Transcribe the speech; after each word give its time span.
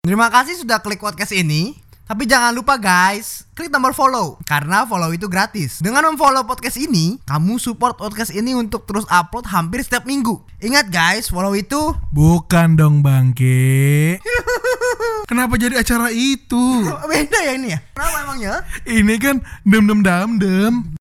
Terima 0.00 0.32
kasih 0.32 0.56
sudah 0.56 0.80
klik 0.80 0.96
podcast 0.96 1.28
ini. 1.36 1.76
Tapi 2.08 2.24
jangan 2.24 2.56
lupa 2.56 2.80
guys, 2.80 3.44
klik 3.52 3.68
tombol 3.68 3.92
follow 3.92 4.40
karena 4.48 4.88
follow 4.88 5.12
itu 5.12 5.28
gratis. 5.28 5.84
Dengan 5.84 6.08
memfollow 6.08 6.42
podcast 6.48 6.80
ini, 6.80 7.20
kamu 7.28 7.60
support 7.60 8.00
podcast 8.00 8.32
ini 8.32 8.56
untuk 8.56 8.88
terus 8.88 9.04
upload 9.12 9.44
hampir 9.52 9.84
setiap 9.84 10.08
minggu. 10.08 10.40
Ingat 10.64 10.88
guys, 10.88 11.28
follow 11.28 11.52
itu 11.52 11.92
Bukan 12.16 12.80
dong 12.80 13.04
bangke. 13.04 14.16
Kenapa 15.30 15.60
jadi 15.60 15.84
acara 15.84 16.08
itu? 16.10 16.88
beda 17.12 17.38
ya 17.44 17.52
ini 17.60 17.76
ya. 17.76 17.84
Kenapa 17.92 18.16
emangnya? 18.24 18.54
Ini 18.88 19.14
kan 19.20 19.36
dem 19.68 19.84
dem 19.84 20.00
dam 20.00 20.40
dem. 20.40 20.96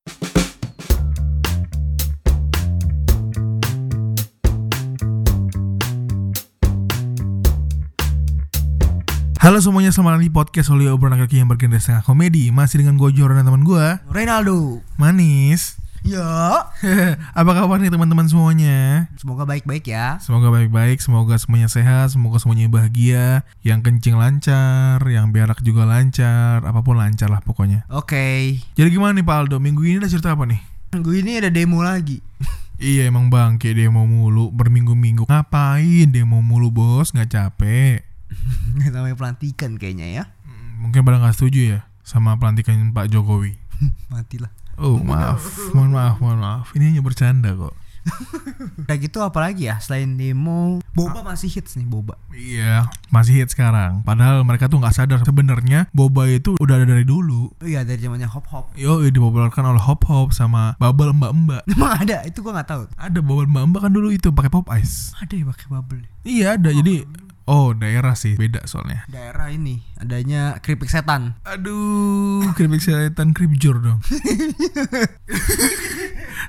Halo 9.40 9.64
semuanya, 9.64 9.88
selamat 9.96 10.20
datang 10.20 10.28
di 10.28 10.36
podcast 10.36 10.68
Oli 10.68 10.92
Obrolan 10.92 11.16
Kaki 11.16 11.40
yang 11.40 11.48
bergenre 11.48 11.80
setengah 11.80 12.04
komedi 12.04 12.52
Masih 12.52 12.84
dengan 12.84 13.00
gue 13.00 13.08
Joran 13.16 13.40
dan 13.40 13.48
teman 13.48 13.64
gue 13.64 13.88
Reynaldo. 14.12 14.84
Manis 15.00 15.80
Ya. 16.04 16.68
Apa 17.40 17.52
kabar 17.56 17.80
nih 17.80 17.88
teman-teman 17.88 18.28
semuanya? 18.28 19.08
Semoga 19.16 19.48
baik-baik 19.48 19.88
ya. 19.88 20.20
Semoga 20.20 20.52
baik-baik, 20.52 21.00
semoga 21.00 21.40
semuanya 21.40 21.72
sehat, 21.72 22.12
semoga 22.12 22.36
semuanya 22.36 22.68
bahagia 22.68 23.48
Yang 23.64 23.88
kencing 23.88 24.20
lancar, 24.20 25.00
yang 25.08 25.32
berak 25.32 25.64
juga 25.64 25.88
lancar 25.88 26.60
Apa 26.60 26.84
pun 26.84 27.00
lancar 27.00 27.32
lah 27.32 27.40
pokoknya 27.40 27.88
Oke. 27.96 28.60
Jadi 28.76 28.88
gimana 28.92 29.16
nih 29.16 29.24
Pak 29.24 29.48
Aldo, 29.48 29.64
minggu 29.64 29.88
ini 29.88 30.04
ada 30.04 30.12
cerita 30.12 30.36
apa 30.36 30.44
nih? 30.52 30.60
Minggu 31.00 31.16
ini 31.16 31.40
ada 31.40 31.48
demo 31.48 31.80
lagi. 31.80 32.20
Iya 32.80 33.12
emang 33.12 33.28
bang, 33.28 33.60
kayak 33.60 33.76
demo 33.76 34.08
mulu, 34.08 34.56
berminggu-minggu 34.56 35.28
Ngapain 35.28 36.16
demo 36.16 36.40
mulu 36.40 36.72
bos, 36.72 37.12
nggak 37.12 37.28
capek 37.28 38.09
Namanya 38.94 39.16
pelantikan 39.18 39.76
kayaknya 39.76 40.08
ya. 40.10 40.24
Hmm, 40.46 40.88
Mungkin 40.88 41.02
pada 41.04 41.20
nggak 41.20 41.36
setuju 41.36 41.60
ya 41.78 41.80
sama 42.02 42.38
pelantikan 42.42 42.90
Pak 42.90 43.10
Jokowi 43.14 43.54
Matilah. 44.14 44.50
Oh 44.80 44.96
maaf, 44.96 45.44
mohon 45.76 45.92
maaf, 45.92 46.24
mohon 46.24 46.40
maaf 46.40 46.72
Ini 46.72 46.96
hanya 46.96 47.04
bercanda 47.04 47.52
kok 47.52 47.76
Udah 48.88 48.96
gitu 48.96 49.20
apa 49.20 49.40
lagi 49.44 49.68
ya 49.68 49.76
selain 49.84 50.16
demo? 50.16 50.80
Boba 50.96 51.22
masih 51.22 51.52
hits 51.52 51.76
nih 51.76 51.86
boba. 51.86 52.16
Iya, 52.32 52.88
masih 53.12 53.44
hit 53.44 53.52
sekarang. 53.54 54.02
Padahal 54.08 54.42
mereka 54.48 54.72
tuh 54.72 54.80
nggak 54.80 54.96
sadar 54.96 55.20
sebenarnya 55.22 55.92
boba 55.92 56.26
itu 56.32 56.56
udah 56.58 56.80
ada 56.80 56.88
dari 56.88 57.04
dulu. 57.06 57.52
Oh 57.60 57.68
iya 57.68 57.84
dari 57.84 58.00
zamannya 58.00 58.26
hop 58.26 58.48
hop. 58.50 58.66
Yo, 58.80 59.04
dipopulerkan 59.04 59.68
oleh 59.68 59.84
Hop 59.84 60.08
Hop 60.08 60.32
sama 60.32 60.80
Bubble 60.80 61.12
Mbak 61.12 61.32
Mbak. 61.44 61.62
Emang 61.76 61.92
ada? 62.00 62.18
Itu 62.26 62.42
gua 62.42 62.60
nggak 62.60 62.70
tahu. 62.72 62.82
Ada 62.96 63.20
Bubble 63.20 63.52
Mbak 63.52 63.64
Mbak 63.68 63.82
kan 63.84 63.92
dulu 63.94 64.08
itu 64.10 64.28
pakai 64.32 64.52
pop 64.52 64.66
ice. 64.80 65.12
Ada 65.20 65.34
ya 65.36 65.46
pakai 65.52 65.66
bubble. 65.70 66.04
Iya 66.24 66.46
ada. 66.56 66.70
Jadi 66.72 67.04
oh 67.50 67.74
daerah 67.74 68.14
sih 68.14 68.38
beda 68.38 68.70
soalnya. 68.70 69.10
Daerah 69.10 69.50
ini 69.50 69.82
adanya 69.98 70.62
keripik 70.62 70.86
setan. 70.86 71.34
Aduh, 71.50 72.46
keripik 72.54 72.86
setan 72.86 73.34
kripjur 73.34 73.82
dong. 73.82 73.98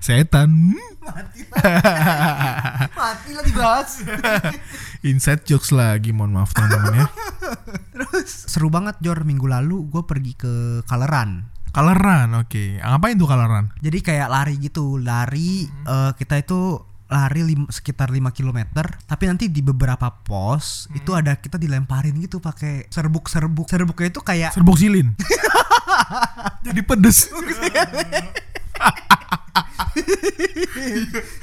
setan. 0.06 0.77
Mati 2.93 3.31
lah 3.33 3.45
dibahas. 3.48 4.05
Inside 5.01 5.48
jokes 5.48 5.73
lagi, 5.73 6.12
mohon 6.12 6.37
maaf 6.37 6.53
teman-teman 6.53 7.01
ya. 7.01 7.06
Terus 7.97 8.53
seru 8.53 8.69
banget 8.69 9.01
Jor 9.01 9.25
minggu 9.25 9.48
lalu 9.48 9.89
gue 9.89 10.05
pergi 10.05 10.37
ke 10.37 10.84
Kaleran. 10.84 11.48
Kaleran, 11.71 12.34
oke. 12.34 12.83
Ngapain 12.83 13.15
tuh 13.15 13.31
kaleran? 13.31 13.71
Jadi 13.78 14.03
kayak 14.03 14.27
lari 14.27 14.59
gitu, 14.59 14.98
lari 14.98 15.71
eh, 15.71 16.11
kita 16.19 16.43
itu 16.43 16.90
lari 17.11 17.42
lim- 17.42 17.66
sekitar 17.66 18.08
5 18.08 18.30
km 18.30 18.58
tapi 19.05 19.27
nanti 19.27 19.50
di 19.50 19.61
beberapa 19.61 20.06
pos 20.22 20.86
itu 20.94 21.11
ada 21.11 21.34
kita 21.34 21.58
dilemparin 21.58 22.14
gitu 22.22 22.39
pakai 22.39 22.86
serbuk-serbuk 22.86 23.66
serbuknya 23.66 24.08
itu 24.14 24.22
kayak 24.22 24.55
Serbuk 24.55 24.78
silin. 24.78 25.12
Jadi 26.66 26.81
pedes. 26.86 27.27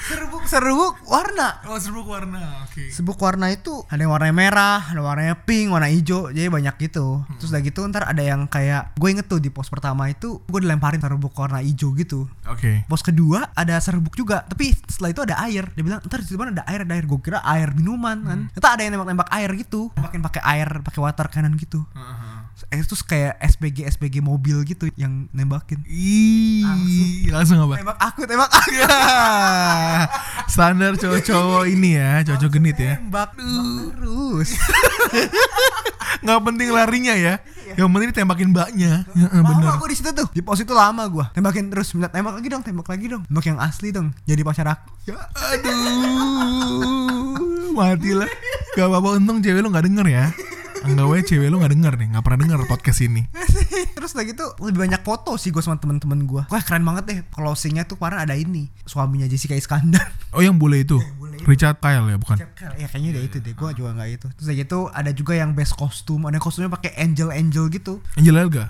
serbuk-serbuk 0.07 1.03
warna 1.03 1.59
Oh, 1.67 1.77
serbuk 1.77 2.07
warna. 2.07 2.63
Oke. 2.63 2.89
serbuk 2.89 3.17
warna 3.17 3.49
itu 3.49 3.83
ada 3.87 3.99
yang 3.99 4.11
warnanya 4.11 4.35
merah 4.35 4.79
ada 4.87 5.01
warnanya 5.01 5.35
pink 5.43 5.69
warna 5.69 5.89
hijau 5.89 6.29
jadi 6.29 6.47
banyak 6.47 6.75
gitu 6.79 7.23
terus 7.37 7.49
udah 7.49 7.61
gitu 7.61 7.81
ntar 7.87 8.07
ada 8.07 8.21
yang 8.21 8.45
kayak 8.45 8.95
gue 8.95 9.09
inget 9.09 9.25
tuh 9.25 9.37
di 9.37 9.49
pos 9.49 9.67
pertama 9.67 10.07
itu 10.07 10.39
gue 10.45 10.59
dilemparin 10.61 10.99
serbuk 10.99 11.33
warna 11.33 11.59
hijau 11.59 11.91
gitu 11.93 12.29
Oke. 12.47 12.87
Pos 12.87 13.03
kedua 13.03 13.51
ada 13.51 13.75
serbuk 13.77 14.15
juga, 14.15 14.47
tapi 14.47 14.71
setelah 14.87 15.11
itu 15.11 15.21
ada 15.21 15.35
air. 15.43 15.67
Dia 15.75 15.83
bilang 15.83 15.99
ntar 15.99 16.23
di 16.23 16.31
depan 16.31 16.55
ada 16.55 16.63
air, 16.63 16.87
ada 16.87 16.95
air. 16.95 17.03
Gue 17.03 17.19
kira 17.19 17.43
air 17.43 17.75
minuman 17.75 18.17
kan. 18.23 18.39
Ternyata 18.55 18.67
ada 18.71 18.81
yang 18.81 18.91
nembak-nembak 18.95 19.29
air 19.35 19.49
gitu, 19.59 19.91
nembakin 19.93 20.21
pakai 20.23 20.41
air, 20.47 20.69
pakai 20.79 20.99
water 21.03 21.27
cannon 21.27 21.59
gitu. 21.59 21.83
Eh, 22.73 22.81
terus 22.81 23.05
kayak 23.05 23.37
SPG 23.37 23.85
SPG 23.85 24.17
mobil 24.17 24.65
gitu 24.65 24.89
yang 24.97 25.29
nembakin. 25.29 25.85
Ih, 25.85 27.29
langsung 27.29 27.61
apa? 27.61 27.77
Tembak 27.77 27.99
aku, 28.01 28.25
tembak 28.25 28.49
aku. 28.49 28.73
Ya. 28.73 28.89
Standar 30.49 30.97
cowok-cowok 30.97 31.69
ini 31.69 32.01
ya, 32.01 32.25
cowok 32.25 32.49
genit 32.49 32.77
ya. 32.81 32.97
Tembak, 32.97 33.37
terus. 33.37 34.57
Nggak 36.25 36.39
penting 36.49 36.73
larinya 36.73 37.13
ya. 37.13 37.37
Yang 37.77 37.89
penting 37.93 38.09
ditembakin 38.09 38.47
mbaknya. 38.49 39.05
Ya, 39.13 39.27
bener. 39.29 39.69
aku 39.77 39.85
di 39.91 39.95
situ 39.99 40.09
tuh. 40.15 40.25
Di 40.33 40.41
pos 40.41 40.57
itu 40.57 40.73
lama 40.73 41.05
gua. 41.05 41.29
Tembakin 41.37 41.69
terus, 41.69 41.93
minta 41.93 42.09
tembak 42.09 42.41
lagi 42.41 42.49
dong, 42.49 42.65
tembak 42.65 42.89
lagi 42.89 43.05
dong. 43.05 43.21
Tembak 43.29 43.45
yang 43.45 43.61
asli 43.61 43.93
dong. 43.93 44.09
Jadi 44.25 44.41
pacar 44.41 44.65
aku. 44.73 44.89
Ya, 45.05 45.19
aduh, 45.53 45.77
mati 47.77 48.17
lah. 48.17 48.29
Gak 48.73 48.87
apa-apa 48.89 49.21
untung 49.21 49.45
cewek 49.45 49.61
lu 49.61 49.69
nggak 49.69 49.85
denger 49.85 50.07
ya. 50.09 50.25
Enggak 50.85 51.07
weh 51.09 51.21
cewek 51.25 51.47
lu 51.49 51.57
nggak 51.57 51.73
denger 51.73 51.93
nih, 51.97 52.07
nggak 52.13 52.23
pernah 52.23 52.39
denger 52.45 52.57
podcast 52.69 52.99
ini. 53.01 53.25
Terus 53.97 54.13
lagi 54.13 54.37
tuh 54.37 54.53
lebih 54.61 54.85
banyak 54.85 55.01
foto 55.01 55.39
sih 55.39 55.49
gue 55.49 55.63
sama 55.63 55.81
temen-temen 55.81 56.27
gue. 56.29 56.43
Wah 56.45 56.61
keren 56.61 56.85
banget 56.85 57.03
deh. 57.09 57.19
Closingnya 57.33 57.89
tuh 57.89 57.97
kemarin 57.97 58.21
ada 58.27 58.35
ini. 58.37 58.69
Suaminya 58.85 59.25
Jessica 59.25 59.57
Iskandar. 59.57 60.05
Oh 60.35 60.43
yang 60.43 60.59
bule 60.59 60.83
itu, 60.83 60.99
Richard 61.49 61.79
Kyle 61.81 62.03
ya 62.03 62.19
bukan? 62.19 62.37
Ya 62.77 62.85
kayaknya 62.91 63.09
udah 63.17 63.23
itu 63.25 63.37
deh. 63.41 63.53
Gue 63.57 63.71
juga 63.73 63.95
nggak 63.95 64.09
itu. 64.11 64.27
Terus 64.37 64.47
lagi 64.53 64.63
tuh 64.69 64.91
ada 64.91 65.09
juga 65.15 65.33
yang 65.33 65.55
best 65.57 65.73
kostum. 65.73 66.27
Ada 66.29 66.37
yang 66.37 66.45
kostumnya 66.45 66.69
pakai 66.69 66.93
angel 66.99 67.31
angel 67.33 67.71
gitu. 67.73 68.03
Angel 68.19 68.35
Elga. 68.35 68.69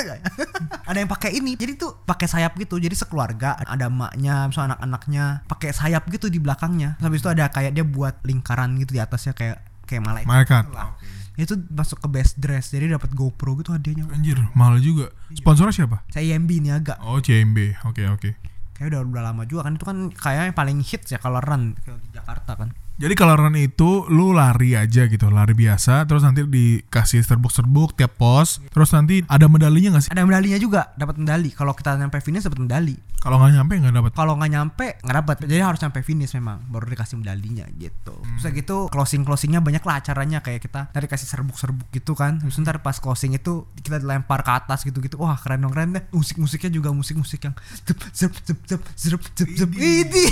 ada 0.88 0.96
yang 0.96 1.10
pakai 1.10 1.36
ini. 1.36 1.58
Jadi 1.58 1.76
tuh 1.76 1.98
pakai 2.06 2.30
sayap 2.30 2.56
gitu. 2.56 2.80
Jadi 2.80 2.94
sekeluarga 2.94 3.58
ada 3.58 3.90
emaknya, 3.90 4.48
misalnya 4.48 4.78
anak-anaknya 4.78 5.24
pakai 5.50 5.70
sayap 5.74 6.08
gitu 6.08 6.30
di 6.32 6.38
belakangnya. 6.40 6.96
Terus 6.96 7.06
habis 7.10 7.20
itu 7.20 7.30
ada 7.34 7.44
kayak 7.50 7.72
dia 7.74 7.84
buat 7.84 8.22
lingkaran 8.24 8.78
gitu 8.80 8.96
di 8.96 9.02
atasnya 9.02 9.34
kayak 9.34 9.58
kayak 9.84 10.02
malaikat. 10.04 10.28
Malaikat. 10.30 10.64
lah. 10.72 10.94
Itu 11.38 11.54
masuk 11.70 12.02
ke 12.02 12.08
best 12.10 12.34
dress. 12.42 12.74
Jadi 12.74 12.90
dapat 12.90 13.14
GoPro 13.14 13.54
gitu 13.62 13.70
hadiahnya. 13.70 14.10
Anjir, 14.10 14.42
mahal 14.58 14.82
juga. 14.82 15.14
Sponsornya 15.30 15.70
siapa? 15.70 16.02
Saya 16.10 16.34
IMB 16.34 16.50
ini 16.50 16.74
agak. 16.74 16.98
Oh 16.98 17.22
CMB. 17.22 17.86
Oke 17.86 18.10
oke. 18.10 18.34
Kayak 18.74 18.86
udah 18.94 19.00
udah 19.06 19.22
lama 19.30 19.42
juga 19.46 19.70
kan 19.70 19.78
itu 19.78 19.86
kan 19.86 19.98
kayaknya 20.10 20.54
paling 20.54 20.82
hits 20.82 21.14
ya 21.14 21.18
kalau 21.22 21.38
run 21.38 21.78
ke 21.78 21.94
Jakarta 22.10 22.58
kan. 22.58 22.74
Jadi 22.98 23.14
kalau 23.14 23.38
run 23.38 23.54
itu 23.54 24.10
lu 24.10 24.34
lari 24.34 24.74
aja 24.74 25.06
gitu, 25.06 25.30
lari 25.30 25.54
biasa, 25.54 26.02
terus 26.10 26.26
nanti 26.26 26.42
dikasih 26.42 27.22
serbuk-serbuk 27.22 27.94
tiap 27.94 28.18
pos, 28.18 28.58
terus 28.74 28.90
nanti 28.90 29.22
ada 29.30 29.46
medalinya 29.46 29.94
nggak 29.94 30.02
sih? 30.02 30.10
Ada 30.10 30.26
medalinya 30.26 30.58
juga, 30.58 30.90
dapat 30.98 31.14
medali. 31.22 31.54
Kalau 31.54 31.78
kita 31.78 31.94
nyampe 31.94 32.18
finish 32.18 32.42
dapat 32.42 32.58
medali. 32.58 32.98
Kalau 33.22 33.38
nggak 33.38 33.54
nyampe 33.54 33.72
nggak 33.78 33.94
dapat. 33.94 34.10
Kalau 34.18 34.34
nggak 34.34 34.50
nyampe 34.50 34.86
nggak 34.98 35.14
dapat. 35.14 35.36
Jadi 35.46 35.62
harus 35.62 35.78
nyampe 35.82 36.00
finish 36.02 36.34
memang 36.38 36.58
baru 36.70 36.90
dikasih 36.90 37.22
medalinya 37.22 37.66
gitu. 37.78 38.14
Terus 38.18 38.42
udah 38.42 38.52
gitu 38.54 38.76
closing 38.90 39.22
closingnya 39.22 39.62
banyak 39.62 39.82
lah 39.82 40.02
acaranya 40.02 40.38
kayak 40.42 40.66
kita 40.66 40.90
dari 40.90 41.06
kasih 41.06 41.26
serbuk-serbuk 41.26 41.90
gitu 41.94 42.18
kan. 42.18 42.42
Terus 42.42 42.58
ntar 42.62 42.82
pas 42.82 42.98
closing 42.98 43.34
itu 43.34 43.66
kita 43.78 44.02
dilempar 44.02 44.42
ke 44.42 44.50
atas 44.54 44.82
gitu-gitu. 44.86 45.18
Wah 45.18 45.38
keren 45.38 45.66
dong 45.66 45.74
keren 45.74 45.98
deh. 45.98 46.02
Musik 46.14 46.38
musiknya 46.38 46.70
juga 46.70 46.94
musik 46.94 47.18
musik 47.18 47.46
yang 47.46 47.54
zep 47.86 47.98
zep 48.14 48.34
zep 48.42 48.58
zep 48.66 48.82
zep 48.94 49.22
zep. 49.34 49.70
Ini 49.74 50.24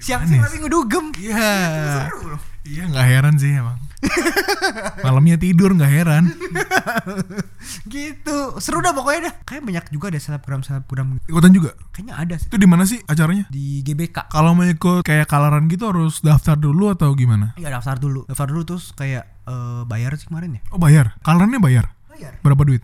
siang-siang 0.00 0.40
tapi 0.48 0.56
ngedugem. 0.64 1.06
Iya. 1.20 1.36
Loh. 1.38 1.61
Iya 2.62 2.86
nggak 2.86 3.06
heran 3.06 3.34
sih 3.36 3.50
emang. 3.52 3.74
Malamnya 5.02 5.34
tidur 5.34 5.74
nggak 5.74 5.92
heran. 5.92 6.24
gitu 7.86 8.36
seru 8.58 8.78
dah 8.78 8.92
pokoknya 8.92 9.20
dah 9.24 9.34
kayak 9.44 9.62
banyak 9.62 9.84
juga 9.90 10.06
deh 10.08 10.18
selebgram 10.18 10.60
selebgram 10.60 11.18
Ikutan 11.24 11.50
juga. 11.50 11.74
kayaknya 11.90 12.14
ada 12.16 12.34
sih 12.36 12.46
Itu 12.46 12.56
di 12.56 12.66
mana 12.66 12.82
sih 12.84 12.98
acaranya? 13.02 13.46
di 13.48 13.82
GBK 13.82 14.28
Kalau 14.28 14.52
mau 14.52 14.62
ikut 14.62 15.02
kayak 15.02 15.26
kalaran 15.26 15.66
gitu 15.66 15.88
harus 15.88 16.20
daftar 16.20 16.54
dulu 16.54 16.90
atau 16.90 17.10
gimana? 17.12 17.54
Iya 17.56 17.70
daftar 17.72 17.98
dulu 17.98 18.26
daftar 18.26 18.46
dulu 18.46 18.62
terus 18.64 18.90
kayak 18.92 19.26
eh, 19.44 19.82
bayar 19.84 20.14
sih 20.14 20.26
kemarin 20.26 20.58
ya 20.58 20.62
Oh 20.70 20.78
bayar. 20.78 21.18
Kalarannya 21.20 21.58
bayar. 21.58 21.86
bayar 22.08 22.38
Berapa 22.40 22.62
duit? 22.62 22.82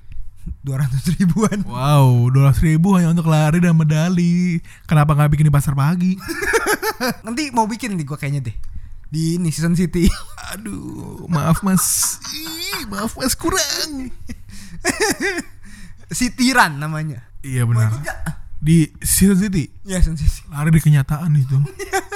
Dua 0.69 0.85
ratus 0.85 1.17
ribuan 1.17 1.65
Wow, 1.65 2.29
dua 2.29 2.53
ribu 2.55 2.93
hanya 2.93 3.09
untuk 3.09 3.25
lari 3.27 3.57
dan 3.57 3.73
medali. 3.73 4.61
Kenapa 4.85 5.17
nggak 5.17 5.33
bikin 5.33 5.49
di 5.49 5.55
pasar 5.55 5.73
pagi? 5.73 6.13
nanti 7.25 7.49
mau 7.51 7.65
bikin 7.65 7.97
nih 7.97 8.05
gue 8.05 8.15
kayaknya 8.15 8.53
deh 8.53 8.57
di 9.09 9.41
ini 9.41 9.49
season 9.49 9.73
city 9.73 10.05
Aduh, 10.53 11.25
maaf 11.27 11.65
mas. 11.65 12.21
Ih, 12.29 12.85
maaf 12.87 13.17
mas 13.17 13.33
kurang. 13.33 14.13
city 16.11 16.53
run 16.53 16.77
namanya 16.77 17.25
Iya 17.41 17.65
benar. 17.65 17.95
Di 18.59 18.91
Season 18.99 19.39
City 19.39 19.71
ya 19.83 19.97
season 19.99 20.19
city 20.19 20.43
lari 20.51 20.69
di 20.69 20.83
kenyataan 20.83 21.31
itu. 21.33 21.57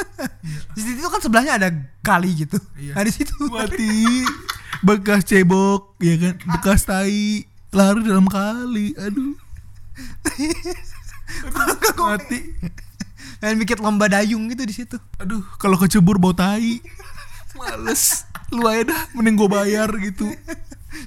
di 0.77 0.81
situ 0.83 1.01
kan 1.01 1.19
sebelahnya 1.19 1.53
ada 1.57 1.69
kali 2.01 2.35
gitu 2.37 2.59
Iya. 2.75 2.93
nah 2.93 3.03
di 3.03 3.13
situ 3.15 3.33
Mati. 3.47 4.27
bekas 4.83 5.23
cebok 5.23 5.95
ya 5.97 6.19
kan 6.19 6.35
bekas 6.51 6.83
tai 6.85 7.47
lari 7.73 8.01
dalam 8.05 8.29
kali 8.29 8.93
aduh 8.97 9.33
mati 11.99 12.41
Dan 13.43 13.59
bikin 13.59 13.83
lomba 13.83 14.07
dayung 14.07 14.47
gitu 14.47 14.63
di 14.63 14.71
situ. 14.73 14.97
aduh 15.19 15.43
kalau 15.59 15.75
kecebur 15.75 16.15
bau 16.15 16.31
tai 16.31 16.79
males 17.53 18.23
lu 18.49 18.63
aja 18.65 18.87
dah 18.87 19.01
mending 19.13 19.35
gue 19.35 19.49
bayar 19.49 19.89
gitu 19.99 20.31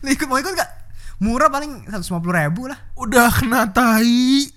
Lu 0.01 0.09
ikut 0.09 0.25
mau 0.25 0.35
ikut 0.35 0.51
gak? 0.51 0.71
Murah 1.17 1.47
paling 1.47 1.87
150 1.87 2.11
ribu 2.27 2.67
lah. 2.67 2.75
udah 2.97 3.29
kena 3.31 3.69
tai 3.69 4.49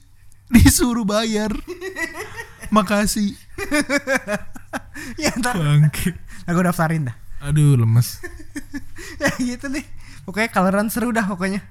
disuruh 0.48 1.04
bayar 1.04 1.52
makasih 2.68 3.36
ya 5.16 5.30
ntar 5.36 5.54
bangke 5.54 6.16
aku 6.44 6.58
daftarin 6.60 7.06
dah. 7.06 7.16
aduh 7.40 7.76
lemes 7.76 8.18
ya 9.22 9.30
gitu 9.38 9.68
deh. 9.68 9.84
Pokoknya 10.24 10.50
coloran 10.50 10.92
seru 10.92 11.08
dah 11.08 11.24
pokoknya. 11.24 11.64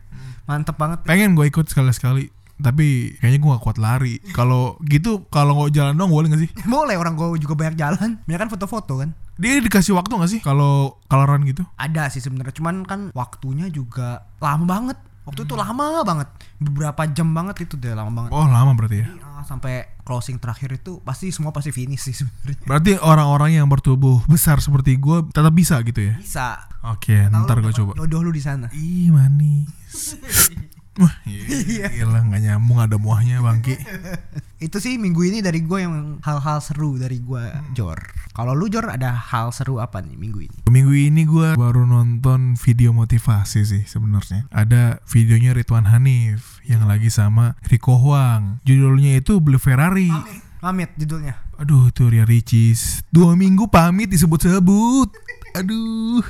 Mantep 0.48 0.76
banget. 0.80 1.04
pengen 1.04 1.36
gue 1.36 1.46
ikut 1.46 1.68
sekali-sekali 1.68 2.32
tapi 2.58 3.14
kayaknya 3.22 3.38
gue 3.38 3.50
gak 3.54 3.64
kuat 3.70 3.78
lari 3.78 4.18
kalau 4.34 4.82
gitu 4.82 5.30
kalau 5.30 5.54
nggak 5.54 5.78
jalan 5.78 5.94
dong 5.94 6.10
boleh 6.10 6.34
gak 6.34 6.42
sih 6.42 6.50
Boleh 6.74 6.98
orang 6.98 7.14
gue 7.14 7.38
juga 7.38 7.54
banyak 7.54 7.78
jalan. 7.78 8.18
Banyak 8.26 8.40
kan 8.42 8.50
foto-foto 8.50 8.94
kan. 8.98 9.14
dia 9.38 9.62
dikasih 9.62 9.94
waktu 9.94 10.18
gak 10.18 10.32
sih 10.34 10.40
kalau 10.42 10.98
kaloran 11.06 11.46
gitu 11.46 11.62
Ada 11.78 12.10
sih 12.10 12.18
sebenarnya, 12.18 12.58
cuman 12.58 12.82
kan 12.90 13.00
waktunya 13.14 13.70
juga 13.70 14.26
lama 14.42 14.66
banget. 14.66 14.98
Waktu 15.28 15.44
itu 15.44 15.54
lama 15.54 16.02
banget, 16.02 16.32
beberapa 16.58 17.04
jam 17.12 17.36
banget 17.36 17.68
itu 17.68 17.76
deh 17.76 17.92
lama 17.92 18.10
banget. 18.10 18.32
oh 18.32 18.48
lama 18.48 18.72
berarti 18.74 19.04
ya 19.04 19.08
Iya, 19.38 19.46
sampai 19.46 19.74
closing 20.02 20.42
terakhir 20.42 20.74
itu 20.74 20.98
pasti 21.02 21.30
semua 21.30 21.54
pasti 21.54 21.70
finish 21.70 22.02
sih 22.02 22.16
sebenarnya. 22.16 22.58
berarti 22.66 22.92
orang-orang 22.98 23.54
yang 23.54 23.70
bertubuh 23.70 24.26
besar 24.26 24.58
seperti 24.58 24.98
gue 24.98 25.30
tetap 25.30 25.54
bisa 25.54 25.78
gitu 25.86 26.10
ya 26.10 26.16
Bisa. 26.18 26.66
oke 26.82 27.30
ntar 27.30 27.62
gue 27.62 27.70
coba 27.72 27.94
Jodoh 27.94 28.26
lu 28.26 28.32
di 28.32 28.42
sana. 28.42 28.66
ih 28.74 29.14
manis 29.14 29.70
Wah, 30.98 31.14
iya, 31.30 31.94
gila 31.94 32.26
nggak 32.26 32.42
nyambung 32.42 32.82
ada 32.82 32.98
muahnya 32.98 33.38
bangki. 33.46 33.78
Itu 34.66 34.82
sih 34.82 34.98
minggu 34.98 35.22
ini 35.30 35.46
dari 35.46 35.62
gue 35.62 35.86
yang 35.86 36.18
hal-hal 36.26 36.58
seru 36.58 36.98
dari 36.98 37.22
gue 37.22 37.44
Jor. 37.78 38.02
Kalau 38.34 38.58
lu 38.58 38.66
Jor 38.66 38.90
ada 38.90 39.14
hal 39.14 39.54
seru 39.54 39.78
apa 39.78 40.02
nih 40.02 40.18
minggu 40.18 40.50
ini? 40.50 40.58
Minggu 40.66 40.94
ini 40.98 41.22
gue 41.30 41.54
baru 41.54 41.86
nonton 41.86 42.58
video 42.58 42.98
motivasi 42.98 43.62
sih 43.62 43.84
sebenarnya. 43.86 44.50
Ada 44.50 44.98
videonya 45.06 45.54
Ridwan 45.54 45.86
Hanif 45.86 46.58
yang 46.66 46.90
lagi 46.90 47.14
sama 47.14 47.54
Rico 47.70 47.94
Huang. 48.02 48.66
Judulnya 48.66 49.22
itu 49.22 49.38
beli 49.38 49.62
Ferrari. 49.62 50.10
Pamit 50.58 50.90
judulnya. 50.98 51.48
Aduh 51.58 51.90
tuh 51.90 52.14
Ria 52.14 52.22
Ricis 52.22 53.02
Dua 53.10 53.34
minggu 53.34 53.66
pamit 53.66 54.14
disebut-sebut 54.14 55.10
Aduh 55.58 56.22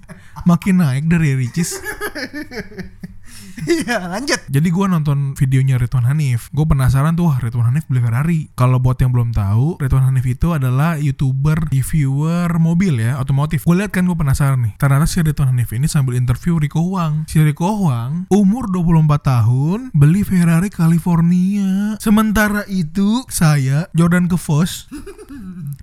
Makin 0.48 0.78
naik 0.78 1.10
dari 1.10 1.34
Ricis 1.34 1.74
Iya 3.64 4.12
lanjut. 4.12 4.40
Jadi 4.52 4.68
gue 4.68 4.86
nonton 4.86 5.32
videonya 5.32 5.80
Ridwan 5.80 6.04
Hanif. 6.04 6.52
Gue 6.52 6.68
penasaran 6.68 7.16
tuh 7.16 7.32
wah 7.32 7.40
Ridwan 7.40 7.72
Hanif 7.72 7.88
beli 7.88 8.04
Ferrari. 8.04 8.40
Kalau 8.52 8.76
buat 8.76 9.00
yang 9.00 9.16
belum 9.16 9.32
tahu 9.32 9.80
Ridwan 9.80 10.12
Hanif 10.12 10.28
itu 10.28 10.52
adalah 10.52 11.00
youtuber 11.00 11.56
reviewer 11.72 12.52
mobil 12.60 13.00
ya 13.00 13.16
Otomotif. 13.16 13.64
Gue 13.64 13.80
lihat 13.80 13.96
kan 13.96 14.04
gue 14.04 14.16
penasaran 14.16 14.60
nih. 14.60 14.74
Ternyata 14.76 15.08
si 15.08 15.24
Ridwan 15.24 15.56
Hanif 15.56 15.72
ini 15.72 15.88
sambil 15.88 16.20
interview 16.20 16.60
Rico 16.60 16.84
Huang. 16.84 17.24
Si 17.26 17.40
Rico 17.40 17.64
Huang 17.72 18.28
umur 18.28 18.68
24 18.68 19.08
tahun 19.24 19.78
Beli 19.96 20.22
Ferrari 20.22 20.68
California. 20.68 21.96
Sementara 22.02 22.68
itu 22.68 23.24
saya 23.32 23.88
Jordan 23.96 24.28
Kevos 24.28 24.90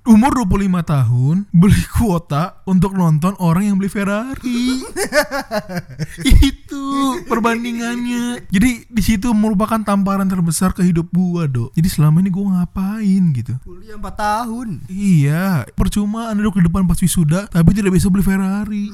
Umur 0.04 0.36
25 0.36 0.84
tahun 0.84 1.36
Beli 1.48 1.80
kuota 1.88 2.60
untuk 2.68 2.92
nonton 2.92 3.32
orang 3.40 3.72
yang 3.72 3.76
beli 3.80 3.88
Ferrari. 3.88 4.84
Itu 6.52 6.84
perbandingannya 7.64 8.44
jadi 8.52 8.70
di 8.84 9.02
situ 9.02 9.32
merupakan 9.32 9.80
tamparan 9.80 10.28
terbesar 10.28 10.76
ke 10.76 10.84
hidup 10.84 11.08
gua 11.08 11.48
dok 11.48 11.72
jadi 11.72 11.88
selama 11.88 12.20
ini 12.20 12.28
gua 12.28 12.60
ngapain 12.60 13.24
gitu 13.32 13.56
Kuliah 13.64 13.96
4 13.96 14.04
tahun. 14.14 14.68
iya 14.92 15.64
percuma 15.72 16.28
anda 16.28 16.44
duduk 16.44 16.60
di 16.60 16.68
depan 16.68 16.84
pas 16.84 17.00
wisuda 17.00 17.48
tapi 17.48 17.72
tidak 17.72 17.96
bisa 17.96 18.12
beli 18.12 18.20
Ferrari 18.20 18.92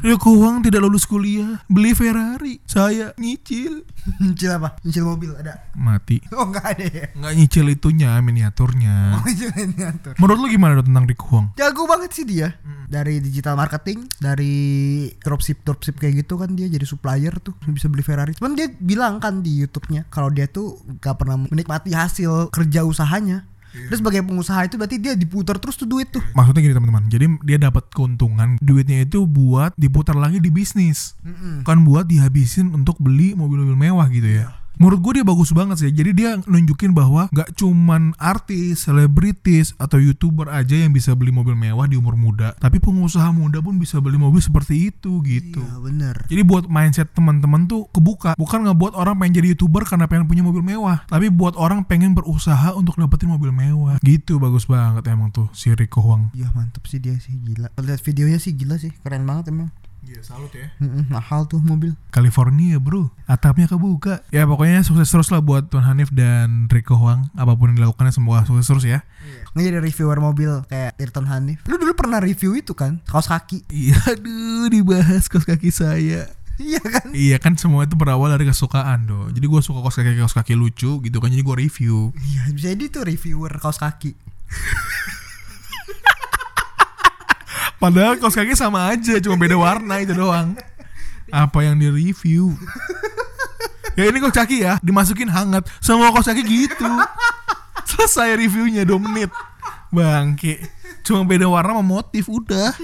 Rio 0.00 0.16
Uang 0.26 0.64
tidak 0.64 0.80
lulus 0.82 1.04
kuliah 1.04 1.60
beli 1.68 1.92
Ferrari 1.92 2.58
saya 2.64 3.12
nyicil 3.16 3.84
Nyicil 4.22 4.54
apa? 4.54 4.78
Nyicil 4.86 5.02
mobil 5.02 5.34
ada. 5.34 5.66
mati 5.74 6.22
Oh 6.32 6.46
enggak 6.48 6.78
ada 6.78 6.86
ya. 6.86 7.06
nggak 7.12 7.32
nyicil 7.36 7.66
itunya 7.68 8.16
miniaturnya 8.18 8.96
Oh 9.20 9.22
nyicil 9.22 9.52
miniatur. 9.52 10.16
menurut 10.16 10.38
lu 10.40 10.48
gimana 10.48 10.80
dok 10.80 10.88
tentang 10.88 11.04
Rico 11.04 11.24
Huang 11.28 11.46
Jago 11.54 11.84
banget 11.84 12.10
sih 12.16 12.24
dia. 12.24 12.56
Dari 12.86 13.18
digital 13.18 13.58
marketing, 13.58 14.06
dari 14.22 14.54
dropship 15.18 15.66
dropship 15.66 15.98
kayak 15.98 16.22
gitu 16.22 16.38
kan 16.38 16.54
dia 16.54 16.70
jadi 16.70 16.86
supplier 16.86 17.34
tuh 17.42 17.50
bisa 17.72 17.90
beli 17.90 18.04
Ferrari. 18.04 18.36
Cuman 18.36 18.54
dia 18.54 18.68
bilang 18.68 19.18
kan 19.18 19.40
di 19.40 19.64
YouTube-nya 19.64 20.06
kalau 20.12 20.28
dia 20.30 20.46
tuh 20.46 20.78
gak 21.00 21.18
pernah 21.18 21.40
menikmati 21.40 21.94
hasil 21.94 22.50
kerja 22.54 22.84
usahanya. 22.86 23.48
Terus 23.76 24.00
sebagai 24.00 24.24
pengusaha 24.24 24.64
itu 24.64 24.80
berarti 24.80 24.96
dia 24.96 25.12
diputar 25.12 25.60
terus 25.60 25.76
tuh 25.76 25.84
duit 25.84 26.08
tuh. 26.08 26.24
Maksudnya 26.32 26.64
gini 26.64 26.72
teman-teman, 26.72 27.12
jadi 27.12 27.28
dia 27.44 27.58
dapat 27.60 27.84
keuntungan 27.92 28.56
duitnya 28.64 29.04
itu 29.04 29.28
buat 29.28 29.76
diputar 29.76 30.16
lagi 30.16 30.40
di 30.40 30.48
bisnis, 30.48 31.12
bukan 31.60 31.84
buat 31.84 32.08
dihabisin 32.08 32.72
untuk 32.72 32.96
beli 32.96 33.36
mobil-mobil 33.36 33.76
mewah 33.76 34.08
gitu 34.08 34.40
ya. 34.40 34.48
Menurut 34.76 35.00
gue 35.00 35.12
dia 35.20 35.24
bagus 35.24 35.56
banget 35.56 35.80
sih. 35.80 35.92
Jadi 35.92 36.10
dia 36.12 36.36
nunjukin 36.44 36.92
bahwa 36.92 37.32
gak 37.32 37.56
cuman 37.56 38.12
artis, 38.20 38.84
selebritis 38.84 39.72
atau 39.80 39.96
youtuber 39.96 40.52
aja 40.52 40.76
yang 40.76 40.92
bisa 40.92 41.16
beli 41.16 41.32
mobil 41.32 41.56
mewah 41.56 41.88
di 41.88 41.96
umur 41.96 42.14
muda, 42.14 42.52
tapi 42.60 42.76
pengusaha 42.76 43.32
muda 43.32 43.64
pun 43.64 43.80
bisa 43.80 43.98
beli 44.04 44.20
mobil 44.20 44.38
seperti 44.38 44.92
itu 44.92 45.24
gitu. 45.24 45.64
Iya 45.64 45.76
bener. 45.80 46.16
Jadi 46.28 46.42
buat 46.44 46.68
mindset 46.68 47.08
teman-teman 47.16 47.64
tuh 47.64 47.88
kebuka, 47.88 48.36
bukan 48.36 48.68
ngebuat 48.68 48.92
orang 48.92 49.16
pengen 49.16 49.40
jadi 49.40 49.48
youtuber 49.56 49.88
karena 49.88 50.04
pengen 50.04 50.28
punya 50.28 50.44
mobil 50.44 50.60
mewah, 50.60 51.08
tapi 51.08 51.32
buat 51.32 51.56
orang 51.56 51.88
pengen 51.88 52.12
berusaha 52.12 52.76
untuk 52.76 53.00
dapetin 53.00 53.32
mobil 53.32 53.50
mewah. 53.50 53.96
Gitu 54.04 54.36
bagus 54.36 54.68
banget 54.68 55.08
emang 55.08 55.32
tuh 55.32 55.48
si 55.56 55.72
Rico 55.72 56.04
Huang. 56.04 56.36
Iya 56.36 56.52
mantep 56.52 56.84
sih 56.84 57.00
dia 57.00 57.16
sih 57.16 57.32
gila. 57.40 57.72
Lihat 57.80 58.04
videonya 58.04 58.36
sih 58.36 58.52
gila 58.52 58.76
sih, 58.76 58.92
keren 59.00 59.24
banget 59.24 59.48
emang. 59.56 59.72
Iya 60.06 60.22
salut 60.22 60.54
ya. 60.54 60.70
Mm-mm, 60.78 61.10
mahal 61.10 61.50
tuh 61.50 61.58
mobil. 61.58 61.98
California 62.14 62.78
bro, 62.78 63.10
atapnya 63.26 63.66
kebuka. 63.66 64.22
Ya 64.30 64.46
pokoknya 64.46 64.86
sukses 64.86 65.10
terus 65.10 65.34
lah 65.34 65.42
buat 65.42 65.66
Tuan 65.66 65.82
Hanif 65.82 66.14
dan 66.14 66.70
Rico 66.70 66.94
Huang. 66.94 67.26
Apa 67.34 67.58
pun 67.58 67.74
yang 67.74 67.82
dilakukannya 67.82 68.14
semoga 68.14 68.46
sukses 68.46 68.70
terus 68.70 68.86
ya. 68.86 69.02
Nggak 69.58 69.64
jadi 69.66 69.78
reviewer 69.82 70.18
mobil 70.22 70.52
kayak 70.70 70.94
Tirton 70.94 71.26
Hanif. 71.26 71.58
Lu 71.66 71.74
dulu 71.74 71.98
pernah 71.98 72.22
review 72.22 72.54
itu 72.54 72.78
kan? 72.78 73.02
Kaos 73.02 73.26
kaki. 73.26 73.66
Iya 73.66 73.98
aduh 74.14 74.70
dibahas 74.70 75.26
kaos 75.26 75.42
kaki 75.42 75.74
saya. 75.74 76.30
Iya 76.56 76.80
kan? 76.80 77.06
Iya 77.12 77.36
kan 77.42 77.58
semua 77.58 77.84
itu 77.84 77.98
berawal 77.98 78.30
dari 78.30 78.46
kesukaan 78.46 79.10
doh. 79.10 79.26
Jadi 79.34 79.42
gue 79.42 79.60
suka 79.60 79.82
kaos 79.82 79.98
kaki 79.98 80.16
kaos 80.16 80.32
kaki 80.38 80.54
lucu 80.54 81.02
gitu 81.02 81.18
kan 81.18 81.28
jadi 81.34 81.42
gue 81.42 81.56
review. 81.66 82.14
Iya, 82.14 82.54
jadi 82.54 82.88
tuh 82.88 83.10
reviewer 83.10 83.52
kaos 83.58 83.82
kaki. 83.82 84.14
Padahal 87.76 88.16
kaos 88.16 88.32
kaki 88.32 88.56
sama 88.56 88.88
aja, 88.88 89.20
cuma 89.20 89.36
beda 89.36 89.56
warna 89.56 90.00
itu 90.00 90.16
doang. 90.16 90.56
Apa 91.28 91.66
yang 91.66 91.76
di 91.76 91.92
review? 91.92 92.56
ya 93.98 94.08
ini 94.08 94.18
kaos 94.20 94.32
kaki 94.32 94.64
ya, 94.64 94.80
dimasukin 94.80 95.28
hangat. 95.28 95.68
Semua 95.84 96.08
kaos 96.12 96.28
kaki 96.28 96.42
gitu. 96.44 96.88
Selesai 97.86 98.36
reviewnya 98.36 98.82
2 98.88 98.96
menit. 98.98 99.30
Bangke. 99.92 100.58
Cuma 101.06 101.22
beda 101.22 101.46
warna 101.46 101.78
sama 101.78 101.84
motif 101.84 102.26
udah. 102.26 102.74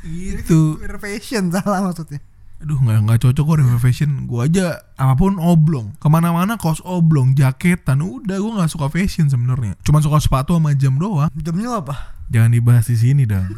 Gitu. 0.00 0.80
Reviewer 0.80 0.96
fashion 0.96 1.52
salah 1.52 1.84
maksudnya. 1.84 2.24
Aduh 2.60 2.76
nggak 2.76 2.98
nggak 3.08 3.18
cocok 3.24 3.44
kok 3.48 3.56
review 3.56 3.80
fashion. 3.80 4.10
Gue 4.28 4.44
aja 4.44 4.84
apa 5.00 5.16
pun 5.16 5.40
oblong. 5.40 5.96
Ke 5.96 6.12
mana-mana 6.12 6.60
kaos 6.60 6.84
oblong, 6.84 7.32
jaketan. 7.32 8.04
Udah 8.04 8.36
gue 8.36 8.52
nggak 8.52 8.68
suka 8.68 8.92
fashion 8.92 9.32
sebenarnya. 9.32 9.80
Cuma 9.80 10.04
suka 10.04 10.20
sepatu 10.20 10.60
sama 10.60 10.76
jam 10.76 11.00
doang. 11.00 11.32
Jamnya 11.32 11.80
apa? 11.80 12.20
Jangan 12.28 12.52
dibahas 12.52 12.84
di 12.84 13.00
sini 13.00 13.24
dong. 13.24 13.48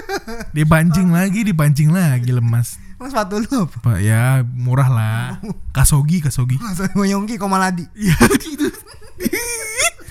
dipancing 0.56 1.08
lagi, 1.08 1.48
dipancing 1.48 1.90
lagi 1.96 2.28
lemas. 2.28 2.76
Emang 3.00 3.08
sepatu 3.08 3.40
lu 3.40 3.66
apa? 3.66 3.76
Pak 3.80 3.98
ya 4.04 4.44
murah 4.44 4.88
lah. 4.92 5.24
Kasogi, 5.76 6.20
kasogi. 6.20 6.60
Masa 6.60 6.92
Moyongki 6.92 7.40
Komaladi. 7.40 7.88
Ya 7.98 8.14
gitu. 8.36 8.68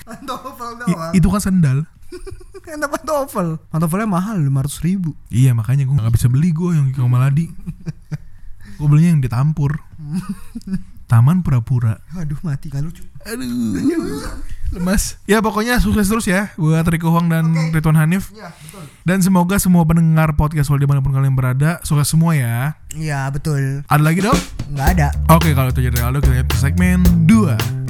Pantofel 0.02 0.82
doang. 0.82 1.12
itu 1.14 1.26
kan 1.30 1.40
sendal. 1.40 1.78
Ada 2.62 2.88
pantofel. 2.88 3.60
Pantofelnya 3.70 4.08
mahal 4.08 4.40
500 4.40 4.86
ribu. 4.88 5.12
Iya 5.28 5.52
makanya 5.54 5.86
gue 5.86 5.94
nggak 5.94 6.14
bisa 6.14 6.26
beli 6.26 6.50
gue 6.50 6.74
yang 6.74 6.90
Kiko 6.90 7.06
Maladi. 7.06 7.48
Gue 8.82 8.90
belinya 8.90 9.14
yang 9.14 9.22
ditampur. 9.22 9.78
Taman 11.06 11.46
pura-pura. 11.46 12.02
Aduh 12.18 12.40
mati 12.42 12.66
kan 12.66 12.82
lucu. 12.82 13.06
Aduh. 13.22 13.78
Lemas. 14.72 15.20
Ya 15.28 15.38
pokoknya 15.44 15.78
sukses 15.78 16.08
terus 16.08 16.26
ya 16.26 16.50
buat 16.58 16.82
Rico 16.88 17.12
Huang 17.14 17.30
dan 17.30 17.52
Ridwan 17.70 17.94
Hanif. 17.94 18.34
Iya 18.34 18.50
betul. 18.50 18.82
Dan 19.06 19.22
semoga 19.22 19.60
semua 19.62 19.86
pendengar 19.86 20.34
podcast 20.34 20.72
Wal 20.72 20.82
di 20.82 20.88
mana 20.88 21.04
pun 21.04 21.14
kalian 21.14 21.36
berada 21.38 21.78
sukses 21.86 22.10
semua 22.10 22.34
ya. 22.34 22.74
Iya 22.96 23.30
betul. 23.30 23.86
Ada 23.86 24.02
lagi 24.02 24.24
dong? 24.24 24.40
Nggak 24.74 24.88
ada. 24.98 25.08
Oke 25.30 25.54
kalau 25.54 25.70
itu 25.70 25.84
jadi 25.86 26.02
Aldo 26.02 26.24
kita 26.24 26.32
lihat 26.34 26.48
ke 26.50 26.56
segmen 26.58 27.04
2 27.28 27.82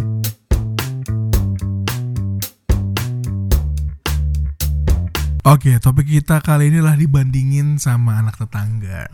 Oke, 5.43 5.75
topik 5.83 6.07
kita 6.07 6.39
kali 6.39 6.71
ini 6.71 6.79
lah 6.79 6.95
dibandingin 6.95 7.75
sama 7.75 8.23
anak 8.23 8.39
tetangga. 8.39 9.11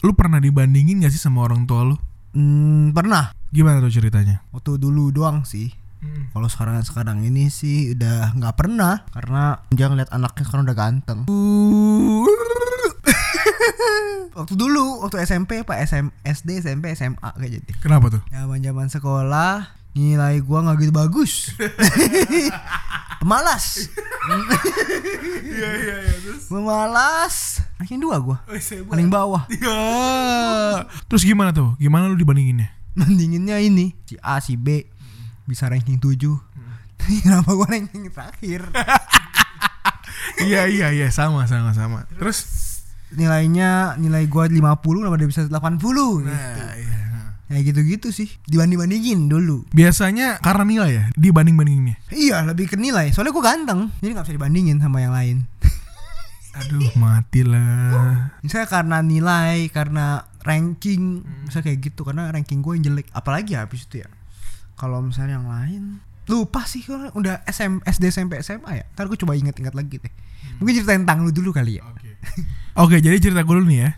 Lu 0.00 0.16
pernah 0.16 0.40
dibandingin 0.40 1.04
gak 1.04 1.12
sih 1.12 1.20
sama 1.20 1.44
orang 1.44 1.68
tua 1.68 1.84
lu? 1.84 1.96
Hmm, 2.32 2.96
pernah. 2.96 3.36
Gimana 3.52 3.84
tuh 3.84 3.92
ceritanya? 3.92 4.40
Waktu 4.48 4.80
dulu 4.80 5.12
doang 5.12 5.44
sih. 5.44 5.68
Kalau 6.32 6.48
sekarang 6.48 6.80
sekarang 6.80 7.20
ini 7.28 7.52
sih 7.52 7.92
udah 7.92 8.32
nggak 8.32 8.56
pernah 8.56 9.04
karena 9.12 9.60
dia 9.68 9.92
ngeliat 9.92 10.08
anaknya 10.08 10.44
sekarang 10.48 10.64
udah 10.64 10.78
ganteng. 10.78 11.20
waktu 14.40 14.54
dulu 14.56 15.04
waktu 15.04 15.28
SMP 15.28 15.60
pak 15.60 15.76
SM, 15.84 16.08
SD 16.24 16.64
SMP 16.64 16.96
SMA 16.96 17.36
kayak 17.36 17.60
jadi. 17.60 17.70
Kenapa 17.84 18.08
tuh? 18.08 18.24
Zaman 18.32 18.64
zaman 18.64 18.88
sekolah 18.88 19.79
nilai 19.94 20.38
gua 20.42 20.64
nggak 20.64 20.76
gitu 20.86 20.92
bagus. 20.94 21.32
Pemalas. 23.20 23.84
Iya 25.44 25.70
iya 25.76 25.96
iya 26.08 26.14
terus. 26.24 26.48
Pemalas. 26.48 27.60
Ranking 27.76 28.00
dua 28.00 28.16
gua. 28.16 28.40
Paling 28.48 28.88
Paling 28.88 29.08
bawah. 29.12 29.44
Ya. 29.52 29.78
Terus 31.04 31.22
gimana 31.28 31.52
tuh? 31.52 31.76
Gimana 31.76 32.08
lu 32.08 32.16
dibandinginnya? 32.16 32.72
Bandinginnya 32.96 33.60
ini 33.60 33.92
si 34.08 34.16
A 34.24 34.40
si 34.40 34.56
B 34.56 34.88
bisa 35.46 35.66
ranking 35.66 35.98
7 35.98 36.16
Kenapa 37.22 37.50
gua 37.54 37.68
ranking 37.68 38.08
terakhir? 38.10 38.64
Iya 40.40 40.64
iya 40.72 40.88
iya 40.88 41.08
sama 41.12 41.44
sama 41.44 41.76
sama. 41.76 42.08
Terus 42.16 42.48
Nilainya 43.10 43.98
nilai 43.98 44.24
gua 44.30 44.46
50 44.46 44.78
kenapa 45.02 45.18
dia 45.18 45.26
bisa 45.28 45.42
80 45.44 45.50
gitu. 45.50 46.22
nah, 46.22 46.72
iya. 46.78 46.89
Ya 47.50 47.58
gitu-gitu 47.66 48.14
sih. 48.14 48.30
Dibanding-bandingin 48.46 49.26
dulu. 49.26 49.66
Biasanya 49.74 50.38
karena 50.38 50.62
nilai 50.62 50.90
ya 50.94 51.04
dibanding-bandinginnya. 51.18 51.98
Iya, 52.14 52.46
lebih 52.46 52.70
ke 52.70 52.78
nilai. 52.78 53.10
Soalnya 53.10 53.34
gua 53.34 53.44
ganteng. 53.50 53.80
Jadi 53.98 54.10
nggak 54.14 54.26
bisa 54.30 54.36
dibandingin 54.38 54.78
sama 54.78 55.02
yang 55.02 55.10
lain. 55.10 55.36
Aduh, 56.62 56.94
matilah. 56.94 58.38
Misalnya 58.46 58.68
karena 58.70 58.98
nilai, 59.02 59.66
karena 59.70 60.30
ranking, 60.46 61.26
bisa 61.46 61.62
kayak 61.62 61.78
gitu 61.90 62.02
karena 62.02 62.30
ranking 62.30 62.62
gue 62.62 62.74
yang 62.74 62.84
jelek. 62.90 63.06
Apalagi 63.14 63.54
ya 63.54 63.66
habis 63.66 63.86
itu 63.86 64.02
ya. 64.02 64.08
Kalau 64.74 65.02
misalnya 65.04 65.38
yang 65.38 65.50
lain 65.50 65.82
lupa 66.30 66.62
sih 66.62 66.86
udah 66.90 67.42
SM, 67.50 67.82
SD 67.82 68.14
SMP 68.14 68.38
SMA 68.42 68.82
ya. 68.82 68.84
Ntar 68.94 69.10
gue 69.10 69.18
coba 69.18 69.34
ingat-ingat 69.34 69.74
lagi 69.74 69.98
deh. 69.98 70.12
Mungkin 70.62 70.72
cerita 70.78 70.94
tentang 70.94 71.26
lu 71.26 71.30
dulu 71.34 71.50
kali 71.50 71.78
ya. 71.78 71.86
Oke. 71.90 72.18
Oke, 72.78 72.96
jadi 73.02 73.18
cerita 73.18 73.42
gue 73.42 73.54
dulu 73.58 73.66
nih 73.66 73.80
ya. 73.86 73.90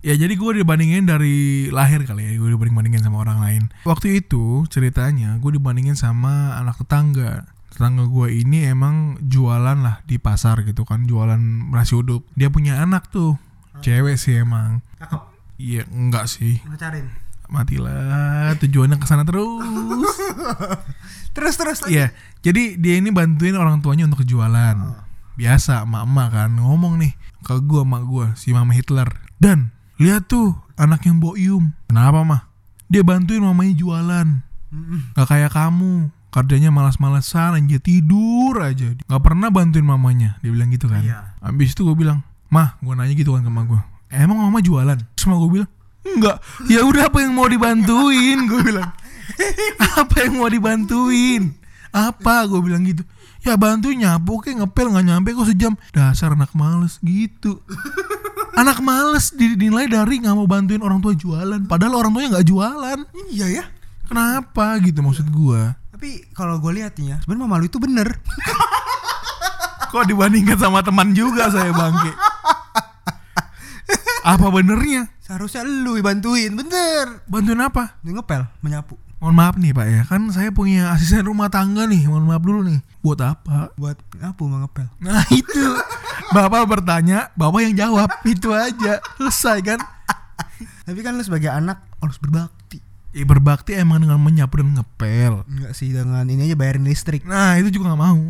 Ya, 0.00 0.16
jadi 0.16 0.32
gue 0.32 0.64
dibandingin 0.64 1.04
dari 1.04 1.68
lahir 1.68 2.08
kali 2.08 2.24
ya. 2.24 2.32
Gue 2.40 2.56
dibanding-bandingin 2.56 3.04
sama 3.04 3.20
orang 3.20 3.38
lain. 3.44 3.62
Waktu 3.84 4.24
itu 4.24 4.64
ceritanya 4.72 5.36
gue 5.36 5.60
dibandingin 5.60 5.92
sama 5.92 6.56
anak 6.56 6.80
tetangga. 6.80 7.44
Tetangga 7.68 8.08
gue 8.08 8.32
ini 8.32 8.64
emang 8.64 9.20
jualan 9.20 9.76
lah 9.76 10.00
di 10.08 10.16
pasar 10.16 10.64
gitu 10.64 10.88
kan 10.88 11.04
Jualan 11.04 11.38
nasi 11.68 11.92
uduk. 12.00 12.24
Dia 12.32 12.48
punya 12.48 12.80
anak 12.80 13.12
tuh 13.12 13.36
Cewek 13.80 14.16
sih 14.20 14.40
emang. 14.40 14.84
Cakep. 15.00 15.20
Iya 15.60 15.82
enggak 15.88 16.28
sih. 16.28 16.60
Pacarin. 16.64 17.08
Matilah 17.50 18.54
tujuannya 18.62 18.96
ke 19.00 19.06
sana 19.08 19.26
terus. 19.26 19.64
Terus 21.36 21.54
terus. 21.54 21.78
Iya 21.86 22.10
jadi 22.42 22.74
dia 22.74 22.98
ini 22.98 23.14
bantuin 23.14 23.54
orang 23.54 23.80
tuanya 23.80 24.08
untuk 24.08 24.26
jualan. 24.26 24.76
Biasa 25.38 25.86
emak-emak 25.86 26.28
kan 26.34 26.50
ngomong 26.58 27.00
nih 27.00 27.12
ke 27.46 27.54
gue 27.64 27.82
emak 27.86 28.02
gue 28.04 28.26
si 28.36 28.52
mama 28.52 28.74
Hitler. 28.76 29.08
Dan 29.40 29.72
lihat 30.00 30.26
tuh 30.26 30.56
anak 30.80 31.04
yang 31.04 31.20
boyum 31.20 31.76
Kenapa 31.86 32.24
mah? 32.24 32.42
Dia 32.90 33.06
bantuin 33.06 33.38
mamanya 33.38 33.74
jualan. 33.76 34.28
Gak 35.14 35.28
kayak 35.30 35.54
kamu. 35.54 36.10
Kerjanya 36.30 36.70
malas-malesan 36.70 37.58
aja 37.58 37.78
tidur 37.82 38.58
aja. 38.62 38.94
Gak 38.98 39.22
pernah 39.22 39.50
bantuin 39.50 39.86
mamanya. 39.86 40.38
Dia 40.42 40.50
bilang 40.50 40.70
gitu 40.74 40.90
kan. 40.90 41.02
Iya. 41.02 41.38
Habis 41.42 41.74
itu 41.74 41.86
gue 41.86 41.94
bilang 41.94 42.26
Mah 42.50 42.74
gue 42.82 42.94
nanya 42.98 43.14
gitu 43.14 43.38
kan 43.38 43.46
ke 43.46 43.50
emak 43.50 43.66
gue 43.70 43.80
Emang 44.10 44.42
mama 44.42 44.58
jualan? 44.58 44.98
Terus 45.14 45.26
emak 45.30 45.38
gue 45.38 45.50
bilang 45.62 45.70
Enggak. 46.02 46.36
Ya 46.66 46.80
udah 46.82 47.12
apa 47.12 47.18
yang 47.22 47.32
mau 47.36 47.46
dibantuin? 47.46 48.38
Gue 48.48 48.60
bilang. 48.64 48.90
Apa 50.00 50.26
yang 50.26 50.42
mau 50.42 50.50
dibantuin? 50.50 51.54
Apa? 51.94 52.48
Gue 52.48 52.60
bilang 52.64 52.82
gitu. 52.82 53.06
Ya 53.40 53.56
bantu 53.56 53.92
nyapu 53.94 54.40
kayak 54.42 54.64
ngepel 54.64 54.92
nggak 54.92 55.06
nyampe 55.06 55.28
kok 55.32 55.48
sejam. 55.48 55.72
Dasar 55.94 56.36
anak 56.36 56.52
males 56.52 57.00
gitu 57.00 57.62
Anak 58.58 58.82
males 58.82 59.30
dinilai 59.34 59.86
dari 59.86 60.22
nggak 60.22 60.34
mau 60.34 60.46
bantuin 60.46 60.82
orang 60.82 60.98
tua 60.98 61.14
jualan 61.14 61.62
Padahal 61.70 62.02
orang 62.02 62.10
tuanya 62.14 62.28
nggak 62.38 62.48
jualan 62.50 62.98
Iya 63.30 63.46
ya. 63.50 63.64
Kenapa 64.10 64.74
gitu 64.82 65.06
maksud 65.06 65.30
gua? 65.30 65.78
Tapi 65.94 66.32
kalau 66.32 66.56
gue 66.56 66.80
lihat 66.80 66.96
ya, 66.96 67.20
sebenarnya 67.20 67.44
mama 67.44 67.60
lu 67.60 67.68
itu 67.68 67.76
bener. 67.76 68.08
Kok 69.92 70.08
dibandingkan 70.08 70.56
sama 70.56 70.80
teman 70.80 71.12
juga 71.12 71.52
saya 71.52 71.70
bangke? 71.76 72.08
Apa 74.24 74.48
benernya? 74.48 75.12
Seharusnya 75.20 75.60
lu 75.60 76.00
bantuin, 76.00 76.56
bener. 76.56 77.20
Bantuin 77.28 77.60
apa? 77.60 78.00
Dia 78.00 78.16
ngepel, 78.16 78.48
menyapu. 78.64 78.96
Mohon 79.20 79.36
maaf 79.36 79.54
nih 79.60 79.72
pak 79.76 79.86
ya, 79.86 80.02
kan 80.08 80.22
saya 80.32 80.48
punya 80.48 80.96
asisten 80.96 81.28
rumah 81.28 81.52
tangga 81.52 81.84
nih. 81.84 82.08
Mohon 82.08 82.24
maaf 82.24 82.40
dulu 82.40 82.60
nih. 82.64 82.80
Buat 83.04 83.20
apa? 83.20 83.68
Buat 83.76 84.00
apa 84.16 84.40
mau 84.48 84.64
ngepel? 84.64 84.88
Nah 85.04 85.20
itu, 85.28 85.64
bapak 86.32 86.64
bertanya, 86.64 87.28
bapak 87.36 87.60
yang 87.68 87.74
jawab. 87.76 88.08
Itu 88.24 88.56
aja, 88.56 88.96
selesai 89.20 89.60
kan? 89.60 89.80
Tapi 90.88 90.98
kan 91.04 91.20
lu 91.20 91.22
sebagai 91.22 91.52
anak 91.52 91.84
harus 92.00 92.16
berbakti. 92.16 92.80
Ya 93.10 93.26
berbakti 93.28 93.76
emang 93.76 94.00
dengan 94.00 94.22
menyapu 94.22 94.62
dan 94.62 94.72
ngepel. 94.72 95.44
Enggak 95.44 95.72
sih 95.76 95.92
dengan 95.92 96.24
ini 96.24 96.46
aja 96.48 96.56
bayarin 96.56 96.88
listrik. 96.88 97.26
Nah 97.28 97.60
itu 97.60 97.74
juga 97.74 97.92
nggak 97.92 98.00
mau. 98.00 98.22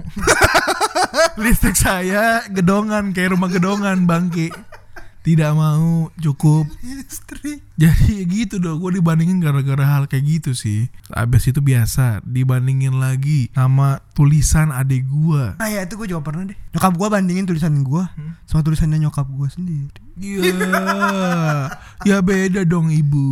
Listrik 1.44 1.76
saya 1.76 2.48
gedongan 2.48 3.12
kayak 3.12 3.36
rumah 3.36 3.52
gedongan 3.52 4.08
bangke. 4.08 4.48
Tidak 5.20 5.52
mau 5.52 6.08
cukup. 6.16 6.64
Listrik. 6.80 7.60
Jadi 7.76 8.24
gitu 8.24 8.56
dong, 8.56 8.80
gue 8.80 9.00
dibandingin 9.00 9.40
gara-gara 9.40 9.84
hal 9.84 10.08
kayak 10.08 10.24
gitu 10.24 10.50
sih. 10.56 10.88
Abis 11.12 11.52
itu 11.52 11.60
biasa, 11.60 12.24
dibandingin 12.24 12.96
lagi 12.96 13.52
sama 13.52 14.00
tulisan 14.16 14.72
adik 14.72 15.04
gue. 15.04 15.60
Nah 15.60 15.68
ya 15.68 15.84
itu 15.84 16.00
gue 16.00 16.08
juga 16.08 16.24
pernah 16.24 16.48
deh. 16.48 16.56
Nyokap 16.72 16.92
gue 16.96 17.08
bandingin 17.12 17.44
tulisan 17.44 17.76
gue 17.84 18.04
sama 18.48 18.60
tulisannya 18.64 18.96
nyokap 19.00 19.28
gue 19.28 19.48
sendiri. 19.52 20.00
Iya, 20.20 20.52
ya 22.04 22.16
beda 22.20 22.64
dong 22.64 22.88
ibu. 22.92 23.24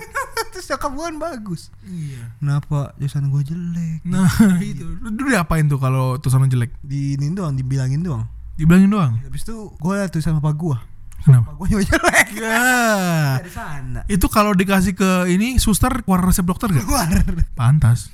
Terus 0.52 0.68
nyokap 0.68 0.92
gue 0.92 1.04
kan 1.08 1.16
bagus. 1.16 1.72
Iya. 1.84 2.32
Kenapa 2.40 2.92
tulisan 3.00 3.32
gue 3.32 3.40
jelek? 3.40 4.00
Nah 4.04 4.28
itu, 4.60 4.84
lu 5.00 5.08
dulu 5.16 5.32
diapain 5.32 5.64
tuh 5.64 5.80
kalau 5.80 6.20
tulisan 6.20 6.48
jelek? 6.52 6.76
Di 6.84 7.16
ini 7.16 7.32
doang, 7.32 7.56
dibilangin 7.56 8.04
doang. 8.04 8.28
Dibilangin 8.56 8.92
doang. 8.92 9.12
Habis 9.24 9.48
itu 9.48 9.72
gue 9.72 9.92
liat 9.96 10.12
tulisan 10.12 10.36
papa 10.36 10.52
gue. 10.52 10.91
Kenapa? 11.22 11.54
Gue 11.56 11.68
juga 11.70 11.82
jelek. 11.94 12.28
Ya. 12.42 13.38
Dari 13.38 13.52
sana. 13.52 14.00
Itu 14.10 14.26
kalau 14.26 14.56
dikasih 14.56 14.96
ke 14.98 15.30
ini 15.30 15.60
suster 15.62 15.92
keluar 16.02 16.24
resep 16.26 16.42
dokter 16.42 16.72
gak? 16.74 16.82
Keluar. 16.82 17.06
Pantas. 17.54 18.10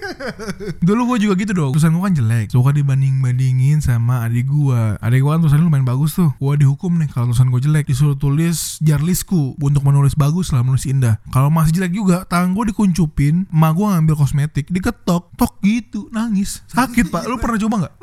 Dulu 0.86 1.12
gue 1.14 1.28
juga 1.28 1.34
gitu 1.36 1.52
dong. 1.52 1.72
Tulisan 1.76 1.92
gue 1.92 2.00
kan 2.00 2.14
jelek. 2.14 2.46
Suka 2.48 2.72
dibanding-bandingin 2.72 3.84
sama 3.84 4.24
adik 4.24 4.48
gue. 4.48 4.80
Adik 4.96 5.20
gue 5.20 5.30
kan 5.30 5.40
tulisannya 5.44 5.66
lumayan 5.66 5.84
bagus 5.84 6.16
tuh. 6.16 6.32
Gue 6.40 6.56
dihukum 6.56 6.96
nih 6.96 7.10
kalau 7.12 7.34
tulisan 7.34 7.52
gue 7.52 7.60
jelek. 7.60 7.84
Disuruh 7.90 8.16
tulis 8.16 8.80
jarlisku 8.80 9.58
untuk 9.60 9.82
menulis 9.84 10.16
bagus 10.16 10.54
lah, 10.56 10.64
menulis 10.64 10.88
indah. 10.88 11.20
Kalau 11.34 11.52
masih 11.52 11.76
jelek 11.76 11.92
juga, 11.92 12.24
tangan 12.24 12.56
gue 12.56 12.72
dikuncupin. 12.72 13.44
Emak 13.50 13.72
gue 13.76 13.86
ngambil 13.92 14.14
kosmetik, 14.16 14.66
diketok, 14.72 15.36
tok 15.36 15.52
gitu, 15.60 16.08
nangis. 16.14 16.64
Sakit 16.70 17.12
pak. 17.12 17.28
Lu 17.28 17.36
pernah 17.42 17.60
coba 17.60 17.74
nggak? 17.86 17.94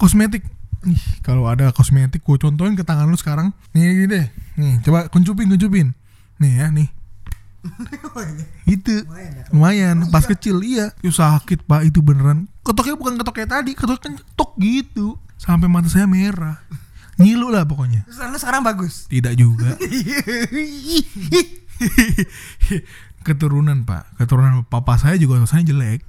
Kosmetik. 0.00 0.42
Ih, 0.86 1.02
kalau 1.20 1.50
ada 1.50 1.74
kosmetik 1.74 2.22
gue 2.22 2.38
contohin 2.38 2.78
ke 2.78 2.86
tangan 2.86 3.10
lu 3.10 3.18
sekarang. 3.18 3.50
Nih 3.74 3.90
gini 3.90 4.06
deh. 4.06 4.26
Nih, 4.54 4.78
coba 4.86 5.10
kuncupin, 5.10 5.50
kuncupin. 5.50 5.90
Nih 6.38 6.62
ya, 6.62 6.70
nih. 6.70 6.86
Itu 8.78 9.02
Lumayan 9.02 9.32
ya. 9.34 9.44
lumayan 9.50 9.96
pas 10.14 10.22
kecil 10.22 10.62
iya 10.62 10.94
itu 11.02 11.10
sakit 11.10 11.66
pak 11.66 11.82
itu 11.82 11.98
beneran 11.98 12.46
ketoknya 12.62 12.94
bukan 12.94 13.18
ketok 13.18 13.34
kayak 13.34 13.50
tadi 13.58 13.74
ketok 13.74 14.06
ketok 14.06 14.50
gitu 14.62 15.18
sampai 15.34 15.66
mata 15.66 15.90
saya 15.90 16.06
merah 16.06 16.62
ngilu 17.18 17.50
lah 17.50 17.66
pokoknya 17.66 18.06
lu 18.06 18.38
sekarang 18.38 18.62
bagus. 18.62 19.10
tidak 19.10 19.34
juga 19.34 19.74
keturunan 23.26 23.82
pak 23.82 24.14
keturunan 24.14 24.62
papa 24.62 24.94
saya 24.94 25.18
juga 25.18 25.42
tulisannya 25.42 25.66
jelek 25.66 26.00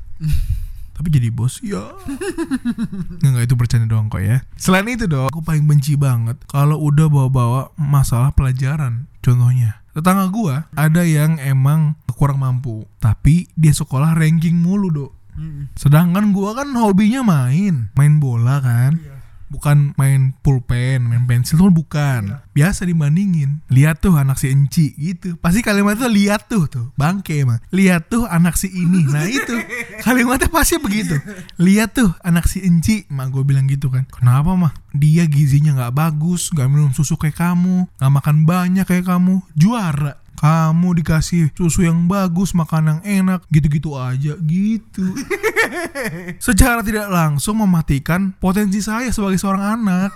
tapi 0.97 1.13
jadi 1.13 1.29
bos 1.29 1.61
ya 1.61 1.93
nggak 3.21 3.29
nggak, 3.37 3.45
itu 3.45 3.55
bercanda 3.55 3.85
doang 3.85 4.09
kok 4.09 4.19
ya. 4.19 4.41
Selain 4.57 4.89
itu 4.89 5.05
dong 5.05 5.29
aku 5.29 5.45
paling 5.45 5.69
benci 5.69 5.93
banget 5.93 6.41
kalau 6.49 6.81
udah 6.81 7.05
bawa-bawa 7.05 7.71
masalah 7.77 8.33
pelajaran. 8.33 9.05
Contohnya 9.21 9.85
tetangga 9.93 10.27
gua 10.33 10.69
ada 10.73 11.05
yang 11.05 11.37
emang 11.37 11.97
kurang 12.17 12.41
mampu 12.41 12.89
tapi 12.97 13.45
dia 13.53 13.71
sekolah 13.71 14.17
ranking 14.17 14.57
mulu 14.57 14.89
dok. 14.89 15.11
Sedangkan 15.77 16.33
gua 16.33 16.57
kan 16.57 16.73
hobinya 16.73 17.21
main. 17.21 17.93
Main 17.93 18.17
bola 18.17 18.57
kan 18.57 19.16
bukan 19.47 19.95
main 19.95 20.35
pulpen, 20.43 21.07
main 21.07 21.23
pensil 21.27 21.59
tuh 21.59 21.71
bukan. 21.71 22.43
Biasa 22.51 22.87
dibandingin. 22.87 23.63
Lihat 23.71 24.03
tuh 24.03 24.15
anak 24.19 24.39
si 24.39 24.51
Enci 24.51 24.93
gitu. 24.95 25.39
Pasti 25.39 25.63
kalimatnya 25.63 26.11
lihat 26.11 26.51
tuh 26.51 26.67
tuh, 26.67 26.91
bangke 26.99 27.43
emang. 27.43 27.59
Lihat 27.71 28.11
tuh 28.11 28.27
anak 28.27 28.59
si 28.59 28.71
ini. 28.71 29.07
Nah 29.07 29.25
itu 29.27 29.55
kalimatnya 30.05 30.51
pasti 30.51 30.79
begitu. 30.79 31.15
Lihat 31.59 31.95
tuh 31.95 32.11
anak 32.23 32.45
si 32.47 32.63
Enci, 32.63 33.07
mak 33.11 33.31
gue 33.31 33.43
bilang 33.43 33.65
gitu 33.67 33.87
kan. 33.91 34.05
Kenapa 34.11 34.53
mah? 34.55 34.73
Dia 34.97 35.29
gizinya 35.29 35.77
nggak 35.77 35.95
bagus, 35.95 36.49
nggak 36.51 36.67
minum 36.67 36.91
susu 36.91 37.15
kayak 37.15 37.37
kamu, 37.37 37.85
nggak 38.01 38.13
makan 38.13 38.37
banyak 38.49 38.85
kayak 38.87 39.05
kamu, 39.05 39.45
juara 39.53 40.19
kamu 40.37 41.01
dikasih 41.01 41.49
susu 41.57 41.89
yang 41.89 42.05
bagus, 42.05 42.53
makan 42.53 43.01
yang 43.01 43.01
enak, 43.01 43.41
gitu-gitu 43.49 43.97
aja, 43.97 44.37
gitu. 44.37 45.05
Secara 46.45 46.85
tidak 46.85 47.09
langsung 47.09 47.57
mematikan 47.57 48.37
potensi 48.37 48.85
saya 48.85 49.09
sebagai 49.09 49.41
seorang 49.41 49.81
anak. 49.81 50.13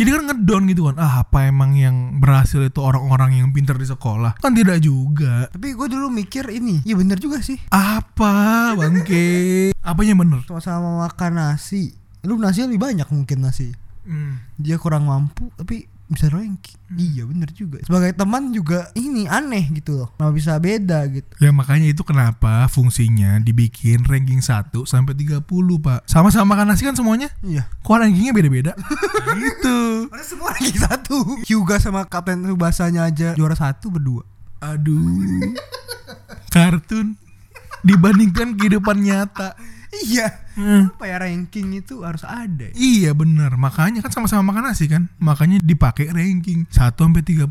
Jadi 0.00 0.16
kan 0.16 0.24
ngedon 0.32 0.64
gitu 0.72 0.88
kan, 0.88 0.96
ah 0.96 1.20
apa 1.20 1.44
emang 1.44 1.76
yang 1.76 2.16
berhasil 2.24 2.56
itu 2.64 2.80
orang-orang 2.80 3.36
yang 3.36 3.52
pintar 3.52 3.76
di 3.76 3.84
sekolah? 3.84 4.40
Kan 4.40 4.56
tidak 4.56 4.80
juga. 4.80 5.52
Tapi 5.52 5.76
gue 5.76 5.86
dulu 5.92 6.08
mikir 6.08 6.48
ini, 6.48 6.80
iya 6.88 6.96
bener 6.96 7.20
juga 7.20 7.44
sih. 7.44 7.60
Apa 7.68 8.72
bangke? 8.80 9.76
Apanya 9.84 10.16
bener? 10.16 10.40
Sama-sama 10.48 11.04
makan 11.04 11.32
nasi, 11.36 11.92
lu 12.24 12.40
nasi 12.40 12.64
lebih 12.64 12.80
banyak 12.80 13.08
mungkin 13.12 13.44
nasi. 13.44 13.76
Hmm. 14.08 14.40
Dia 14.56 14.80
kurang 14.80 15.04
mampu, 15.04 15.52
tapi 15.60 15.84
bisa 16.10 16.26
ranking. 16.26 16.74
Iya 16.90 17.22
bener 17.22 17.54
juga. 17.54 17.78
Sebagai 17.86 18.10
teman 18.18 18.50
juga 18.50 18.90
ini 18.98 19.30
aneh 19.30 19.70
gitu 19.70 19.94
loh. 19.94 20.08
Kenapa 20.18 20.34
bisa 20.34 20.58
beda 20.58 21.06
gitu. 21.06 21.30
Ya 21.38 21.54
makanya 21.54 21.86
itu 21.86 22.02
kenapa 22.02 22.66
fungsinya 22.66 23.38
dibikin 23.38 24.02
ranking 24.02 24.42
1 24.42 24.74
sampai 24.90 25.14
30, 25.14 25.46
Pak. 25.78 26.10
Sama-sama 26.10 26.58
makan 26.58 26.74
nasi 26.74 26.82
kan 26.82 26.98
semuanya? 26.98 27.30
Iya. 27.46 27.70
Kok 27.86 27.94
rankingnya 27.94 28.34
beda-beda? 28.34 28.72
gitu. 29.46 30.10
Ada 30.10 30.24
semua 30.26 30.50
ranking 30.50 30.80
satu. 30.82 31.16
Hyuga 31.46 31.78
sama 31.78 32.02
Kapten 32.10 32.42
Tsubasanya 32.42 33.06
aja 33.06 33.38
juara 33.38 33.54
satu 33.54 33.94
berdua. 33.94 34.26
Aduh. 34.58 35.54
Kartun 36.50 37.14
dibandingkan 37.86 38.58
kehidupan 38.58 38.98
nyata. 38.98 39.54
Iya. 39.90 40.26
Hmm. 40.54 40.94
Apa 40.94 41.04
ya 41.10 41.16
ranking 41.18 41.74
itu 41.74 42.06
harus 42.06 42.22
ada. 42.22 42.70
ya? 42.70 42.74
Iya 42.78 43.10
benar, 43.10 43.58
makanya 43.58 44.06
kan 44.06 44.14
sama-sama 44.14 44.54
makan 44.54 44.70
nasi 44.70 44.86
kan. 44.86 45.10
Makanya 45.18 45.58
dipakai 45.58 46.14
ranking 46.14 46.66
1 46.70 46.94
sampai 46.94 47.22
30. 47.26 47.50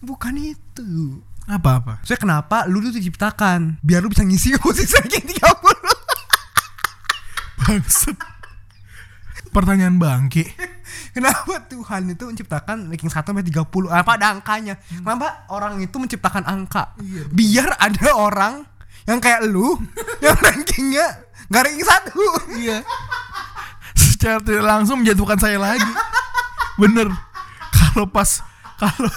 Bukan 0.00 0.34
itu. 0.38 1.18
Apa-apa? 1.50 1.98
Saya 2.06 2.14
kenapa 2.14 2.62
lu 2.70 2.78
tuh 2.78 2.94
diciptakan 2.94 3.82
biar 3.82 4.06
lu 4.06 4.08
bisa 4.12 4.22
ngisi 4.22 4.54
posisi 4.62 4.94
ranking 4.94 5.34
30. 5.34 5.42
Bangsat. 7.66 8.16
Pertanyaan 9.50 9.98
bangke. 9.98 10.46
Kenapa 11.10 11.66
Tuhan 11.66 12.14
itu 12.14 12.22
menciptakan 12.22 12.86
ranking 12.86 13.10
1 13.10 13.18
sampai 13.18 13.42
30? 13.42 13.66
Apa 13.90 14.14
ada 14.14 14.30
angkanya? 14.30 14.78
Kenapa 14.86 15.42
orang 15.50 15.82
itu 15.82 15.98
menciptakan 15.98 16.46
angka? 16.46 16.94
Biar 17.34 17.74
ada 17.82 18.14
orang 18.14 18.62
yang 19.10 19.18
kayak 19.18 19.42
lu 19.48 19.74
yang 20.24 20.38
rankingnya 20.38 21.29
gak 21.50 21.62
ranking 21.66 21.82
1. 21.84 22.62
Iya. 22.62 22.78
Secara 23.98 24.38
tidak 24.40 24.64
langsung 24.64 25.02
menjatuhkan 25.02 25.38
saya 25.42 25.58
lagi. 25.58 25.90
Bener. 26.78 27.10
Kalau 27.74 28.06
pas 28.06 28.40
kalau 28.78 29.10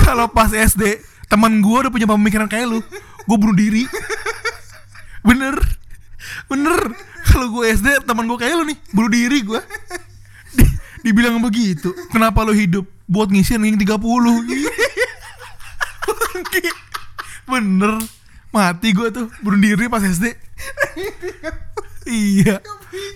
kalau 0.00 0.26
pas 0.30 0.48
SD 0.48 1.02
teman 1.28 1.58
gue 1.58 1.76
udah 1.84 1.92
punya 1.92 2.06
pemikiran 2.06 2.46
kayak 2.46 2.70
lu, 2.70 2.78
gue 3.26 3.36
bunuh 3.36 3.56
diri. 3.56 3.84
Bener, 5.24 5.56
bener. 6.52 6.78
Kalau 7.24 7.50
gue 7.50 7.64
SD 7.66 8.04
teman 8.04 8.28
gue 8.28 8.38
kayak 8.38 8.60
lu 8.60 8.64
nih, 8.68 8.78
bunuh 8.92 9.10
diri 9.10 9.40
gue. 9.42 9.60
Di, 10.54 10.64
dibilang 11.00 11.40
begitu. 11.42 11.96
Kenapa 12.12 12.44
lu 12.46 12.54
hidup? 12.54 12.86
Buat 13.08 13.32
ngisi 13.32 13.56
ranking 13.56 13.80
30 13.80 14.04
Bener 17.54 17.94
Mati 18.50 18.90
gue 18.90 19.08
tuh 19.14 19.26
Bunuh 19.42 19.60
diri 19.62 19.86
pas 19.86 20.02
SD 20.02 20.34
Iya 22.04 22.58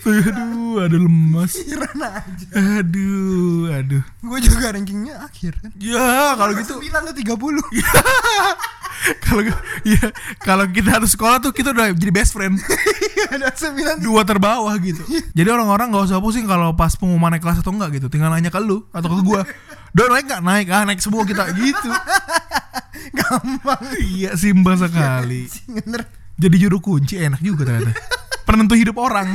Aduh 0.06 0.80
Aduh 0.80 1.00
lemas 1.04 1.58
Pikiran 1.58 1.98
aja. 1.98 2.46
Aduh 2.54 3.68
Aduh 3.74 4.04
Gue 4.22 4.38
juga 4.38 4.70
rankingnya 4.70 5.26
akhir 5.26 5.58
kan. 5.58 5.70
Ya 5.76 6.38
kalau 6.38 6.54
gitu 6.54 6.78
9 6.78 7.10
tuh 7.12 7.16
30. 7.18 7.34
Kalau 9.22 9.42
ya 9.86 10.10
kalau 10.42 10.66
kita 10.68 10.98
harus 10.98 11.14
sekolah 11.14 11.38
tuh 11.38 11.54
kita 11.54 11.70
udah 11.70 11.94
jadi 11.94 12.10
best 12.10 12.34
friend 12.34 12.58
ada 13.34 13.54
9 13.54 14.02
dua 14.02 14.26
terbawah 14.26 14.74
gitu. 14.82 15.00
Jadi 15.38 15.48
orang-orang 15.48 15.94
nggak 15.94 16.10
usah 16.10 16.18
pusing 16.18 16.50
kalau 16.50 16.74
pas 16.74 16.98
pengumuman 16.98 17.30
naik 17.30 17.46
kelas 17.46 17.62
atau 17.62 17.70
enggak 17.70 18.02
gitu. 18.02 18.10
Tinggal 18.10 18.34
nanya 18.34 18.50
ke 18.50 18.58
lu 18.58 18.84
atau 18.90 19.06
ke 19.06 19.22
gua. 19.22 19.46
Udah 19.94 20.06
naik 20.10 20.26
nggak 20.26 20.42
naik 20.42 20.66
ah 20.74 20.82
naik 20.82 21.00
semua 21.00 21.22
kita 21.22 21.46
gitu. 21.54 21.88
gampang. 23.18 23.82
Iya 23.98 24.34
simba 24.38 24.74
sekali. 24.78 25.46
Bener. 25.66 26.06
Jadi 26.38 26.56
juru 26.58 26.78
kunci 26.78 27.18
enak 27.18 27.42
juga 27.42 27.66
ternyata. 27.66 27.92
Penentu 28.46 28.78
hidup 28.78 28.96
orang. 28.96 29.34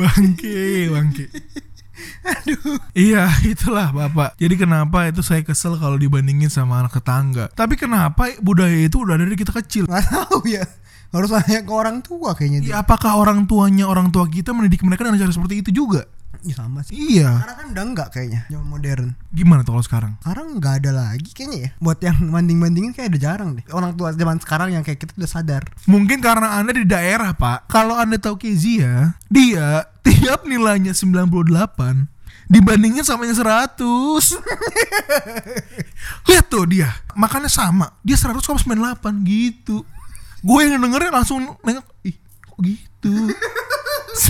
bangke, 0.00 0.88
bangke. 0.90 1.26
Aduh. 2.24 2.80
Iya 2.96 3.30
itulah 3.46 3.94
bapak 3.94 4.34
Jadi 4.40 4.54
kenapa 4.58 5.06
itu 5.06 5.22
saya 5.22 5.44
kesel 5.46 5.78
kalau 5.78 5.94
dibandingin 5.94 6.50
sama 6.50 6.82
anak 6.82 6.98
tetangga 6.98 7.52
Tapi 7.54 7.78
kenapa 7.78 8.34
budaya 8.42 8.74
itu 8.74 9.04
udah 9.04 9.14
dari 9.14 9.38
kita 9.38 9.54
kecil 9.54 9.86
Gak 9.86 10.02
tahu 10.08 10.42
ya. 10.48 10.64
Harus 11.14 11.30
tanya 11.30 11.62
ke 11.62 11.72
orang 11.72 12.02
tua 12.02 12.34
kayaknya 12.34 12.58
dia. 12.60 12.70
Ya 12.74 12.76
apakah 12.82 13.14
orang 13.14 13.46
tuanya 13.46 13.86
orang 13.86 14.10
tua 14.10 14.26
kita 14.26 14.50
mendidik 14.50 14.82
mereka 14.82 15.06
dengan 15.06 15.22
cara 15.22 15.30
seperti 15.30 15.62
itu 15.62 15.70
juga 15.70 16.10
Ya 16.44 16.60
sama 16.60 16.84
sih. 16.84 16.92
Iya 16.92 17.40
Sekarang 17.40 17.56
kan 17.56 17.66
udah 17.72 17.84
enggak 17.88 18.08
kayaknya. 18.12 18.40
Zaman 18.52 18.68
modern. 18.68 19.16
Gimana 19.32 19.64
tuh 19.64 19.72
kalau 19.72 19.84
sekarang 19.88 20.12
Sekarang 20.20 20.46
nggak 20.60 20.74
ada 20.84 20.90
lagi 20.92 21.30
kayaknya 21.32 21.58
ya. 21.58 21.70
Buat 21.80 21.98
yang 22.04 22.18
banding-bandingin 22.28 22.92
kayak 22.92 23.16
udah 23.16 23.22
jarang 23.22 23.50
deh. 23.56 23.64
Orang 23.72 23.96
tua 23.96 24.12
zaman 24.12 24.36
sekarang 24.44 24.76
yang 24.76 24.84
kayak 24.84 25.00
kita 25.00 25.16
udah 25.16 25.30
sadar. 25.30 25.64
Mungkin 25.88 26.20
karena 26.20 26.60
anda 26.60 26.76
di 26.76 26.84
daerah 26.84 27.32
pak 27.32 27.72
Kalau 27.72 27.96
anda 27.96 28.20
tahu 28.20 28.36
Kezia 28.36 29.16
Dia 29.32 29.88
tiap 30.04 30.44
nilainya 30.44 30.92
98 30.92 31.32
Dibandingin 32.44 33.08
sama 33.08 33.24
yang 33.24 33.40
100 33.40 33.80
Lihat 36.28 36.46
tuh 36.52 36.68
dia 36.68 36.92
Makannya 37.16 37.48
sama 37.48 37.96
Dia 38.04 38.20
100 38.20 38.36
sama 38.44 38.60
98 38.60 39.24
gitu 39.24 39.80
Gue 40.44 40.68
yang 40.68 40.84
dengernya 40.84 41.10
langsung 41.10 41.56
nengok 41.64 41.86
Ih 42.04 42.16
kok 42.20 42.58
gitu 42.60 43.12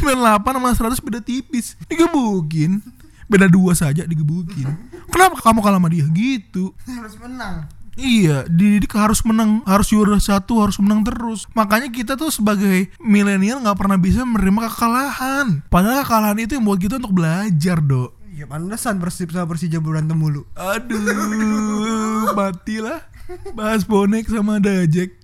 98 0.06 0.46
sama 0.46 0.70
100 0.94 1.04
beda 1.04 1.20
tipis 1.20 1.74
Digebukin 1.90 2.80
Beda 3.26 3.50
dua 3.50 3.74
saja 3.74 4.06
digebukin 4.06 4.70
Kenapa 5.10 5.42
kamu 5.42 5.60
kalah 5.60 5.82
sama 5.82 5.90
dia 5.90 6.06
gitu 6.14 6.72
Harus 6.86 7.18
menang. 7.18 7.66
Iya, 7.94 8.42
dididik 8.50 8.90
harus 8.98 9.22
menang, 9.22 9.62
harus 9.62 9.94
juara 9.94 10.18
satu, 10.18 10.58
harus 10.66 10.82
menang 10.82 11.06
terus. 11.06 11.46
Makanya 11.54 11.94
kita 11.94 12.18
tuh 12.18 12.26
sebagai 12.26 12.90
milenial 12.98 13.62
nggak 13.62 13.78
pernah 13.78 13.94
bisa 13.94 14.26
menerima 14.26 14.66
kekalahan. 14.66 15.62
Padahal 15.70 16.02
kekalahan 16.02 16.42
itu 16.42 16.58
yang 16.58 16.66
buat 16.66 16.82
kita 16.82 16.98
untuk 16.98 17.14
belajar, 17.14 17.78
dok. 17.78 18.18
Iya 18.34 18.50
pantesan 18.50 18.98
Persib 18.98 19.30
sama 19.30 19.46
Persija 19.46 19.78
berantem 19.78 20.18
mulu. 20.18 20.42
Aduh, 20.58 22.34
matilah. 22.38 23.06
Bahas 23.54 23.86
bonek 23.86 24.26
sama 24.26 24.58
Dajek. 24.58 25.23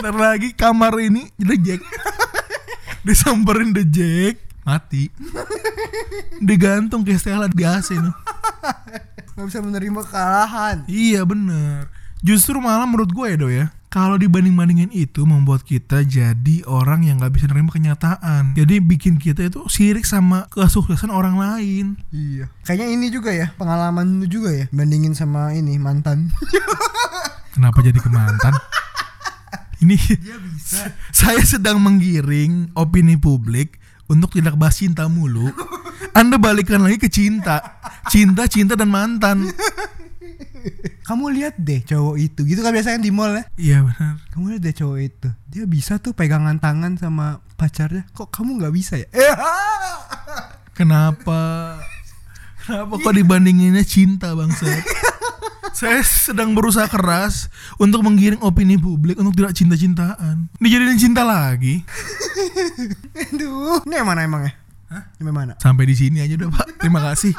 Ntar 0.00 0.14
lagi 0.14 0.52
kamar 0.54 0.94
ini 1.00 1.30
jadi 1.38 1.56
Jack. 1.60 1.80
Disamperin 3.06 3.76
The 3.76 3.84
Jack, 3.84 4.34
mati. 4.64 5.12
Digantung 6.40 7.04
kayak 7.04 7.20
Stella 7.20 7.46
di 7.46 7.62
AC. 7.62 7.94
Gak 9.34 9.46
bisa 9.50 9.60
menerima 9.60 10.00
kekalahan. 10.06 10.86
Iya 10.86 11.26
bener 11.26 11.90
Justru 12.24 12.56
malah 12.56 12.88
menurut 12.88 13.12
gue 13.12 13.26
ya 13.28 13.36
do 13.36 13.52
ya 13.52 13.68
kalau 13.94 14.18
dibanding-bandingin 14.18 14.90
itu 14.90 15.22
membuat 15.22 15.62
kita 15.62 16.02
jadi 16.02 16.66
orang 16.66 17.06
yang 17.06 17.22
nggak 17.22 17.30
bisa 17.30 17.46
nerima 17.46 17.70
kenyataan. 17.70 18.58
Jadi 18.58 18.82
bikin 18.82 19.22
kita 19.22 19.46
itu 19.46 19.62
sirik 19.70 20.02
sama 20.02 20.50
kesuksesan 20.50 21.14
orang 21.14 21.38
lain. 21.38 21.94
Iya. 22.10 22.50
Kayaknya 22.66 22.88
ini 22.90 23.06
juga 23.14 23.30
ya 23.30 23.54
pengalaman 23.54 24.18
lu 24.18 24.26
juga 24.26 24.50
ya 24.50 24.66
bandingin 24.74 25.14
sama 25.14 25.54
ini 25.54 25.78
mantan. 25.78 26.34
Kenapa 27.54 27.86
jadi 27.86 27.94
ke 28.02 28.10
mantan? 28.10 28.58
Ini 29.84 29.96
Dia 30.00 30.36
bisa. 30.40 30.88
saya 31.24 31.44
sedang 31.44 31.76
menggiring 31.76 32.72
opini 32.72 33.20
publik 33.20 33.76
untuk 34.08 34.32
tidak 34.32 34.56
bahas 34.56 34.80
cinta 34.80 35.04
mulu. 35.12 35.52
Anda 36.16 36.40
balikan 36.40 36.80
lagi 36.80 36.96
ke 36.96 37.12
cinta, 37.12 37.80
cinta, 38.08 38.48
cinta 38.48 38.72
dan 38.80 38.88
mantan. 38.88 39.52
Kamu 41.04 41.28
lihat 41.36 41.60
deh 41.60 41.84
cowok 41.84 42.16
itu. 42.16 42.40
Gitu 42.48 42.64
kan 42.64 42.72
biasanya 42.72 43.00
di 43.04 43.12
mall 43.12 43.36
ya. 43.36 43.44
Iya 43.60 43.78
benar. 43.84 44.14
Kamu 44.32 44.44
lihat 44.56 44.62
deh 44.64 44.74
cowok 44.76 44.98
itu. 45.04 45.28
Dia 45.52 45.64
bisa 45.68 46.00
tuh 46.00 46.16
pegangan 46.16 46.56
tangan 46.56 46.96
sama 46.96 47.44
pacarnya. 47.60 48.08
Kok 48.16 48.32
kamu 48.32 48.64
nggak 48.64 48.72
bisa 48.72 48.96
ya? 48.96 49.08
Eh, 49.12 49.34
Kenapa? 50.72 51.76
Kenapa 52.64 52.96
kok 52.96 53.12
dibandinginnya 53.12 53.84
cinta 53.84 54.32
bangsa? 54.32 54.64
Saya 55.74 56.06
sedang 56.06 56.54
berusaha 56.54 56.86
keras 56.86 57.50
untuk 57.82 58.06
menggiring 58.06 58.38
opini 58.46 58.78
publik 58.78 59.18
untuk 59.18 59.34
tidak 59.34 59.58
cinta-cintaan. 59.58 60.46
Dijadiin 60.62 61.02
cinta 61.02 61.26
lagi. 61.26 61.82
Aduh, 63.34 63.82
ini 63.82 63.94
yang 63.98 64.06
mana 64.06 64.22
emang 64.22 64.46
ya? 64.46 64.54
Hah? 64.94 65.02
Yang 65.18 65.34
mana? 65.34 65.52
Sampai 65.58 65.90
di 65.90 65.98
sini 65.98 66.22
aja 66.22 66.38
udah 66.38 66.50
Pak. 66.54 66.78
Terima 66.78 67.02
kasih. 67.02 67.34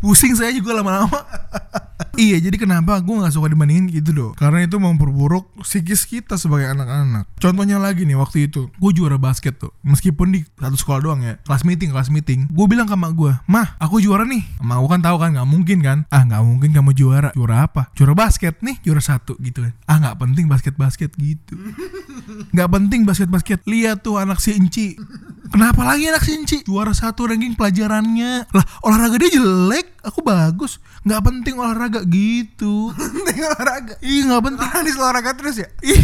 Pusing 0.00 0.32
saya 0.32 0.48
juga 0.56 0.72
lama-lama. 0.80 1.12
iya, 2.16 2.40
jadi 2.40 2.56
kenapa 2.56 2.96
gue 3.04 3.12
nggak 3.12 3.36
suka 3.36 3.52
dibandingin 3.52 3.92
gitu 3.92 4.16
dong? 4.16 4.32
Karena 4.32 4.64
itu 4.64 4.80
memperburuk 4.80 5.60
psikis 5.60 6.08
kita 6.08 6.40
sebagai 6.40 6.72
anak-anak. 6.72 7.28
Contohnya 7.36 7.76
lagi 7.76 8.08
nih 8.08 8.16
waktu 8.16 8.48
itu, 8.48 8.72
gue 8.72 8.90
juara 8.96 9.20
basket 9.20 9.60
tuh. 9.60 9.76
Meskipun 9.84 10.32
di 10.32 10.40
satu 10.56 10.76
sekolah 10.80 11.00
doang 11.04 11.20
ya, 11.20 11.36
kelas 11.44 11.68
meeting, 11.68 11.92
kelas 11.92 12.08
meeting. 12.08 12.48
Gue 12.48 12.64
bilang 12.64 12.88
ke 12.88 12.96
mak 12.96 13.12
gue, 13.12 13.32
mah, 13.44 13.76
aku 13.76 14.00
juara 14.00 14.24
nih. 14.24 14.40
Mak 14.64 14.76
gue 14.80 14.88
kan 14.88 15.02
tahu 15.04 15.16
kan, 15.20 15.30
nggak 15.36 15.48
mungkin 15.48 15.78
kan? 15.84 15.98
Ah, 16.08 16.24
nggak 16.24 16.42
mungkin 16.48 16.70
kamu 16.72 16.90
juara. 16.96 17.30
Juara 17.36 17.68
apa? 17.68 17.92
Juara 17.92 18.16
basket 18.16 18.64
nih, 18.64 18.80
juara 18.80 19.04
satu 19.04 19.36
gitu 19.36 19.68
kan. 19.68 19.72
Ah, 19.84 20.00
nggak 20.00 20.16
penting 20.16 20.48
basket-basket 20.48 21.12
gitu. 21.20 21.54
Nggak 22.54 22.68
penting 22.72 23.00
basket-basket. 23.04 23.58
Lihat 23.66 24.02
tuh 24.02 24.16
anak 24.16 24.40
si 24.40 24.56
Enci. 24.56 24.96
Kenapa 25.50 25.82
lagi 25.82 26.06
anak 26.06 26.22
si 26.22 26.38
Enci? 26.38 26.58
Juara 26.62 26.94
satu 26.94 27.26
ranking 27.26 27.58
pelajarannya. 27.58 28.46
Lah, 28.54 28.64
olahraga 28.86 29.18
dia 29.18 29.34
jelek 29.34 29.99
aku 30.04 30.20
bagus. 30.24 30.80
Nggak 31.04 31.22
penting 31.24 31.54
olahraga 31.56 32.00
gitu. 32.04 32.92
Penting 32.98 33.40
olahraga? 33.44 33.94
Iya 34.00 34.20
nggak 34.28 34.42
penting. 34.48 34.68
Karena 34.68 34.82
di 34.84 34.92
olahraga 34.96 35.30
terus 35.36 35.56
ya? 35.60 35.68
Iya. 35.80 36.02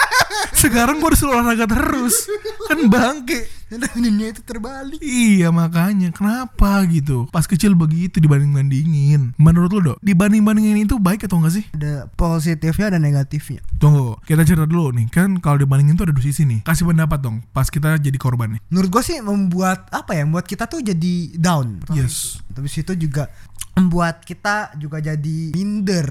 Sekarang 0.62 1.02
gue 1.02 1.10
disuruh 1.12 1.40
olahraga 1.40 1.66
terus. 1.68 2.28
Kan 2.68 2.88
bangke. 2.88 3.62
Dunia 3.72 4.36
itu 4.36 4.44
terbalik. 4.44 5.00
Iya 5.00 5.48
makanya. 5.48 6.12
Kenapa 6.12 6.84
gitu? 6.88 7.24
Pas 7.32 7.48
kecil 7.48 7.72
begitu 7.72 8.20
dibanding 8.20 8.52
bandingin 8.52 9.32
menurut 9.40 9.70
lo 9.72 9.80
dok 9.80 9.98
dibanding 10.04 10.44
bandingin 10.44 10.84
itu 10.84 11.00
baik 11.00 11.24
atau 11.24 11.40
enggak 11.40 11.56
sih? 11.56 11.64
Ada 11.72 12.08
positifnya 12.12 12.92
ada 12.92 12.98
negatifnya. 13.00 13.64
Tunggu 13.80 14.20
kita 14.28 14.44
cerita 14.44 14.68
dulu 14.68 14.92
nih. 14.92 15.08
Kan 15.08 15.40
kalau 15.40 15.56
dibandingin 15.56 15.96
tuh 15.96 16.04
ada 16.08 16.14
dua 16.14 16.24
sisi 16.24 16.44
nih. 16.44 16.60
Kasih 16.68 16.84
pendapat 16.84 17.18
dong 17.24 17.40
pas 17.56 17.68
kita 17.72 17.96
jadi 17.96 18.18
korban 18.20 18.56
nih. 18.56 18.60
Menurut 18.68 18.88
gue 18.92 19.02
sih 19.04 19.16
membuat 19.24 19.88
apa 19.88 20.12
ya 20.12 20.28
membuat 20.28 20.44
kita 20.44 20.68
tuh 20.68 20.84
jadi 20.84 21.32
down. 21.40 21.80
Yes. 21.96 22.44
Tapi 22.52 22.68
situ 22.68 22.92
juga 22.96 23.21
membuat 23.76 24.24
kita 24.24 24.76
juga 24.76 25.00
jadi 25.00 25.52
minder. 25.52 26.08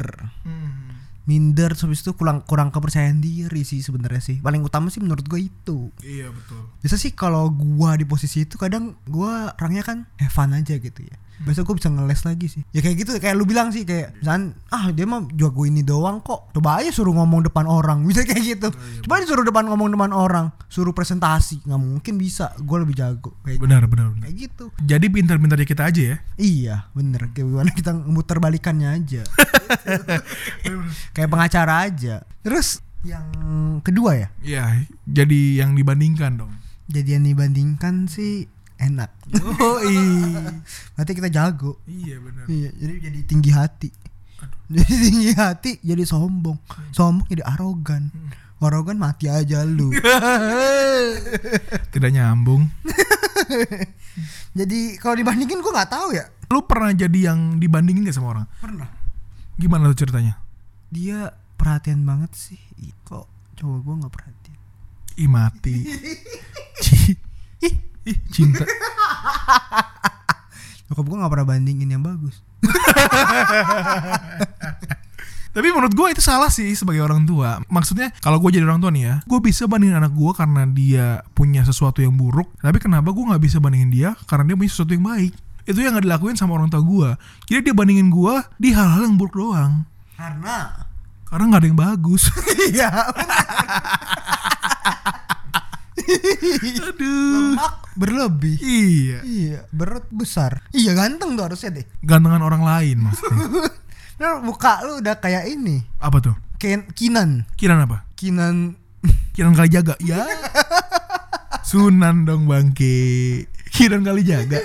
Minder 1.30 1.72
terus 1.78 2.02
itu 2.02 2.18
kurang 2.18 2.44
kurang 2.44 2.74
kepercayaan 2.74 3.22
diri 3.22 3.62
sih 3.62 3.80
sebenarnya 3.86 4.20
sih. 4.20 4.38
Paling 4.42 4.66
utama 4.66 4.90
sih 4.90 5.00
menurut 5.00 5.24
gue 5.30 5.48
itu. 5.48 5.94
Iya 6.02 6.34
betul. 6.34 6.66
Biasa 6.82 6.98
sih 6.98 7.14
kalau 7.14 7.48
gua 7.54 7.94
di 7.96 8.04
posisi 8.10 8.44
itu 8.44 8.58
kadang 8.58 8.98
gua 9.06 9.54
orangnya 9.62 9.86
kan 9.86 9.98
have 10.18 10.34
fun 10.34 10.52
aja 10.58 10.76
gitu 10.82 11.02
ya 11.06 11.18
Biasa 11.42 11.66
gue 11.66 11.76
bisa 11.76 11.90
ngeles 11.90 12.22
lagi 12.24 12.48
sih. 12.48 12.62
Ya 12.72 12.80
kayak 12.86 12.96
gitu 13.02 13.12
kayak 13.18 13.36
lu 13.36 13.50
bilang 13.50 13.74
sih 13.74 13.82
kayak 13.82 14.18
Misalkan 14.22 14.54
ah 14.70 14.94
dia 14.94 15.06
mah 15.10 15.26
jago 15.34 15.66
ini 15.66 15.82
doang 15.82 16.22
kok. 16.22 16.54
Coba 16.54 16.82
aja 16.82 16.94
suruh 16.94 17.14
ngomong 17.18 17.50
depan 17.50 17.66
orang 17.66 18.04
Bisa 18.10 18.22
kayak 18.24 18.44
gitu. 18.44 18.68
Coba 19.06 19.22
aja 19.22 19.26
suruh 19.30 19.46
depan 19.46 19.66
ngomong 19.68 19.94
depan 19.98 20.12
orang 20.14 20.54
Suruh 20.70 20.94
presentasi. 20.94 21.66
Nggak 21.66 21.82
mungkin 21.82 22.14
bisa 22.22 22.54
Gue 22.62 22.82
lebih 22.82 22.96
jago. 22.96 23.36
Kayak 23.42 23.60
benar 23.62 23.84
benar, 23.90 24.14
benar. 24.14 24.24
Kayak 24.30 24.36
gitu. 24.38 24.66
Jadi 24.82 25.06
pintar-pintarnya 25.10 25.68
kita 25.68 25.84
aja 25.90 26.02
ya? 26.02 26.18
Iya 26.38 26.76
bener. 26.94 27.34
Kayak 27.34 27.48
gimana 27.50 27.72
kita 27.74 27.92
muter 27.96 28.38
balikannya 28.38 28.90
aja. 28.94 29.22
Kayak 31.16 31.30
pengacara 31.30 31.74
aja. 31.90 32.16
Terus 32.46 32.82
yang 33.02 33.26
kedua 33.82 34.14
ya? 34.14 34.28
Iya, 34.46 34.86
jadi 35.10 35.66
yang 35.66 35.74
dibandingkan 35.74 36.38
dong. 36.38 36.54
Jadi 36.92 37.18
yang 37.18 37.26
dibandingkan 37.26 38.06
sih 38.06 38.46
enak 38.82 39.12
Oh 39.62 39.78
Berarti 40.98 41.12
kita 41.14 41.30
jago 41.30 41.78
Iya 41.86 42.18
benar. 42.18 42.46
Iya, 42.50 42.70
jadi 42.74 42.94
jadi 43.10 43.20
tinggi 43.30 43.52
hati. 43.54 43.90
Jadi 44.72 44.96
tinggi 44.98 45.32
hati 45.38 45.72
jadi 45.84 46.02
sombong. 46.08 46.58
Sombong 46.96 47.28
jadi 47.30 47.44
arogan. 47.46 48.10
Arogan 48.58 48.98
mati 48.98 49.28
aja 49.30 49.62
lu. 49.68 49.92
Tidak 51.94 52.10
nyambung. 52.10 52.66
jadi 54.58 54.80
kalau 54.98 55.20
dibandingin 55.20 55.60
gua 55.60 55.82
nggak 55.82 55.92
tahu 55.92 56.16
ya. 56.16 56.26
Lu 56.50 56.64
pernah 56.66 56.96
jadi 56.96 57.32
yang 57.32 57.60
dibandingin 57.60 58.08
gak 58.08 58.16
sama 58.16 58.28
orang? 58.38 58.48
Pernah. 58.64 58.90
Gimana 59.60 59.92
tuh 59.92 60.08
ceritanya? 60.08 60.40
Dia 60.88 61.36
perhatian 61.60 62.02
banget 62.08 62.32
sih. 62.34 62.60
Ih, 62.80 62.96
Kok 63.04 63.28
cowok 63.60 63.80
gua 63.84 63.96
nggak 64.02 64.14
perhatian? 64.14 64.58
Ih 65.20 65.30
mati. 65.30 65.76
Ih, 67.62 67.76
ih, 68.06 68.18
cinta. 68.30 68.66
Nyokap 70.90 71.06
gua 71.08 71.18
nggak 71.24 71.32
pernah 71.32 71.48
bandingin 71.48 71.90
yang 71.90 72.04
bagus. 72.04 72.44
Tapi 75.52 75.68
menurut 75.68 75.92
gue 75.92 76.16
itu 76.16 76.24
salah 76.24 76.48
sih 76.48 76.72
sebagai 76.80 77.04
orang 77.04 77.28
tua. 77.28 77.60
Maksudnya 77.68 78.16
kalau 78.24 78.40
gue 78.40 78.56
jadi 78.56 78.64
orang 78.64 78.80
tua 78.80 78.88
nih 78.88 79.04
ya, 79.04 79.20
gue 79.28 79.36
bisa 79.44 79.68
bandingin 79.68 80.00
anak 80.00 80.16
gue 80.16 80.32
karena 80.32 80.64
dia 80.64 81.28
punya 81.36 81.68
sesuatu 81.68 82.00
yang 82.00 82.16
buruk. 82.16 82.48
Tapi 82.64 82.80
kenapa 82.80 83.12
gue 83.12 83.20
nggak 83.20 83.44
bisa 83.44 83.60
bandingin 83.60 83.92
dia 83.92 84.10
karena 84.32 84.48
dia 84.48 84.56
punya 84.56 84.72
sesuatu 84.72 84.96
yang 84.96 85.04
baik? 85.04 85.36
Itu 85.68 85.84
yang 85.84 86.00
nggak 86.00 86.08
dilakuin 86.08 86.40
sama 86.40 86.56
orang 86.56 86.72
tua 86.72 86.80
gue. 86.80 87.10
Jadi 87.52 87.68
dia 87.68 87.76
bandingin 87.76 88.08
gue 88.08 88.32
di 88.64 88.72
hal-hal 88.72 89.12
yang 89.12 89.20
buruk 89.20 89.36
doang. 89.36 89.84
Karena 90.16 90.88
Karena 91.28 91.44
nggak 91.52 91.62
ada 91.64 91.68
yang 91.68 91.80
bagus. 91.80 92.24
iya 92.72 92.88
Aduh. 96.92 97.56
lemak 97.56 97.76
berlebih. 97.96 98.58
Iya. 98.62 99.20
Iya, 99.24 99.60
berat 99.72 100.06
besar. 100.12 100.66
Iya 100.74 100.96
ganteng 100.98 101.36
tuh 101.36 101.44
harusnya 101.48 101.82
deh. 101.82 101.86
Gantengan 102.04 102.42
orang 102.42 102.64
lain 102.64 102.98
maksudnya. 103.10 103.48
Nah, 104.22 104.38
muka 104.38 104.86
lu 104.86 105.02
udah 105.02 105.18
kayak 105.18 105.50
ini. 105.50 105.82
Apa 105.98 106.22
tuh? 106.22 106.38
Ken 106.62 106.86
Kinan. 106.94 107.50
Kiran 107.58 107.90
apa? 107.90 108.06
Kinan 108.14 108.78
Kiran 109.34 109.58
kali 109.58 109.70
jaga. 109.74 109.98
Ya. 109.98 110.22
Sunan 111.70 112.30
dong 112.30 112.46
bangke. 112.46 113.48
Kiran 113.74 114.06
kali 114.06 114.22
jaga. 114.22 114.62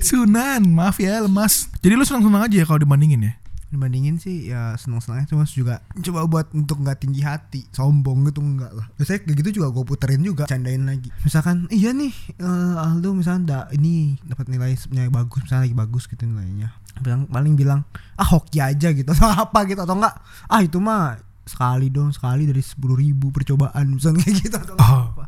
Sunan, 0.00 0.64
maaf 0.72 0.96
ya 0.96 1.20
lemas. 1.20 1.68
Jadi 1.82 1.92
lu 1.92 2.08
senang-senang 2.08 2.46
aja 2.46 2.56
ya 2.62 2.64
kalau 2.64 2.80
dibandingin 2.80 3.20
ya. 3.28 3.32
Dibandingin 3.66 4.16
sih 4.16 4.54
ya 4.54 4.78
senang-senangnya 4.78 5.26
cuma 5.26 5.42
juga 5.42 5.82
coba 5.98 6.20
buat 6.30 6.46
untuk 6.54 6.86
nggak 6.86 7.02
tinggi 7.02 7.26
hati 7.26 7.66
sombong 7.74 8.30
gitu 8.30 8.38
enggak 8.38 8.70
lah 8.70 8.86
biasanya 8.94 9.26
kayak 9.26 9.36
gitu 9.42 9.50
juga 9.58 9.74
gue 9.74 9.84
puterin 9.84 10.22
juga 10.22 10.46
candain 10.46 10.86
lagi 10.86 11.10
misalkan 11.26 11.66
iya 11.74 11.90
nih 11.90 12.14
eh, 12.38 12.74
Aldo 12.78 13.18
misalnya 13.18 13.42
da, 13.42 13.58
ini 13.74 14.14
dapat 14.22 14.46
nilai 14.46 14.78
nilai 14.94 15.10
bagus 15.10 15.42
misalnya 15.42 15.66
lagi 15.66 15.76
bagus 15.76 16.06
gitu 16.06 16.22
nilainya 16.22 16.70
bilang 17.02 17.26
paling 17.26 17.54
bilang 17.58 17.80
ah 18.14 18.24
hoki 18.24 18.62
aja 18.62 18.94
gitu 18.94 19.10
atau 19.18 19.26
apa 19.26 19.58
gitu 19.66 19.82
atau 19.82 19.98
enggak 19.98 20.14
ah 20.46 20.60
itu 20.62 20.78
mah 20.78 21.18
sekali 21.42 21.90
dong 21.90 22.14
sekali 22.14 22.46
dari 22.46 22.62
sepuluh 22.62 22.94
ribu 22.94 23.34
percobaan 23.34 23.98
misalnya 23.98 24.22
kayak 24.22 24.36
gitu 24.46 24.56
atau 24.62 24.76
Oh. 24.78 25.10
apa 25.10 25.24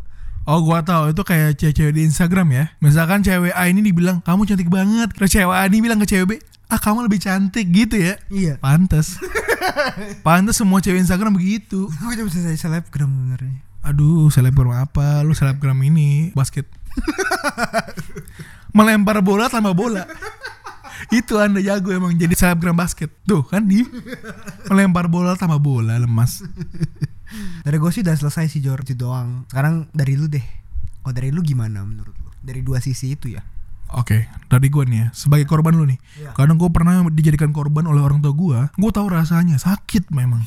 Oh 0.48 0.64
gua 0.64 0.80
tahu 0.80 1.12
itu 1.12 1.20
kayak 1.28 1.60
cewek-cewek 1.60 1.92
di 1.92 2.08
Instagram 2.08 2.48
ya. 2.56 2.64
Misalkan 2.80 3.20
cewek 3.20 3.52
A 3.52 3.68
ini 3.68 3.84
dibilang 3.84 4.24
kamu 4.24 4.48
cantik 4.48 4.72
banget. 4.72 5.12
Terus 5.12 5.28
cewek 5.28 5.52
A 5.52 5.68
ini 5.68 5.84
bilang 5.84 6.00
ke 6.00 6.08
cewek 6.08 6.24
B, 6.24 6.32
ah 6.68 6.80
kamu 6.80 7.08
lebih 7.08 7.20
cantik 7.20 7.66
gitu 7.72 7.96
ya. 7.96 8.14
iya 8.28 8.54
Pantes. 8.60 9.16
Pantes 10.26 10.60
semua 10.60 10.84
cewek 10.84 11.00
Instagram 11.00 11.34
begitu. 11.36 11.88
gue 11.88 12.14
cuma 12.16 12.28
bisa 12.28 12.44
selebgram 12.56 13.08
sebenarnya 13.08 13.60
Aduh, 13.88 14.28
selebgram 14.28 14.76
apa? 14.76 15.24
Lu 15.24 15.32
selebgram 15.32 15.80
ini 15.80 16.30
basket. 16.36 16.68
Melempar 18.76 19.24
bola 19.24 19.48
tanpa 19.48 19.72
bola. 19.72 20.04
Itu 21.08 21.40
anda 21.40 21.64
jago 21.64 21.88
emang 21.88 22.12
jadi 22.20 22.36
selebgram 22.36 22.76
basket. 22.76 23.08
Tuh 23.24 23.40
kan 23.48 23.64
di 23.64 23.80
melempar 24.68 25.08
bola 25.08 25.40
tanpa 25.40 25.56
bola 25.56 25.96
lemas. 25.96 26.44
dari 27.64 27.76
gue 27.76 27.90
sih 27.92 28.02
udah 28.04 28.16
selesai 28.16 28.48
sih 28.48 28.60
Jor 28.64 28.80
itu 28.82 28.96
doang 28.96 29.44
sekarang 29.52 29.88
dari 29.92 30.16
lu 30.16 30.26
deh 30.30 30.44
kalau 31.04 31.14
dari 31.14 31.28
lu 31.32 31.44
gimana 31.44 31.84
menurut 31.84 32.16
lu 32.16 32.30
dari 32.40 32.64
dua 32.64 32.80
sisi 32.80 33.12
itu 33.12 33.32
ya 33.32 33.42
Oke, 33.96 34.28
dari 34.52 34.68
gue 34.68 34.84
nih 34.84 34.98
ya, 35.00 35.08
sebagai 35.16 35.48
korban 35.48 35.72
lu 35.72 35.88
nih. 35.88 35.98
Iya. 36.20 36.30
Kadang 36.36 36.60
gue 36.60 36.68
pernah 36.68 37.00
dijadikan 37.08 37.56
korban 37.56 37.88
oleh 37.88 38.04
orang 38.04 38.20
tua 38.20 38.36
gue. 38.36 38.58
Gue 38.76 38.90
tahu 38.92 39.08
rasanya 39.08 39.56
sakit 39.56 40.12
memang. 40.12 40.44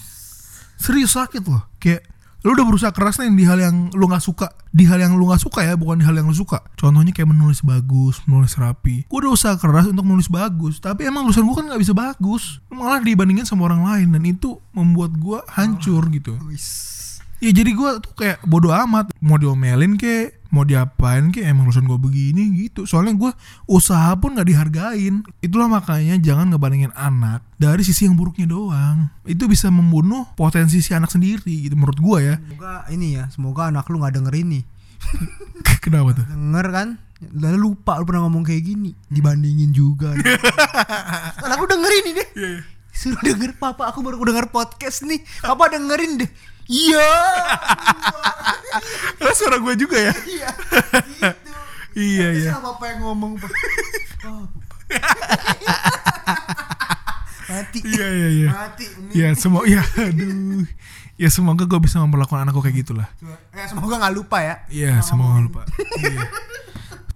Serius 0.77 1.17
sakit 1.17 1.45
loh. 1.49 1.65
Kayak 1.81 2.05
lu 2.41 2.57
udah 2.57 2.65
berusaha 2.65 2.89
keras 2.89 3.21
nih 3.21 3.37
di 3.37 3.45
hal 3.45 3.61
yang 3.61 3.93
lu 3.93 4.09
nggak 4.09 4.21
suka, 4.21 4.49
di 4.73 4.89
hal 4.89 4.97
yang 4.97 5.13
lu 5.13 5.29
nggak 5.29 5.41
suka 5.41 5.61
ya, 5.61 5.77
bukan 5.77 6.01
di 6.01 6.05
hal 6.09 6.17
yang 6.17 6.25
lu 6.25 6.33
suka. 6.33 6.65
Contohnya 6.73 7.13
kayak 7.13 7.29
menulis 7.29 7.61
bagus, 7.61 8.17
menulis 8.25 8.57
rapi. 8.57 9.05
Gue 9.05 9.17
udah 9.21 9.33
usaha 9.37 9.53
keras 9.57 9.89
untuk 9.89 10.05
menulis 10.05 10.25
bagus, 10.25 10.81
tapi 10.81 11.05
emang 11.05 11.29
tulisan 11.29 11.45
gue 11.45 11.53
kan 11.53 11.65
nggak 11.69 11.81
bisa 11.81 11.93
bagus. 11.93 12.57
Malah 12.73 13.01
dibandingin 13.05 13.45
sama 13.45 13.69
orang 13.69 13.85
lain 13.85 14.07
dan 14.09 14.25
itu 14.25 14.57
membuat 14.73 15.13
gue 15.21 15.37
hancur 15.53 16.09
gitu. 16.09 16.33
Ya 17.41 17.49
jadi 17.53 17.73
gue 17.73 17.89
tuh 18.05 18.13
kayak 18.13 18.45
bodoh 18.45 18.69
amat 18.69 19.17
Mau 19.17 19.33
diomelin 19.37 19.97
kek 19.97 20.40
Mau 20.51 20.67
diapain 20.67 21.31
kek 21.31 21.47
Emang 21.47 21.67
urusan 21.67 21.87
gue 21.87 21.95
begini 21.95 22.67
gitu. 22.67 22.83
Soalnya 22.83 23.15
gue 23.15 23.31
usaha 23.71 24.11
pun 24.19 24.35
gak 24.35 24.47
dihargain. 24.47 25.23
Itulah 25.39 25.71
makanya 25.71 26.19
jangan 26.19 26.51
ngebandingin 26.51 26.93
anak 26.93 27.41
Dari 27.55 27.81
sisi 27.81 28.05
yang 28.05 28.19
buruknya 28.19 28.45
doang. 28.51 29.09
Itu 29.23 29.47
bisa 29.47 29.71
membunuh 29.71 30.27
potensi 30.35 30.83
si 30.83 30.91
anak 30.91 31.09
sendiri 31.09 31.65
gitu 31.67 31.73
Menurut 31.79 31.97
gue 31.97 32.17
ya. 32.21 32.35
Semoga 32.37 32.73
ini 32.91 33.07
ya 33.15 33.23
semoga 33.31 33.71
anak 33.71 33.87
lu 33.87 34.03
nggak 34.03 34.15
denger 34.19 34.35
ini. 34.37 34.59
Kenapa 35.83 36.13
tuh? 36.13 36.25
denger 36.29 36.67
kan? 36.69 36.87
Lalu 37.21 37.57
lupa 37.71 38.01
lu 38.01 38.05
pernah 38.05 38.25
ngomong 38.29 38.45
kayak 38.45 38.63
gini. 38.65 38.93
Dibandingin 39.09 39.73
juga. 39.73 40.13
Anak 41.45 41.57
lu 41.61 41.67
denger 41.69 41.91
ini 42.01 42.11
deh 42.17 42.29
Suruh 42.91 43.17
denger 43.23 43.55
papa, 43.55 43.87
aku 43.87 44.03
baru 44.03 44.19
denger 44.21 44.51
podcast 44.51 45.07
nih. 45.07 45.23
Papa 45.41 45.71
dengerin 45.71 46.21
deh. 46.21 46.29
Iya. 46.71 47.11
Lah 49.19 49.33
suara 49.39 49.59
gue 49.59 49.75
juga 49.75 49.99
ya. 49.99 50.15
Iya. 50.15 50.49
Gitu. 50.51 51.29
iya 52.15 52.27
Nanti 52.31 52.47
iya. 52.47 52.55
yang 52.95 52.99
ngomong 53.03 53.35
Pak? 53.35 53.51
Oh. 54.27 54.47
Mati. 57.51 57.79
Iya 57.83 58.07
iya 58.07 58.27
iya. 58.31 58.49
Mati. 58.55 58.85
Ya 59.11 59.27
semua 59.35 59.67
ya 59.67 59.83
aduh. 59.99 60.63
Ya 61.19 61.29
semoga 61.29 61.67
gue 61.67 61.79
bisa 61.83 61.99
memperlakukan 61.99 62.47
anakku 62.47 62.63
kayak 62.63 62.81
gitulah. 62.81 63.07
Ya, 63.53 63.67
semoga 63.67 63.99
nggak 64.01 64.15
lupa 64.15 64.41
ya. 64.41 64.55
Iya, 64.73 65.05
semoga 65.05 65.37
lupa. 65.43 65.61
Iya. 65.99 66.23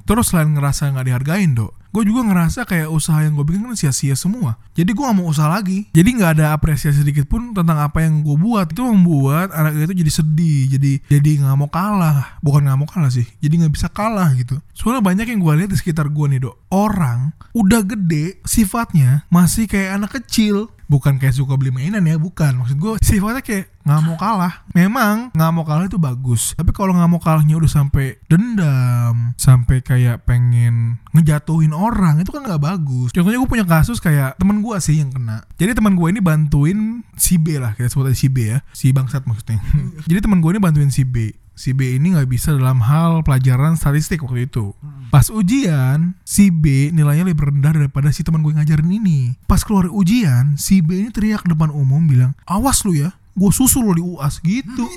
Terus 0.05 0.29
selain 0.29 0.53
ngerasa 0.53 0.93
nggak 0.93 1.05
dihargain, 1.09 1.57
dok, 1.57 1.73
gue 1.89 2.03
juga 2.05 2.21
ngerasa 2.29 2.69
kayak 2.69 2.93
usaha 2.93 3.25
yang 3.25 3.33
gue 3.33 3.45
bikin 3.47 3.65
kan 3.65 3.73
sia-sia 3.73 4.13
semua. 4.13 4.61
Jadi 4.77 4.91
gue 4.91 5.01
gak 5.01 5.17
mau 5.17 5.31
usaha 5.31 5.47
lagi. 5.49 5.87
Jadi 5.95 6.09
nggak 6.19 6.31
ada 6.37 6.53
apresiasi 6.53 7.01
sedikit 7.01 7.25
pun 7.25 7.55
tentang 7.55 7.79
apa 7.79 8.03
yang 8.03 8.21
gue 8.21 8.37
buat. 8.37 8.69
Itu 8.69 8.85
membuat 8.85 9.55
anak 9.55 9.79
itu 9.81 10.05
jadi 10.05 10.11
sedih, 10.13 10.61
jadi 10.77 10.91
jadi 11.09 11.29
nggak 11.41 11.57
mau 11.57 11.69
kalah. 11.71 12.37
Bukan 12.45 12.69
nggak 12.69 12.77
mau 12.77 12.89
kalah 12.91 13.09
sih, 13.09 13.25
jadi 13.41 13.65
nggak 13.65 13.73
bisa 13.73 13.87
kalah 13.89 14.29
gitu. 14.37 14.61
Soalnya 14.77 15.01
banyak 15.01 15.25
yang 15.31 15.39
gue 15.41 15.53
lihat 15.57 15.71
di 15.73 15.77
sekitar 15.79 16.11
gue 16.13 16.25
nih, 16.35 16.39
dok. 16.45 16.55
Orang 16.69 17.33
udah 17.55 17.81
gede, 17.81 18.43
sifatnya 18.45 19.25
masih 19.33 19.65
kayak 19.65 19.97
anak 19.97 20.21
kecil 20.21 20.69
bukan 20.85 21.17
kayak 21.17 21.35
suka 21.35 21.57
beli 21.57 21.73
mainan 21.73 22.05
ya 22.05 22.17
bukan. 22.17 22.61
Maksud 22.61 22.77
gue 22.77 22.93
sifatnya 23.01 23.41
kayak 23.41 23.71
nggak 23.85 24.01
mau 24.01 24.15
kalah. 24.17 24.53
Memang 24.73 25.29
nggak 25.33 25.51
mau 25.53 25.65
kalah 25.65 25.85
itu 25.85 26.01
bagus. 26.01 26.57
Tapi 26.57 26.71
kalau 26.73 26.97
nggak 26.97 27.09
mau 27.09 27.21
kalahnya 27.21 27.55
udah 27.57 27.69
sampai 27.69 28.17
dendam 28.25 29.37
sampai 29.37 29.85
kayak 29.85 30.25
pengen 30.25 30.97
ngejatuhin 31.13 31.73
orang 31.73 32.21
itu 32.21 32.33
kan 32.33 32.45
nggak 32.45 32.61
bagus. 32.61 33.13
Contohnya 33.13 33.37
gue 33.41 33.49
punya 33.49 33.65
kasus 33.65 34.01
kayak 34.01 34.37
teman 34.41 34.65
gue 34.65 34.75
sih 34.81 35.01
yang 35.01 35.13
kena. 35.13 35.45
Jadi 35.57 35.77
teman 35.77 35.93
gue 35.93 36.07
ini 36.09 36.21
bantuin 36.21 37.05
si 37.15 37.37
B 37.37 37.61
lah 37.61 37.77
kita 37.77 37.91
sebut 37.91 38.09
aja 38.09 38.17
si 38.17 38.27
B 38.27 38.37
ya. 38.49 38.59
Si 38.73 38.89
bangsat 38.89 39.29
maksudnya. 39.29 39.61
Jadi 40.09 40.19
teman 40.25 40.41
gue 40.41 40.49
ini 40.55 40.61
bantuin 40.61 40.89
si 40.89 41.05
B 41.05 41.44
si 41.55 41.71
B 41.71 41.95
ini 41.95 42.13
nggak 42.13 42.27
bisa 42.27 42.51
dalam 42.51 42.83
hal 42.83 43.23
pelajaran 43.23 43.79
statistik 43.79 44.21
waktu 44.21 44.45
itu. 44.45 44.75
Pas 45.09 45.31
ujian, 45.31 46.19
si 46.27 46.51
B 46.51 46.91
nilainya 46.91 47.25
lebih 47.25 47.49
rendah 47.49 47.71
daripada 47.71 48.11
si 48.11 48.21
teman 48.21 48.43
gue 48.43 48.51
ngajarin 48.51 48.91
ini. 48.91 49.39
Pas 49.47 49.63
keluar 49.63 49.87
ujian, 49.87 50.59
si 50.59 50.83
B 50.83 50.99
ini 50.99 51.09
teriak 51.09 51.47
depan 51.47 51.71
umum 51.71 52.03
bilang, 52.05 52.35
awas 52.45 52.83
lu 52.83 52.93
ya, 52.93 53.15
gue 53.33 53.51
susul 53.55 53.87
lo 53.87 53.93
di 53.95 54.03
UAS 54.03 54.43
gitu. 54.43 54.85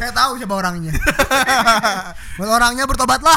Saya 0.00 0.12
tahu 0.14 0.38
siapa 0.38 0.54
orangnya. 0.54 0.94
Buat 2.38 2.50
orangnya 2.50 2.84
bertobatlah. 2.86 3.36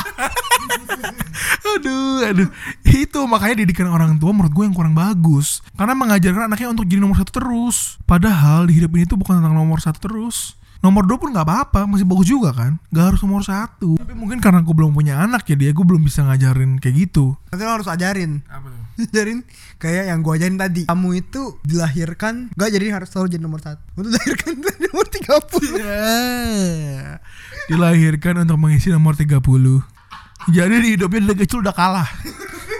aduh, 1.73 2.23
aduh. 2.23 2.49
Itu 2.85 3.25
makanya 3.25 3.65
didikan 3.65 3.89
orang 3.89 4.21
tua 4.21 4.31
menurut 4.31 4.53
gue 4.53 4.63
yang 4.69 4.75
kurang 4.75 4.93
bagus. 4.93 5.65
Karena 5.73 5.97
mengajarkan 5.97 6.47
anaknya 6.47 6.69
untuk 6.69 6.85
jadi 6.85 7.01
nomor 7.01 7.17
satu 7.17 7.41
terus. 7.41 7.97
Padahal 8.05 8.69
di 8.69 8.77
hidup 8.77 8.93
ini 8.93 9.09
tuh 9.09 9.17
bukan 9.17 9.41
tentang 9.41 9.57
nomor 9.57 9.81
satu 9.81 9.97
terus. 10.03 10.55
Nomor 10.83 11.07
dua 11.07 11.15
pun 11.15 11.31
nggak 11.31 11.47
apa-apa, 11.47 11.87
masih 11.87 12.03
bagus 12.03 12.27
juga 12.27 12.51
kan. 12.51 12.75
Gak 12.91 13.15
harus 13.15 13.23
nomor 13.23 13.39
satu. 13.39 13.95
Tapi 13.95 14.11
mungkin 14.19 14.43
karena 14.43 14.59
gue 14.59 14.75
belum 14.75 14.91
punya 14.91 15.23
anak 15.23 15.47
ya 15.47 15.55
dia, 15.55 15.71
gue 15.71 15.85
belum 15.87 16.03
bisa 16.03 16.27
ngajarin 16.27 16.75
kayak 16.83 17.07
gitu. 17.07 17.39
Nanti 17.55 17.63
lo 17.63 17.71
harus 17.71 17.87
ajarin. 17.87 18.43
Apa 18.51 18.67
tuh? 18.67 18.83
Ajarin 19.09 19.41
kayak 19.81 20.05
yang 20.11 20.19
gua 20.21 20.37
ajarin 20.37 20.59
tadi. 20.59 20.83
Kamu 20.85 21.09
itu 21.17 21.57
dilahirkan 21.65 22.53
gak 22.53 22.69
jadi 22.75 22.93
harus 22.93 23.09
selalu 23.09 23.27
jadi 23.33 23.43
nomor 23.47 23.63
satu. 23.63 23.81
Untuk 23.97 24.11
dilahirkan 24.11 24.53
dari 24.67 24.83
nomor 24.91 25.07
30 25.07 27.71
Dilahirkan 27.71 28.33
untuk 28.43 28.59
mengisi 28.59 28.91
nomor 28.93 29.15
30. 29.17 29.39
Jadi 30.51 30.75
di 30.83 30.99
hidupnya 30.99 31.31
dari 31.31 31.39
kecil 31.47 31.63
udah 31.63 31.71
kalah. 31.73 32.11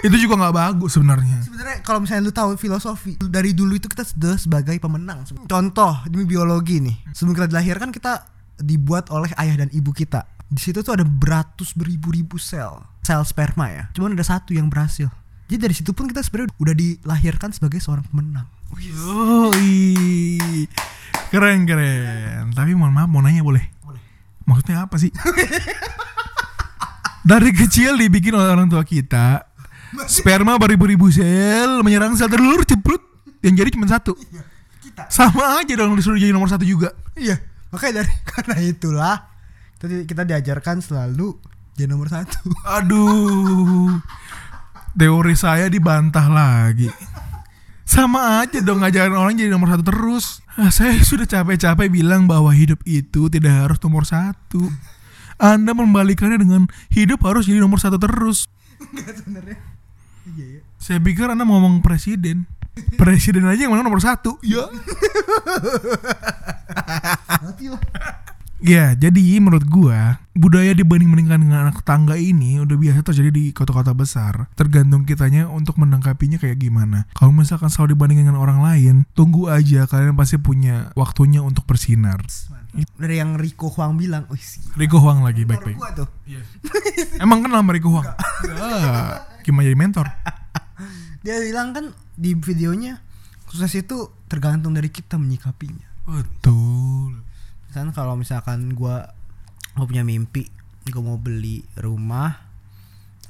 Itu 0.01 0.15
juga 0.17 0.34
nggak 0.39 0.56
bagus 0.56 0.97
sebenarnya. 0.97 1.38
Sebenarnya 1.45 1.77
kalau 1.86 1.99
misalnya 2.01 2.23
lu 2.25 2.34
tahu 2.34 2.58
filosofi 2.58 3.19
dari 3.21 3.53
dulu 3.53 3.77
itu 3.77 3.86
kita 3.86 4.08
sudah 4.08 4.36
sebagai 4.39 4.75
pemenang. 4.82 5.27
Contoh 5.45 5.93
demi 6.10 6.25
biologi 6.25 6.82
nih. 6.82 7.13
Sebelum 7.13 7.38
kita 7.38 7.47
dilahirkan 7.53 7.93
kita 7.93 8.25
dibuat 8.58 9.13
oleh 9.13 9.29
ayah 9.38 9.63
dan 9.65 9.69
ibu 9.69 9.93
kita. 9.93 10.25
Di 10.49 10.62
situ 10.62 10.86
tuh 10.86 10.93
ada 10.93 11.06
beratus 11.06 11.73
beribu-ribu 11.73 12.38
sel, 12.38 12.82
sel 13.01 13.25
sperma 13.25 13.69
ya. 13.69 13.84
Cuman 13.97 14.13
ada 14.13 14.25
satu 14.25 14.53
yang 14.53 14.69
berhasil. 14.69 15.10
Jadi 15.49 15.60
dari 15.60 15.73
situ 15.75 15.91
pun 15.91 16.08
kita 16.10 16.21
sebenarnya 16.21 16.53
udah 16.58 16.75
dilahirkan 16.77 17.49
sebagai 17.51 17.82
seorang 17.82 18.06
pemenang. 18.10 18.47
Yoi. 18.77 20.65
Keren 21.34 21.65
keren. 21.65 22.53
Tapi 22.53 22.71
mohon 22.77 22.93
maaf 22.93 23.10
mau 23.10 23.21
nanya 23.21 23.41
boleh? 23.41 23.65
Boleh. 23.82 24.01
Maksudnya 24.45 24.86
apa 24.86 24.95
sih? 25.01 25.10
Dari 27.23 27.56
kecil 27.56 27.95
dibikin 27.95 28.36
oleh 28.36 28.51
orang 28.51 28.67
tua 28.67 28.84
kita 28.84 29.52
Sperma 30.10 30.58
beribu-ribu 30.58 31.08
sel 31.10 31.86
Menyerang 31.86 32.17
sel 32.17 32.27
telur 32.27 32.65
ceprut 32.65 33.01
Yang 33.45 33.53
jadi 33.62 33.69
cuma 33.77 33.86
satu 33.86 34.13
Kita. 34.82 35.06
Sama 35.08 35.62
aja 35.62 35.73
dong 35.73 35.93
disuruh 35.93 36.17
jadi 36.17 36.34
nomor 36.34 36.49
satu 36.49 36.65
juga 36.65 36.93
Iya. 37.13 37.38
Makanya 37.69 38.01
dari 38.01 38.13
karena 38.34 38.56
itulah 38.62 39.15
kita, 39.77 40.06
kita 40.06 40.21
diajarkan 40.23 40.79
selalu 40.79 41.38
jadi 41.73 41.89
nomor 41.89 42.08
satu. 42.08 42.38
Aduh 42.69 43.97
Teori 44.93 45.34
saya 45.34 45.67
dibantah 45.67 46.29
lagi 46.29 46.89
Sama 47.84 48.41
aja 48.45 48.62
dong 48.62 48.82
ngajarin 48.82 49.17
orang 49.17 49.34
jadi 49.34 49.49
nomor 49.49 49.73
satu 49.73 49.84
terus 49.86 50.41
Ah, 50.53 50.69
Saya 50.69 51.01
sudah 51.01 51.25
capek-capek 51.25 51.89
bilang 51.89 52.29
bahwa 52.29 52.53
hidup 52.53 52.77
itu 52.86 53.25
tidak 53.25 53.53
harus 53.65 53.82
nomor 53.82 54.06
satu 54.06 54.69
Anda 55.41 55.73
membalikannya 55.73 56.38
dengan 56.38 56.69
hidup 56.93 57.25
harus 57.25 57.49
jadi 57.49 57.58
nomor 57.58 57.82
satu 57.82 57.97
terus 57.97 58.45
Enggak 58.84 59.17
sebenarnya. 59.17 59.58
Iya 60.23 60.45
ya. 60.59 60.62
Saya 60.79 60.99
pikir 61.03 61.27
Anda 61.27 61.43
mau 61.43 61.59
ngomong 61.59 61.83
presiden 61.83 62.47
Presiden 62.97 63.45
aja 63.45 63.69
yang 63.69 63.73
mana 63.75 63.86
nomor 63.86 64.01
satu 64.01 64.41
Ya 64.41 64.65
Mati 67.43 67.69
lah. 67.69 67.81
Ya, 68.63 68.95
jadi 68.95 69.43
menurut 69.43 69.67
gua 69.67 70.23
budaya 70.31 70.71
dibanding-bandingkan 70.71 71.36
dengan 71.36 71.67
anak 71.67 71.83
tetangga 71.83 72.15
ini 72.15 72.63
udah 72.63 72.79
biasa 72.79 73.03
terjadi 73.03 73.27
di 73.27 73.51
kota-kota 73.51 73.91
besar. 73.91 74.47
Tergantung 74.55 75.03
kitanya 75.03 75.51
untuk 75.51 75.75
menangkapinya 75.75 76.39
kayak 76.39 76.63
gimana. 76.63 77.03
Kalau 77.12 77.36
misalkan 77.36 77.67
selalu 77.67 77.91
dibandingkan 77.91 78.31
dengan 78.31 78.39
orang 78.39 78.63
lain, 78.63 78.95
tunggu 79.19 79.51
aja 79.51 79.83
kalian 79.83 80.15
pasti 80.15 80.39
punya 80.39 80.95
waktunya 80.95 81.43
untuk 81.43 81.67
bersinar. 81.67 82.23
Dari 82.73 83.21
yang 83.21 83.38
Rico 83.38 83.69
Huang 83.69 84.01
bilang, 84.01 84.25
wih, 84.33 84.41
Riko 84.73 84.97
Huang 84.97 85.21
lagi 85.21 85.45
mentor 85.45 85.62
baik-baik. 85.62 85.77
gua 85.77 85.93
tuh. 85.93 86.09
Emang 87.23 87.45
kenal 87.45 87.62
sama 87.62 87.71
Riko 87.77 87.89
Huang? 87.93 88.07
Enggak. 88.49 89.45
Gimana 89.45 89.63
jadi 89.69 89.77
mentor? 89.77 90.07
Dia 91.23 91.38
bilang 91.39 91.71
kan 91.71 91.86
di 92.17 92.33
videonya 92.33 92.99
sukses 93.47 93.77
itu 93.77 94.09
tergantung 94.25 94.73
dari 94.73 94.89
kita 94.89 95.21
menyikapinya. 95.21 95.86
Betul. 96.09 97.21
Misalkan 97.69 97.93
kalau 97.93 98.17
misalkan 98.17 98.73
gua 98.73 99.13
gua 99.77 99.86
punya 99.86 100.01
mimpi, 100.01 100.49
gua 100.89 101.13
mau 101.13 101.17
beli 101.21 101.62
rumah 101.77 102.49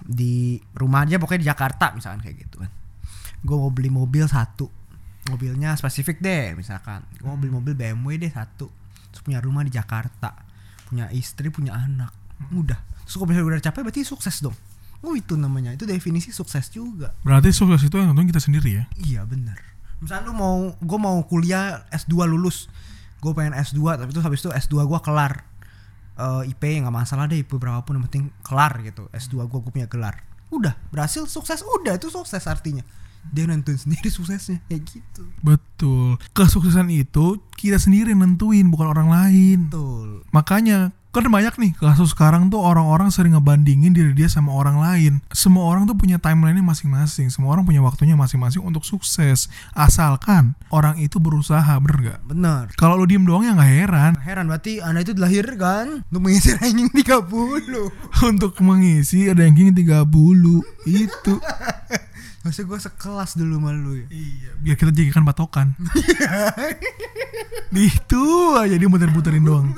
di 0.03 0.59
rumah 0.75 1.03
aja 1.07 1.19
pokoknya 1.19 1.41
di 1.43 1.49
Jakarta 1.51 1.91
misalkan 1.91 2.23
kayak 2.23 2.47
gitu 2.47 2.63
kan. 2.63 2.71
Gua 3.43 3.67
mau 3.67 3.71
beli 3.75 3.91
mobil 3.91 4.23
satu. 4.23 4.71
Mobilnya 5.27 5.75
spesifik 5.75 6.23
deh 6.23 6.55
misalkan. 6.55 7.03
Gua 7.19 7.35
mau 7.35 7.39
beli 7.43 7.51
mobil 7.51 7.73
BMW 7.75 8.23
deh 8.23 8.31
satu. 8.31 8.71
Punya 9.23 9.39
rumah 9.39 9.63
di 9.63 9.71
Jakarta. 9.71 10.35
Punya 10.87 11.09
istri, 11.15 11.49
punya 11.49 11.73
anak. 11.73 12.11
Udah. 12.51 12.77
Terus 13.07 13.15
kalau 13.19 13.27
misalnya 13.31 13.47
udah 13.55 13.63
capek 13.63 13.81
berarti 13.87 14.03
sukses 14.03 14.43
dong. 14.43 14.55
Oh 15.03 15.15
itu 15.15 15.35
namanya. 15.35 15.75
Itu 15.75 15.83
definisi 15.83 16.31
sukses 16.31 16.71
juga. 16.71 17.11
Berarti 17.23 17.51
sukses 17.51 17.83
itu 17.83 17.95
yang 17.99 18.11
tentunya 18.11 18.29
kita 18.31 18.41
sendiri 18.43 18.69
ya. 18.71 18.83
Iya 19.03 19.27
bener 19.27 19.59
Misalnya 20.03 20.31
lu 20.31 20.35
mau 20.35 20.55
Gue 20.83 20.99
mau 20.99 21.23
kuliah 21.23 21.87
S2 21.91 22.27
lulus 22.27 22.67
Gue 23.23 23.31
pengen 23.31 23.55
S2 23.55 24.03
Tapi 24.03 24.09
terus 24.11 24.25
habis 24.27 24.43
itu 24.43 24.51
S2 24.51 24.83
gue 24.83 24.99
kelar 24.99 25.47
Eh 26.19 26.51
IP 26.51 26.83
nggak 26.83 26.91
masalah 26.91 27.31
deh 27.31 27.39
IP 27.39 27.55
berapapun 27.55 27.95
Yang 27.99 28.05
penting 28.11 28.23
kelar 28.43 28.75
gitu 28.83 29.07
S2 29.15 29.47
gue 29.47 29.59
gue 29.63 29.71
punya 29.71 29.87
gelar 29.87 30.19
Udah 30.51 30.75
berhasil 30.91 31.23
sukses 31.31 31.63
Udah 31.63 31.95
itu 31.95 32.11
sukses 32.11 32.43
artinya 32.51 32.83
Dia 33.31 33.47
nentuin 33.47 33.79
sendiri 33.79 34.11
suksesnya 34.15 34.59
Kayak 34.67 34.83
gitu 34.91 35.23
Betul. 35.39 36.19
Kesuksesan 36.35 36.91
itu 36.91 37.39
kita 37.63 37.79
sendiri 37.79 38.11
yang 38.11 38.19
nentuin 38.23 38.67
bukan 38.67 38.91
orang 38.91 39.07
lain. 39.07 39.71
Betul 39.71 40.23
Makanya 40.33 40.91
kan 41.13 41.29
banyak 41.29 41.53
nih 41.61 41.71
kasus 41.77 42.09
sekarang 42.17 42.49
tuh 42.49 42.57
orang-orang 42.57 43.13
sering 43.13 43.37
ngebandingin 43.37 43.93
diri 43.93 44.17
dia 44.17 44.25
sama 44.25 44.49
orang 44.49 44.81
lain. 44.81 45.13
Semua 45.29 45.69
orang 45.69 45.85
tuh 45.85 45.93
punya 45.93 46.17
timeline-nya 46.17 46.65
masing-masing. 46.65 47.29
Semua 47.29 47.53
orang 47.53 47.69
punya 47.69 47.85
waktunya 47.85 48.17
masing-masing 48.17 48.65
untuk 48.65 48.81
sukses. 48.81 49.45
Asalkan 49.77 50.57
orang 50.73 50.97
itu 50.97 51.21
berusaha, 51.21 51.77
bener 51.77 52.17
gak? 52.17 52.19
Bener 52.25 52.65
Kalau 52.73 52.97
lu 52.97 53.05
diem 53.05 53.21
doang 53.21 53.45
ya 53.45 53.53
nggak 53.53 53.71
heran. 53.77 54.13
Heran 54.25 54.49
berarti 54.49 54.81
anda 54.81 55.05
itu 55.05 55.13
dilahirkan 55.13 56.01
Untuk 56.09 56.21
mengisi 56.25 56.49
ranking 56.57 56.89
30 56.89 57.29
untuk 58.33 58.53
mengisi 58.65 59.29
ranking 59.29 59.69
30 59.69 60.09
itu. 60.89 61.33
Maksudnya 62.43 62.67
gue 62.75 62.79
sekelas 62.91 63.31
dulu 63.39 63.55
malu 63.63 63.95
ya 63.95 64.07
Iya, 64.11 64.51
biar 64.59 64.75
kita 64.75 64.91
jadikan 64.91 65.23
patokan. 65.23 65.79
itu 67.73 68.23
aja 68.59 68.75
dia 68.75 68.89
muter-muterin 68.91 69.47
doang. 69.47 69.71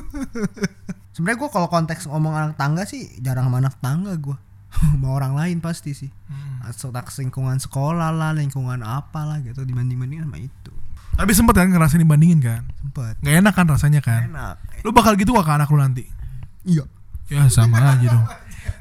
Sebenarnya 1.13 1.38
gue 1.45 1.49
kalau 1.54 1.69
konteks 1.69 2.10
ngomong 2.10 2.34
anak 2.34 2.54
tangga 2.58 2.84
sih 2.84 3.08
jarang 3.21 3.47
sama 3.47 3.62
anak 3.62 3.78
tangga 3.80 4.17
gue, 4.17 4.36
sama 4.82 5.08
orang 5.13 5.38
lain 5.38 5.58
pasti 5.62 5.93
sih. 5.93 6.10
Hmm. 6.28 6.65
Taks 6.65 7.21
lingkungan 7.21 7.62
sekolah 7.62 8.10
lah, 8.10 8.34
lingkungan 8.34 8.82
apa 8.82 9.21
lah 9.23 9.38
gitu 9.45 9.62
dibanding-bandingin 9.62 10.25
sama 10.25 10.41
itu. 10.41 10.73
Tapi 11.15 11.32
sempet 11.32 11.56
kan 11.56 11.71
ngerasain 11.71 12.01
dibandingin 12.01 12.43
kan? 12.43 12.62
Sempet. 12.82 13.15
Nggak 13.23 13.36
enak 13.45 13.54
kan 13.56 13.65
rasanya 13.71 14.01
kan? 14.04 14.28
Enak. 14.28 14.56
Lu 14.84 14.91
bakal 14.91 15.15
gitu 15.15 15.32
gak 15.32 15.47
ke 15.47 15.54
anak 15.56 15.69
lu 15.71 15.80
nanti? 15.80 16.04
Iya. 16.67 16.84
Ya 17.32 17.47
sama 17.47 17.80
aja 17.82 18.06
dong. 18.06 18.25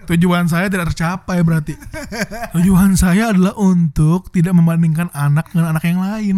Tujuan 0.04 0.44
saya 0.46 0.68
tidak 0.68 0.92
tercapai 0.92 1.40
berarti. 1.40 1.74
Tujuan 2.56 2.94
saya 2.94 3.32
adalah 3.32 3.56
untuk 3.56 4.28
tidak 4.30 4.52
membandingkan 4.52 5.08
anak 5.16 5.50
dengan 5.52 5.76
anak 5.76 5.84
yang 5.84 6.00
lain. 6.00 6.36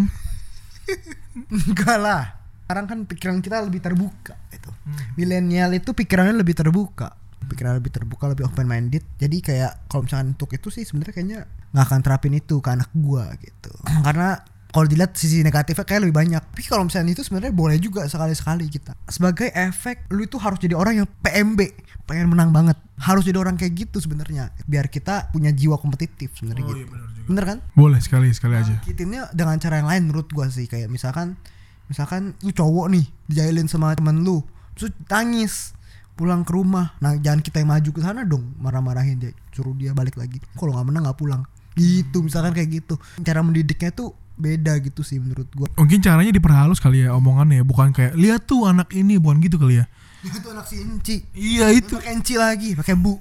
Enggak 1.50 1.98
lah. 1.98 2.22
Sekarang 2.66 2.86
kan 2.90 2.98
pikiran 3.06 3.38
kita 3.38 3.62
lebih 3.62 3.78
terbuka 3.78 4.34
itu. 4.50 4.70
Milenial 5.14 5.70
itu 5.78 5.94
pikirannya 5.94 6.34
lebih 6.34 6.58
terbuka. 6.58 7.14
Pikiran 7.46 7.78
lebih 7.78 7.94
terbuka, 7.94 8.26
lebih 8.26 8.50
open 8.50 8.66
minded. 8.66 9.06
Jadi 9.22 9.38
kayak 9.38 9.86
kalau 9.86 10.02
misalkan 10.02 10.34
untuk 10.34 10.50
itu 10.50 10.66
sih 10.74 10.82
sebenarnya 10.82 11.14
kayaknya 11.14 11.40
nggak 11.70 11.84
akan 11.86 12.00
terapin 12.02 12.34
itu 12.34 12.58
ke 12.58 12.68
anak 12.74 12.90
gua 12.90 13.30
gitu. 13.38 13.70
Karena 14.06 14.34
kalau 14.72 14.86
dilihat 14.86 15.14
sisi 15.16 15.40
negatifnya 15.40 15.86
kayak 15.86 16.00
lebih 16.06 16.16
banyak. 16.16 16.42
Tapi 16.42 16.62
kalau 16.66 16.84
misalnya 16.84 17.14
itu 17.14 17.22
sebenarnya 17.22 17.52
boleh 17.54 17.76
juga 17.80 18.04
sekali-sekali 18.06 18.66
kita. 18.68 18.92
Sebagai 19.08 19.48
efek 19.54 20.10
lu 20.12 20.26
itu 20.26 20.36
harus 20.36 20.58
jadi 20.60 20.74
orang 20.76 21.04
yang 21.04 21.08
PMB, 21.22 21.60
pengen 22.04 22.28
menang 22.28 22.50
banget. 22.50 22.76
Harus 23.00 23.24
jadi 23.24 23.38
orang 23.40 23.56
kayak 23.56 23.86
gitu 23.86 24.02
sebenarnya. 24.02 24.52
Biar 24.68 24.90
kita 24.90 25.30
punya 25.32 25.54
jiwa 25.54 25.80
kompetitif 25.80 26.34
sebenarnya 26.36 26.64
gitu. 26.66 26.82
Bener 27.26 27.44
kan? 27.44 27.58
Boleh 27.74 27.98
sekali 28.02 28.30
sekali 28.34 28.54
aja. 28.58 28.78
Kitinnya 28.84 29.30
dengan 29.32 29.56
cara 29.58 29.80
yang 29.80 29.88
lain 29.88 30.02
menurut 30.10 30.28
gua 30.30 30.50
sih 30.52 30.70
kayak 30.70 30.92
misalkan 30.92 31.38
misalkan 31.86 32.34
lu 32.42 32.50
cowok 32.50 32.86
nih 32.90 33.06
dijailin 33.30 33.70
sama 33.70 33.94
temen 33.94 34.26
lu 34.26 34.42
terus 34.74 34.92
nangis 35.06 35.72
pulang 36.18 36.42
ke 36.42 36.52
rumah 36.54 36.98
nah 36.98 37.14
jangan 37.14 37.40
kita 37.42 37.62
yang 37.62 37.70
maju 37.70 37.90
ke 37.94 38.00
sana 38.02 38.26
dong 38.26 38.54
marah-marahin 38.58 39.22
dia 39.22 39.32
suruh 39.54 39.74
dia 39.78 39.94
balik 39.94 40.18
lagi 40.18 40.42
kalau 40.58 40.74
nggak 40.74 40.86
menang 40.86 41.02
nggak 41.06 41.18
pulang 41.18 41.42
gitu 41.78 42.24
misalkan 42.24 42.56
kayak 42.56 42.82
gitu 42.82 42.94
cara 43.22 43.40
mendidiknya 43.44 43.92
tuh 43.94 44.16
beda 44.36 44.76
gitu 44.78 45.00
sih 45.00 45.16
menurut 45.16 45.48
gua 45.52 45.68
Mungkin 45.74 45.98
caranya 45.98 46.30
diperhalus 46.30 46.78
kali 46.78 47.02
ya 47.02 47.12
omongannya 47.12 47.64
bukan 47.64 47.90
kayak 47.90 48.12
lihat 48.14 48.44
tuh 48.44 48.64
anak 48.64 48.92
ini 48.92 49.16
bukan 49.16 49.40
gitu 49.40 49.56
kali 49.56 49.80
ya. 49.80 49.86
itu 50.20 50.48
anak 50.50 50.66
si 50.66 50.82
Enci 50.82 51.16
Iya 51.32 51.70
itu. 51.70 51.94
pakai 51.96 52.12
Enci 52.12 52.34
lagi 52.34 52.74
pakai 52.74 52.94
bu 52.94 53.16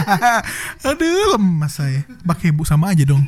Aduh 0.88 1.36
lemas 1.36 1.78
saya. 1.78 2.02
Pakai 2.22 2.50
bu 2.50 2.66
sama 2.66 2.90
aja 2.90 3.06
dong. 3.06 3.22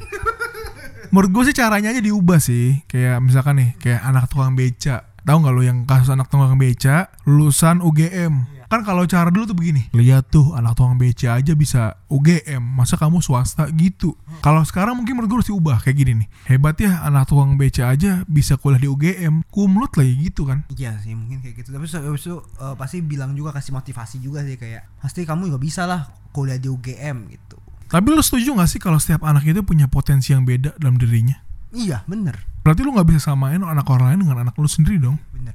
Menurut 1.14 1.30
gue 1.30 1.42
sih 1.48 1.56
caranya 1.56 1.94
aja 1.94 2.02
diubah 2.02 2.42
sih. 2.42 2.82
Kayak 2.90 3.22
misalkan 3.22 3.62
nih, 3.62 3.70
kayak 3.78 4.02
anak 4.02 4.26
tukang 4.26 4.58
beca. 4.58 5.06
Tahu 5.22 5.36
nggak 5.38 5.54
lo 5.54 5.62
yang 5.62 5.78
kasus 5.86 6.10
anak 6.10 6.26
tukang 6.26 6.58
beca 6.58 7.10
lulusan 7.22 7.78
UGM? 7.78 8.55
Kan 8.66 8.82
kalau 8.82 9.06
cara 9.06 9.30
dulu 9.30 9.46
tuh 9.46 9.54
begini. 9.54 9.86
Lihat 9.94 10.28
tuh 10.28 10.52
anak 10.52 10.74
tukang 10.74 10.98
beca 10.98 11.38
aja 11.38 11.52
bisa 11.54 12.02
UGM. 12.06 12.58
Masa 12.60 12.98
kamu 12.98 13.22
swasta 13.22 13.70
gitu? 13.70 14.18
Kalau 14.40 14.62
sekarang 14.62 14.98
mungkin 14.98 15.14
menurut 15.14 15.30
gue 15.30 15.38
harus 15.38 15.50
diubah 15.50 15.78
kayak 15.80 15.96
gini 15.96 16.12
nih. 16.22 16.28
Hebat 16.50 16.76
ya 16.76 17.02
anak 17.02 17.30
tukang 17.30 17.54
beca 17.54 17.88
aja 17.88 18.26
bisa 18.26 18.58
kuliah 18.58 18.82
di 18.82 18.88
UGM. 18.90 19.46
Kumlot 19.48 19.94
lagi 19.94 20.14
gitu 20.18 20.44
kan. 20.44 20.66
Iya 20.70 20.98
sih 20.98 21.14
mungkin 21.14 21.38
kayak 21.40 21.62
gitu 21.62 21.70
tapi 21.70 21.86
habis 21.86 22.22
itu 22.22 22.36
eh, 22.38 22.74
pasti 22.74 22.98
bilang 23.00 23.32
juga 23.32 23.50
kasih 23.52 23.72
motivasi 23.72 24.16
juga 24.18 24.42
sih 24.42 24.56
kayak 24.56 24.98
pasti 24.98 25.22
kamu 25.22 25.48
juga 25.48 25.58
bisa 25.58 25.82
lah 25.84 26.10
kuliah 26.30 26.58
di 26.58 26.66
UGM 26.66 27.30
gitu 27.30 27.56
Tapi 27.86 28.06
lo 28.10 28.18
setuju 28.18 28.50
gak 28.54 28.66
sih 28.66 28.80
kalau 28.80 28.98
setiap 28.98 29.22
anak 29.22 29.46
itu 29.46 29.62
punya 29.62 29.86
potensi 29.86 30.34
yang 30.34 30.42
beda 30.42 30.74
dalam 30.76 30.98
dirinya? 30.98 31.38
iya 31.70 32.02
bener 32.04 32.34
Berarti 32.62 32.82
lu 32.82 32.90
nggak 32.90 33.06
bisa 33.06 33.30
samain 33.30 33.62
anak 33.62 33.86
orang 33.86 34.10
lain 34.14 34.20
dengan 34.26 34.38
anak 34.42 34.58
lu 34.58 34.66
sendiri 34.66 34.98
dong. 34.98 35.18
bener 35.30 35.54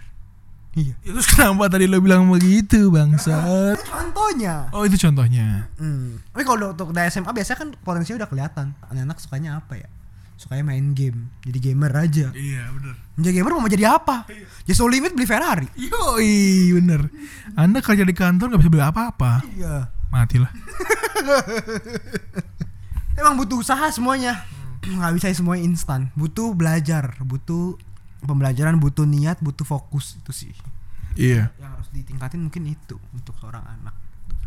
iya 0.73 0.95
Ya, 1.03 1.11
terus 1.11 1.27
kenapa 1.27 1.67
tadi 1.67 1.83
lo 1.83 1.99
bilang 1.99 2.31
begitu 2.31 2.87
bangsat? 2.87 3.75
contohnya 3.83 4.71
Oh 4.71 4.87
itu 4.87 4.95
contohnya. 4.95 5.67
Hmm. 5.75 6.23
Tapi 6.31 6.43
kalau 6.47 6.71
untuk 6.71 6.95
di 6.95 7.03
SMA 7.11 7.31
biasanya 7.31 7.59
kan 7.59 7.69
potensinya 7.75 8.23
udah 8.23 8.29
kelihatan. 8.31 8.65
Anak-anak 8.87 9.17
sukanya 9.19 9.59
apa 9.59 9.75
ya? 9.75 9.87
Sukanya 10.39 10.63
main 10.73 10.95
game. 10.95 11.27
Jadi 11.43 11.59
gamer 11.59 11.91
aja. 11.93 12.31
Iya 12.31 12.63
bener. 12.71 12.95
Menjadi 13.19 13.33
gamer 13.35 13.51
mau 13.53 13.67
jadi 13.67 13.85
apa? 13.91 14.25
Jadi 14.63 14.73
so 14.73 14.87
limit 14.87 15.11
beli 15.13 15.27
Ferrari. 15.27 15.67
Yoi 15.75 16.71
bener. 16.79 17.11
Anda 17.53 17.83
kerja 17.83 18.07
di 18.07 18.15
kantor 18.15 18.55
nggak 18.55 18.61
bisa 18.63 18.71
beli 18.71 18.85
apa-apa. 18.87 19.43
Iya. 19.53 19.91
Matilah. 20.09 20.49
Emang 23.19 23.35
butuh 23.37 23.61
usaha 23.61 23.85
semuanya. 23.91 24.43
Nggak 24.81 25.13
bisa 25.19 25.27
semuanya 25.35 25.63
instan. 25.67 26.09
Butuh 26.17 26.55
belajar, 26.57 27.13
butuh 27.21 27.77
pembelajaran, 28.23 28.77
butuh 28.77 29.05
niat, 29.05 29.41
butuh 29.41 29.65
fokus 29.65 30.17
itu 30.21 30.31
sih. 30.31 30.53
Iya 31.19 31.51
Yang 31.59 31.71
harus 31.75 31.89
ditingkatin 31.91 32.39
mungkin 32.39 32.63
itu 32.71 32.95
untuk 33.11 33.35
seorang 33.41 33.65
anak. 33.67 33.95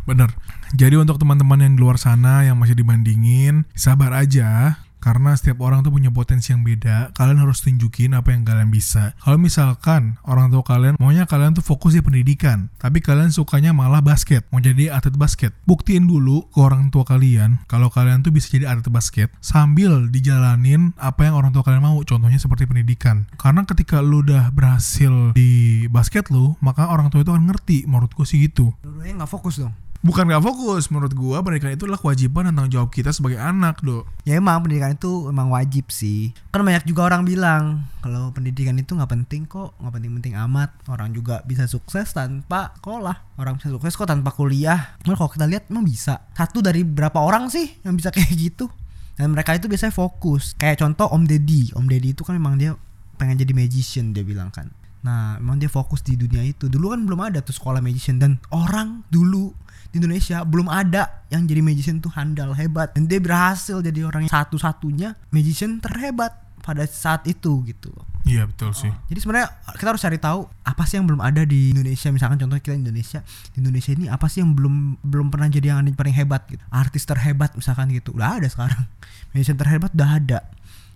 bener. 0.04 0.32
Jadi 0.76 1.00
untuk 1.00 1.16
teman-teman 1.16 1.64
yang 1.64 1.72
di 1.76 1.80
luar 1.80 1.96
sana 1.96 2.44
yang 2.44 2.60
masih 2.60 2.76
dibandingin, 2.76 3.64
sabar 3.72 4.12
aja. 4.12 4.76
Karena 5.04 5.36
setiap 5.36 5.60
orang 5.60 5.84
tuh 5.84 5.92
punya 5.92 6.08
potensi 6.08 6.56
yang 6.56 6.64
beda. 6.64 7.12
Kalian 7.12 7.44
harus 7.44 7.60
tunjukin 7.60 8.16
apa 8.16 8.32
yang 8.32 8.48
kalian 8.48 8.72
bisa. 8.72 9.12
Kalau 9.20 9.36
misalkan 9.36 10.16
orang 10.24 10.48
tua 10.48 10.64
kalian 10.64 10.96
maunya 10.96 11.28
kalian 11.28 11.52
tuh 11.52 11.60
fokus 11.60 11.92
di 11.92 12.00
pendidikan, 12.00 12.72
tapi 12.80 13.04
kalian 13.04 13.28
sukanya 13.28 13.76
malah 13.76 14.00
basket, 14.00 14.48
mau 14.48 14.64
jadi 14.64 14.96
atlet 14.96 15.12
basket. 15.20 15.52
Buktiin 15.68 16.08
dulu 16.08 16.48
ke 16.48 16.56
orang 16.64 16.88
tua 16.88 17.04
kalian 17.04 17.60
kalau 17.68 17.92
kalian 17.92 18.24
tuh 18.24 18.32
bisa 18.32 18.48
jadi 18.48 18.72
atlet 18.72 18.88
basket 18.88 19.28
sambil 19.44 20.08
dijalanin 20.08 20.96
apa 20.96 21.28
yang 21.28 21.36
orang 21.36 21.52
tua 21.52 21.60
kalian 21.60 21.84
mau. 21.84 22.00
Contohnya 22.00 22.40
seperti 22.40 22.64
pendidikan. 22.64 23.28
Karena 23.36 23.68
ketika 23.68 24.00
lu 24.00 24.24
udah 24.24 24.48
berhasil 24.56 25.36
di 25.36 25.84
basket 25.92 26.32
lu, 26.32 26.56
maka 26.64 26.88
orang 26.88 27.12
tua 27.12 27.20
itu 27.20 27.28
akan 27.28 27.44
ngerti. 27.52 27.84
Menurutku 27.84 28.24
sih 28.24 28.40
gitu 28.48 28.72
Dua-duanya 28.80 29.24
nggak 29.24 29.32
fokus 29.36 29.60
dong. 29.60 29.74
Bukan 30.04 30.28
gak 30.28 30.44
fokus 30.44 30.92
menurut 30.92 31.16
gua 31.16 31.40
pendidikan 31.40 31.72
itu 31.72 31.88
adalah 31.88 31.96
kewajiban 31.96 32.52
tanggung 32.52 32.68
jawab 32.68 32.92
kita 32.92 33.08
sebagai 33.10 33.40
anak 33.40 33.80
do 33.80 34.04
Ya 34.28 34.36
emang 34.36 34.60
pendidikan 34.60 34.92
itu 34.92 35.32
emang 35.32 35.48
wajib 35.48 35.88
sih. 35.88 36.36
Kan 36.52 36.60
banyak 36.60 36.84
juga 36.84 37.08
orang 37.08 37.24
bilang 37.24 37.88
kalau 38.04 38.28
pendidikan 38.36 38.76
itu 38.76 38.92
nggak 38.92 39.08
penting 39.08 39.48
kok, 39.48 39.72
nggak 39.80 39.92
penting-penting 39.96 40.36
amat. 40.44 40.76
Orang 40.92 41.16
juga 41.16 41.40
bisa 41.48 41.64
sukses 41.64 42.12
tanpa 42.12 42.76
sekolah. 42.76 43.40
Orang 43.40 43.56
bisa 43.56 43.72
sukses 43.72 43.96
kok 43.96 44.08
tanpa 44.08 44.30
kuliah. 44.36 44.96
Cuman 45.00 45.16
kalau 45.16 45.32
kita 45.32 45.48
lihat 45.48 45.72
emang 45.72 45.88
bisa. 45.88 46.28
Satu 46.36 46.60
dari 46.60 46.84
berapa 46.84 47.16
orang 47.16 47.48
sih 47.48 47.80
yang 47.80 47.96
bisa 47.96 48.12
kayak 48.14 48.32
gitu? 48.36 48.68
Dan 49.16 49.32
mereka 49.32 49.56
itu 49.56 49.70
biasanya 49.70 49.94
fokus. 49.94 50.52
Kayak 50.58 50.84
contoh 50.84 51.08
Om 51.08 51.24
Deddy. 51.24 51.72
Om 51.72 51.86
Deddy 51.88 52.12
itu 52.12 52.22
kan 52.26 52.36
memang 52.36 52.60
dia 52.60 52.76
pengen 53.16 53.38
jadi 53.40 53.52
magician 53.54 54.12
dia 54.12 54.26
bilang 54.26 54.50
kan. 54.50 54.68
Nah, 55.04 55.36
memang 55.36 55.60
dia 55.60 55.68
fokus 55.68 56.00
di 56.00 56.16
dunia 56.16 56.40
itu. 56.40 56.66
Dulu 56.66 56.96
kan 56.96 57.04
belum 57.04 57.20
ada 57.20 57.44
tuh 57.44 57.52
sekolah 57.52 57.84
magician 57.84 58.16
dan 58.16 58.40
orang 58.50 59.04
dulu 59.12 59.52
di 59.94 60.02
Indonesia 60.02 60.42
belum 60.42 60.66
ada 60.66 61.22
yang 61.30 61.46
jadi 61.46 61.62
magician 61.62 62.02
tuh 62.02 62.11
handal 62.18 62.50
hebat. 62.59 62.90
Dan 62.98 63.07
dia 63.07 63.22
berhasil 63.22 63.78
jadi 63.78 64.02
orang 64.02 64.26
yang 64.26 64.35
satu-satunya 64.35 65.14
magician 65.30 65.78
terhebat 65.78 66.35
pada 66.59 66.83
saat 66.90 67.22
itu 67.30 67.62
gitu 67.62 67.94
iya 68.24 68.48
betul 68.48 68.72
sih. 68.72 68.90
Jadi 69.12 69.18
sebenarnya 69.20 69.52
kita 69.76 69.88
harus 69.94 70.02
cari 70.02 70.18
tahu 70.18 70.48
apa 70.64 70.83
sih 70.88 70.96
yang 70.96 71.07
belum 71.07 71.20
ada 71.20 71.44
di 71.44 71.76
Indonesia. 71.76 72.09
Misalkan 72.09 72.40
contoh 72.40 72.57
kita 72.59 72.74
Indonesia 72.74 73.20
di 73.52 73.57
Indonesia 73.61 73.90
ini 73.92 74.09
apa 74.09 74.26
sih 74.33 74.40
yang 74.40 74.57
belum 74.57 75.04
belum 75.04 75.28
pernah 75.28 75.48
jadi 75.52 75.76
yang 75.76 75.85
paling 75.92 76.16
hebat 76.16 76.48
gitu. 76.48 76.64
Artis 76.72 77.04
terhebat 77.04 77.52
misalkan 77.54 77.92
gitu. 77.92 78.16
Udah 78.16 78.40
ada 78.40 78.48
sekarang. 78.48 78.88
Magician 79.37 79.61
terhebat 79.61 79.92
udah 79.92 80.11
ada. 80.16 80.40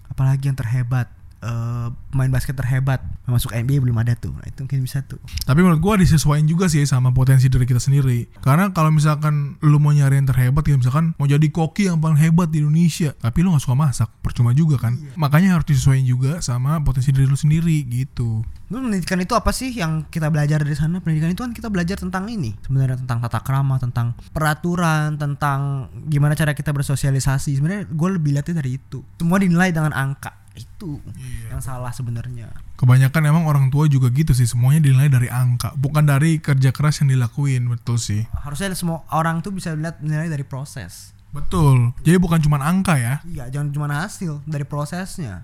Apalagi 0.08 0.48
yang 0.48 0.56
terhebat 0.56 1.12
eh, 1.42 1.88
pemain 2.12 2.30
basket 2.30 2.56
terhebat 2.56 3.02
masuk 3.28 3.52
NBA 3.52 3.84
belum 3.84 3.98
ada 4.00 4.16
tuh 4.16 4.32
nah, 4.32 4.46
itu 4.48 4.64
mungkin 4.64 4.80
bisa 4.84 5.04
tuh 5.04 5.20
tapi 5.44 5.60
menurut 5.60 5.80
gua 5.82 5.94
disesuaikan 6.00 6.48
juga 6.48 6.66
sih 6.66 6.82
sama 6.88 7.12
potensi 7.12 7.46
diri 7.52 7.68
kita 7.68 7.80
sendiri 7.82 8.28
karena 8.40 8.72
kalau 8.72 8.88
misalkan 8.88 9.60
lu 9.60 9.76
mau 9.78 9.92
nyari 9.92 10.18
yang 10.20 10.28
terhebat 10.28 10.64
ya 10.64 10.76
misalkan 10.80 11.12
mau 11.20 11.28
jadi 11.28 11.46
koki 11.52 11.92
yang 11.92 12.00
paling 12.00 12.18
hebat 12.18 12.48
di 12.48 12.64
Indonesia 12.64 13.12
tapi 13.18 13.44
lu 13.44 13.52
gak 13.52 13.62
suka 13.64 13.76
masak 13.76 14.08
percuma 14.24 14.56
juga 14.56 14.80
kan 14.80 14.96
makanya 15.14 15.60
harus 15.60 15.68
disesuaikan 15.68 16.06
juga 16.06 16.32
sama 16.40 16.80
potensi 16.80 17.12
diri 17.12 17.28
lu 17.28 17.36
sendiri 17.36 17.84
gitu 17.86 18.42
Lu 18.68 18.84
pendidikan 18.84 19.16
itu 19.16 19.32
apa 19.32 19.48
sih 19.48 19.72
yang 19.72 20.04
kita 20.12 20.28
belajar 20.28 20.60
dari 20.60 20.76
sana? 20.76 21.00
Pendidikan 21.00 21.32
itu 21.32 21.40
kan 21.40 21.56
kita 21.56 21.72
belajar 21.72 21.96
tentang 21.96 22.28
ini, 22.28 22.52
sebenarnya 22.60 23.00
tentang 23.00 23.24
tata 23.24 23.40
krama, 23.40 23.80
tentang 23.80 24.12
peraturan, 24.28 25.16
tentang 25.16 25.88
gimana 26.04 26.36
cara 26.36 26.52
kita 26.52 26.76
bersosialisasi. 26.76 27.56
Sebenarnya 27.56 27.88
gue 27.88 28.08
lebih 28.20 28.36
lihatnya 28.36 28.60
dari 28.60 28.76
itu. 28.76 29.00
Semua 29.16 29.40
dinilai 29.40 29.72
dengan 29.72 29.96
angka. 29.96 30.36
Itu 30.58 30.98
yang 31.48 31.62
salah 31.62 31.90
sebenarnya. 31.90 32.50
kebanyakan 32.74 33.22
emang 33.26 33.44
orang 33.46 33.66
tua 33.68 33.86
juga 33.86 34.06
gitu 34.10 34.30
sih 34.30 34.46
semuanya 34.46 34.78
dinilai 34.82 35.10
dari 35.10 35.26
angka 35.26 35.74
bukan 35.74 36.06
dari 36.06 36.38
kerja 36.38 36.70
keras 36.70 37.02
yang 37.02 37.10
dilakuin 37.10 37.66
betul 37.66 37.98
sih 37.98 38.22
Harusnya 38.30 38.70
semua 38.74 39.02
orang 39.10 39.42
tuh 39.42 39.50
bisa 39.50 39.74
lihat 39.74 39.98
nilai 39.98 40.26
dari 40.26 40.46
proses. 40.46 41.10
betul 41.28 41.92
jadi 42.00 42.16
bukan 42.16 42.38
cuma 42.40 42.56
angka 42.62 42.94
ya 42.96 43.20
Iya, 43.26 43.50
jangan 43.50 43.68
cuma 43.74 43.86
hasil 43.90 44.40
dari 44.46 44.64
prosesnya. 44.64 45.42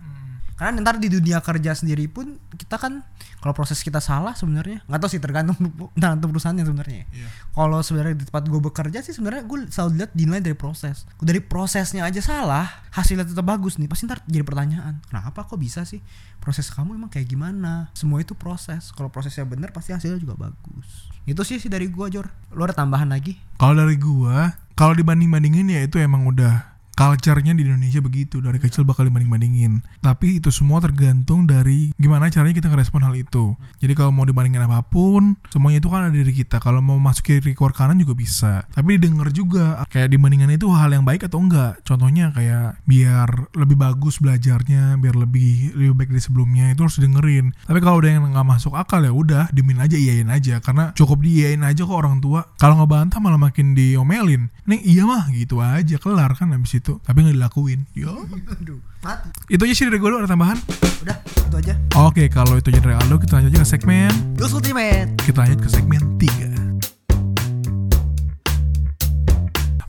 Karena 0.54 0.78
ntar 0.86 1.02
di 1.02 1.10
dunia 1.10 1.42
kerja 1.42 1.74
sendiri 1.74 2.06
pun 2.06 2.38
kita 2.54 2.78
kan 2.78 3.02
kalau 3.42 3.50
proses 3.52 3.82
kita 3.82 3.98
salah 3.98 4.38
sebenarnya 4.38 4.86
nggak 4.86 5.00
tahu 5.02 5.10
sih 5.10 5.20
tergantung 5.20 5.58
tergantung 5.98 6.30
perusahaannya 6.30 6.64
sebenarnya. 6.64 7.02
Iya. 7.10 7.28
Kalau 7.50 7.78
sebenarnya 7.82 8.14
di 8.14 8.24
tempat 8.24 8.44
gue 8.46 8.60
bekerja 8.62 8.98
sih 9.02 9.12
sebenarnya 9.12 9.42
gue 9.44 9.58
selalu 9.68 9.90
lihat 9.98 10.10
dinilai 10.14 10.40
dari 10.40 10.56
proses. 10.56 11.04
Dari 11.18 11.42
prosesnya 11.42 12.06
aja 12.06 12.22
salah, 12.22 12.86
hasilnya 12.94 13.26
tetap 13.26 13.42
bagus 13.42 13.82
nih. 13.82 13.90
Pasti 13.90 14.06
ntar 14.06 14.22
jadi 14.30 14.46
pertanyaan, 14.46 15.02
kenapa 15.10 15.42
kok 15.42 15.58
bisa 15.58 15.82
sih 15.82 15.98
proses 16.38 16.70
kamu 16.70 16.96
emang 16.96 17.10
kayak 17.10 17.26
gimana? 17.26 17.90
Semua 17.98 18.22
itu 18.22 18.38
proses. 18.38 18.94
Kalau 18.94 19.10
prosesnya 19.10 19.42
bener 19.42 19.74
pasti 19.74 19.90
hasilnya 19.90 20.22
juga 20.22 20.38
bagus. 20.38 21.10
Itu 21.26 21.42
sih 21.42 21.58
sih 21.58 21.72
dari 21.72 21.90
gue 21.90 22.06
Jor. 22.12 22.30
Lo 22.54 22.62
ada 22.68 22.76
tambahan 22.76 23.10
lagi? 23.10 23.40
Kalau 23.58 23.74
dari 23.74 23.96
gua, 23.96 24.54
kalau 24.76 24.92
dibanding-bandingin 24.92 25.72
ya 25.72 25.80
itu 25.86 25.96
emang 26.02 26.28
udah 26.28 26.73
culture-nya 26.94 27.52
di 27.52 27.66
Indonesia 27.66 28.00
begitu. 28.00 28.38
Dari 28.40 28.56
kecil 28.62 28.86
bakal 28.86 29.10
dibanding-bandingin. 29.10 29.82
Tapi 30.00 30.38
itu 30.38 30.48
semua 30.54 30.80
tergantung 30.80 31.44
dari 31.44 31.90
gimana 31.98 32.30
caranya 32.30 32.54
kita 32.56 32.70
ngerespon 32.70 33.04
hal 33.04 33.14
itu. 33.18 33.58
Jadi 33.82 33.92
kalau 33.92 34.14
mau 34.14 34.24
dibandingin 34.24 34.64
apa 34.64 34.80
pun 34.86 35.36
semuanya 35.50 35.82
itu 35.82 35.88
kan 35.90 36.08
ada 36.08 36.14
dari 36.14 36.34
kita. 36.34 36.62
Kalau 36.62 36.80
mau 36.80 36.96
masuk 36.96 37.26
kiri 37.26 37.52
keluar 37.52 37.74
kanan 37.74 37.98
juga 38.00 38.14
bisa. 38.14 38.64
Tapi 38.72 38.96
didengar 38.96 39.34
juga 39.34 39.82
kayak 39.90 40.14
dibandingan 40.14 40.54
itu 40.54 40.70
hal 40.72 40.94
yang 40.94 41.04
baik 41.04 41.26
atau 41.26 41.42
enggak. 41.42 41.82
Contohnya 41.84 42.30
kayak 42.30 42.80
biar 42.86 43.52
lebih 43.58 43.76
bagus 43.76 44.22
belajarnya 44.22 44.96
biar 45.02 45.18
lebih 45.18 45.74
lebih 45.74 45.94
baik 45.98 46.10
dari 46.14 46.22
sebelumnya 46.22 46.70
itu 46.70 46.86
harus 46.86 46.98
dengerin 47.02 47.54
tapi 47.64 47.80
kalau 47.80 47.98
udah 48.00 48.10
yang 48.12 48.24
nggak 48.28 48.46
masuk 48.46 48.76
akal 48.76 49.00
ya 49.00 49.12
udah 49.12 49.48
dimin 49.50 49.80
aja 49.80 49.96
iyain 49.96 50.28
aja. 50.28 50.60
Karena 50.60 50.92
cukup 50.92 51.24
diiyain 51.24 51.64
aja 51.64 51.82
kok 51.88 51.96
orang 51.96 52.20
tua. 52.20 52.44
Kalau 52.60 52.76
ngebantah 52.78 53.18
malah 53.18 53.40
makin 53.40 53.72
diomelin. 53.72 54.52
Nih 54.68 54.80
iya 54.84 55.08
mah 55.08 55.32
gitu 55.32 55.64
aja. 55.64 55.96
Kelar 55.96 56.36
kan 56.36 56.52
habis 56.52 56.76
itu 56.76 56.83
tapi 57.00 57.18
nggak 57.20 57.34
dilakuin 57.34 57.80
yo 57.92 58.12
Aduh, 58.52 58.80
mati. 59.00 59.28
itu 59.48 59.62
aja 59.62 59.74
sih 59.74 59.84
dari 59.84 59.96
gue 59.96 60.08
ada 60.08 60.24
tambahan 60.24 60.60
Udah, 61.00 61.16
itu 61.20 61.56
aja. 61.58 61.74
oke 61.96 62.24
kalau 62.28 62.54
itu 62.54 62.68
aja 62.68 62.80
dari 62.80 62.96
Aldo 62.96 63.16
kita 63.16 63.32
lanjut 63.36 63.50
aja 63.50 63.60
ke 63.60 63.68
segmen 63.70 64.12
Terus 64.34 64.52
ultimate. 64.52 65.08
kita 65.20 65.38
lanjut 65.40 65.60
ke 65.60 65.68
segmen 65.68 66.00
3 66.16 66.52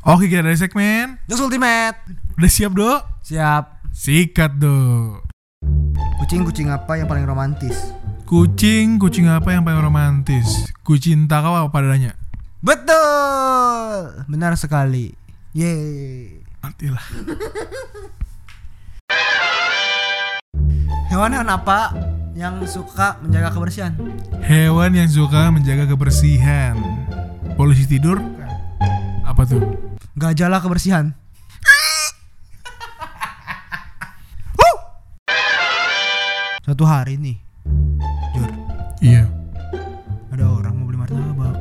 Oke 0.05 0.29
kita 0.29 0.45
dari 0.45 0.53
segmen 0.53 1.17
Terus 1.25 1.41
ultimate. 1.41 1.97
Udah 2.35 2.45
siap 2.47 2.71
do? 2.71 2.91
Siap. 3.23 3.63
Sikat 3.89 4.53
do 4.55 5.17
Kucing-kucing 6.15 6.69
apa 6.69 6.95
yang 6.95 7.05
paling 7.05 7.25
romantis? 7.25 7.89
Kucing, 8.23 8.97
kucing 8.97 9.25
apa 9.25 9.49
yang 9.49 9.61
paling 9.61 9.81
romantis? 9.81 10.69
Kucinta 10.81 11.41
kau 11.41 11.53
apa 11.53 11.69
padanya? 11.69 12.13
Betul. 12.59 14.25
Benar 14.25 14.53
sekali. 14.55 15.13
Yeay. 15.53 16.44
Matilah 16.65 17.05
Hewan-hewan 21.13 21.45
apa 21.45 21.93
yang 22.33 22.57
suka 22.65 23.21
menjaga 23.21 23.53
kebersihan? 23.53 23.93
Hewan 24.41 24.97
yang 24.97 25.05
suka 25.05 25.53
menjaga 25.53 25.85
kebersihan 25.85 26.73
Polisi 27.53 27.85
tidur? 27.85 28.17
Apa 29.21 29.45
tuh? 29.45 29.61
Gajah 30.17 30.57
kebersihan. 30.57 31.13
Suatu 36.65 36.81
hari 36.81 37.21
nih, 37.21 37.37
Jur, 38.33 38.49
Iya 38.97 39.29
ada 40.33 40.49
orang 40.49 40.81
mau 40.81 40.89
beli 40.89 40.97
martabak. 40.97 41.53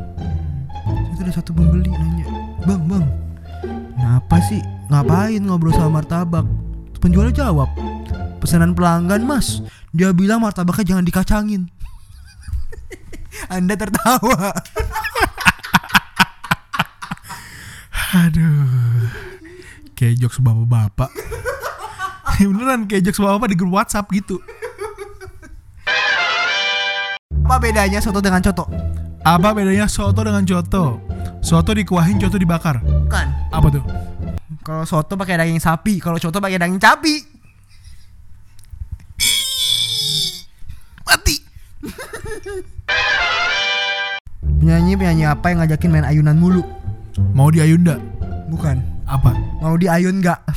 Itu 1.12 1.20
ada 1.28 1.32
satu 1.36 1.52
pembeli 1.52 1.92
nanya, 1.92 2.24
bang 2.64 2.82
bang, 2.88 3.04
kenapa 3.94 4.40
sih 4.48 4.64
ngapain 4.88 5.42
ngobrol 5.44 5.72
sama 5.72 6.00
martabak? 6.00 6.46
Penjualnya 6.98 7.44
jawab, 7.44 7.68
pesanan 8.40 8.72
pelanggan 8.72 9.24
mas. 9.28 9.60
Dia 9.92 10.10
bilang 10.16 10.40
martabaknya 10.40 10.96
jangan 10.96 11.04
dikacangin. 11.04 11.68
Anda 13.54 13.76
tertawa. 13.76 14.52
Aduh 18.14 19.10
Kayak 19.98 20.22
jokes 20.22 20.38
bapak-bapak 20.38 21.10
Beneran 22.38 22.86
kayak 22.86 23.10
jokes 23.10 23.18
bapak-bapak 23.18 23.48
di 23.50 23.56
grup 23.58 23.74
whatsapp 23.74 24.06
gitu 24.14 24.38
Apa 27.44 27.60
bedanya 27.60 28.00
soto 28.00 28.22
dengan 28.24 28.40
coto? 28.40 28.70
Apa 29.20 29.52
bedanya 29.52 29.90
soto 29.90 30.22
dengan 30.24 30.46
coto? 30.46 31.02
Soto 31.42 31.70
dikuahin, 31.74 32.22
coto 32.22 32.38
dibakar 32.38 32.80
Bukan. 32.86 33.26
Apa 33.50 33.66
tuh? 33.68 33.84
Kalau 34.64 34.88
soto 34.88 35.20
pakai 35.20 35.36
daging 35.36 35.60
sapi, 35.60 36.00
kalau 36.00 36.16
coto 36.16 36.40
pakai 36.40 36.56
daging 36.56 36.80
cabi. 36.80 37.20
Mati 41.04 41.36
Penyanyi-penyanyi 44.64 45.28
apa 45.28 45.52
yang 45.52 45.60
ngajakin 45.60 45.92
main 45.92 46.08
ayunan 46.08 46.40
mulu? 46.40 46.64
Mau 47.36 47.52
di 47.52 47.60
Ayunda? 47.60 48.00
Bukan. 48.48 48.80
Apa? 49.04 49.36
Mau 49.60 49.76
di 49.76 49.84
ayun 49.84 50.24
nggak? 50.24 50.40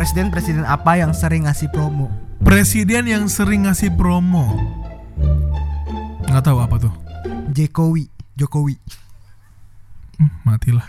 Presiden-presiden 0.00 0.64
apa 0.64 0.96
yang 0.96 1.12
sering 1.12 1.44
ngasih 1.44 1.68
promo? 1.68 2.08
Presiden 2.40 3.04
yang 3.04 3.28
sering 3.28 3.68
ngasih 3.68 3.92
promo 3.92 4.56
Nggak 6.36 6.52
tahu 6.52 6.60
apa 6.60 6.76
tuh 6.76 6.92
Jokowi, 7.56 8.12
Jokowi. 8.36 8.76
Hmm, 10.20 10.28
Matilah 10.44 10.84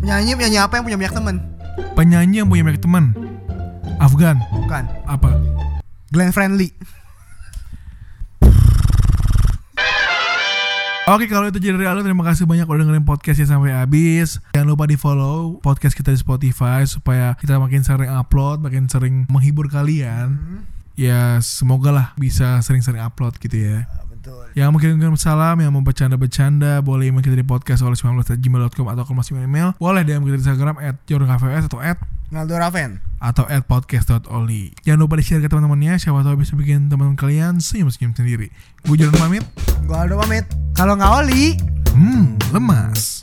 Penyanyi 0.00 0.32
penyanyi 0.40 0.56
apa 0.56 0.80
yang 0.80 0.84
punya 0.88 0.96
banyak 0.96 1.12
temen? 1.12 1.36
Penyanyi 1.92 2.36
yang 2.40 2.48
punya 2.48 2.64
banyak 2.64 2.80
teman 2.80 3.12
Afgan 4.00 4.40
Bukan. 4.56 4.88
Apa? 5.04 5.36
Glenn 6.08 6.32
Friendly. 6.32 6.72
Oke 11.12 11.28
kalau 11.28 11.52
itu 11.52 11.60
jadi 11.60 11.76
Aldo 11.76 12.08
terima 12.08 12.24
kasih 12.24 12.48
banyak 12.48 12.64
udah 12.64 12.88
dengerin 12.88 13.04
podcastnya 13.04 13.44
sampai 13.44 13.76
habis. 13.76 14.40
Jangan 14.56 14.64
lupa 14.64 14.88
di 14.88 14.96
follow 14.96 15.60
podcast 15.60 15.92
kita 15.92 16.08
di 16.08 16.16
Spotify 16.16 16.88
Supaya 16.88 17.36
kita 17.36 17.60
makin 17.60 17.84
sering 17.84 18.08
upload 18.08 18.64
Makin 18.64 18.88
sering 18.88 19.28
menghibur 19.28 19.68
kalian. 19.68 20.40
Ya 20.96 21.36
semoga 21.44 21.92
lah 21.92 22.06
bisa 22.16 22.64
sering-sering 22.64 23.04
upload 23.04 23.36
gitu 23.44 23.60
ya. 23.60 23.84
Betul. 24.08 24.56
Yang 24.56 24.88
kirim 24.88 25.20
salam, 25.20 25.60
yang 25.60 25.76
mau 25.76 25.84
bercanda-bercanda 25.84 26.80
Boleh 26.80 27.12
email 27.12 27.20
kita 27.20 27.36
di 27.36 27.44
podcast 27.44 27.84
oleh 27.84 27.92
19.gmail.com 27.92 28.86
Atau 28.88 29.04
kalau 29.04 29.20
masih 29.20 29.36
email. 29.36 29.76
Boleh 29.76 30.08
DM 30.08 30.24
kita 30.24 30.40
di 30.40 30.44
Instagram 30.48 30.80
At 30.80 30.96
atau 31.68 31.76
at 31.84 32.00
Naldo 32.32 32.56
Raven. 32.56 33.04
atau 33.22 33.46
at 33.46 33.62
podcast.oli 33.62 34.74
Jangan 34.82 34.98
lupa 34.98 35.14
di-share 35.14 35.38
ke 35.38 35.46
teman-temannya. 35.46 35.94
Siapa 35.94 36.26
tahu 36.26 36.40
bisa 36.40 36.56
bikin 36.56 36.88
teman-teman 36.88 37.14
kalian 37.14 37.60
senyum-senyum 37.60 38.16
sendiri. 38.16 38.48
Gue 38.82 38.96
jalan 38.98 39.14
pamit. 39.14 39.44
Gua 39.84 40.02
Aldo 40.02 40.18
pamit. 40.18 40.42
Kalau 40.72 40.96
nggak 40.96 41.12
oli, 41.20 41.54
Hmm, 41.92 42.34
lemas 42.50 43.20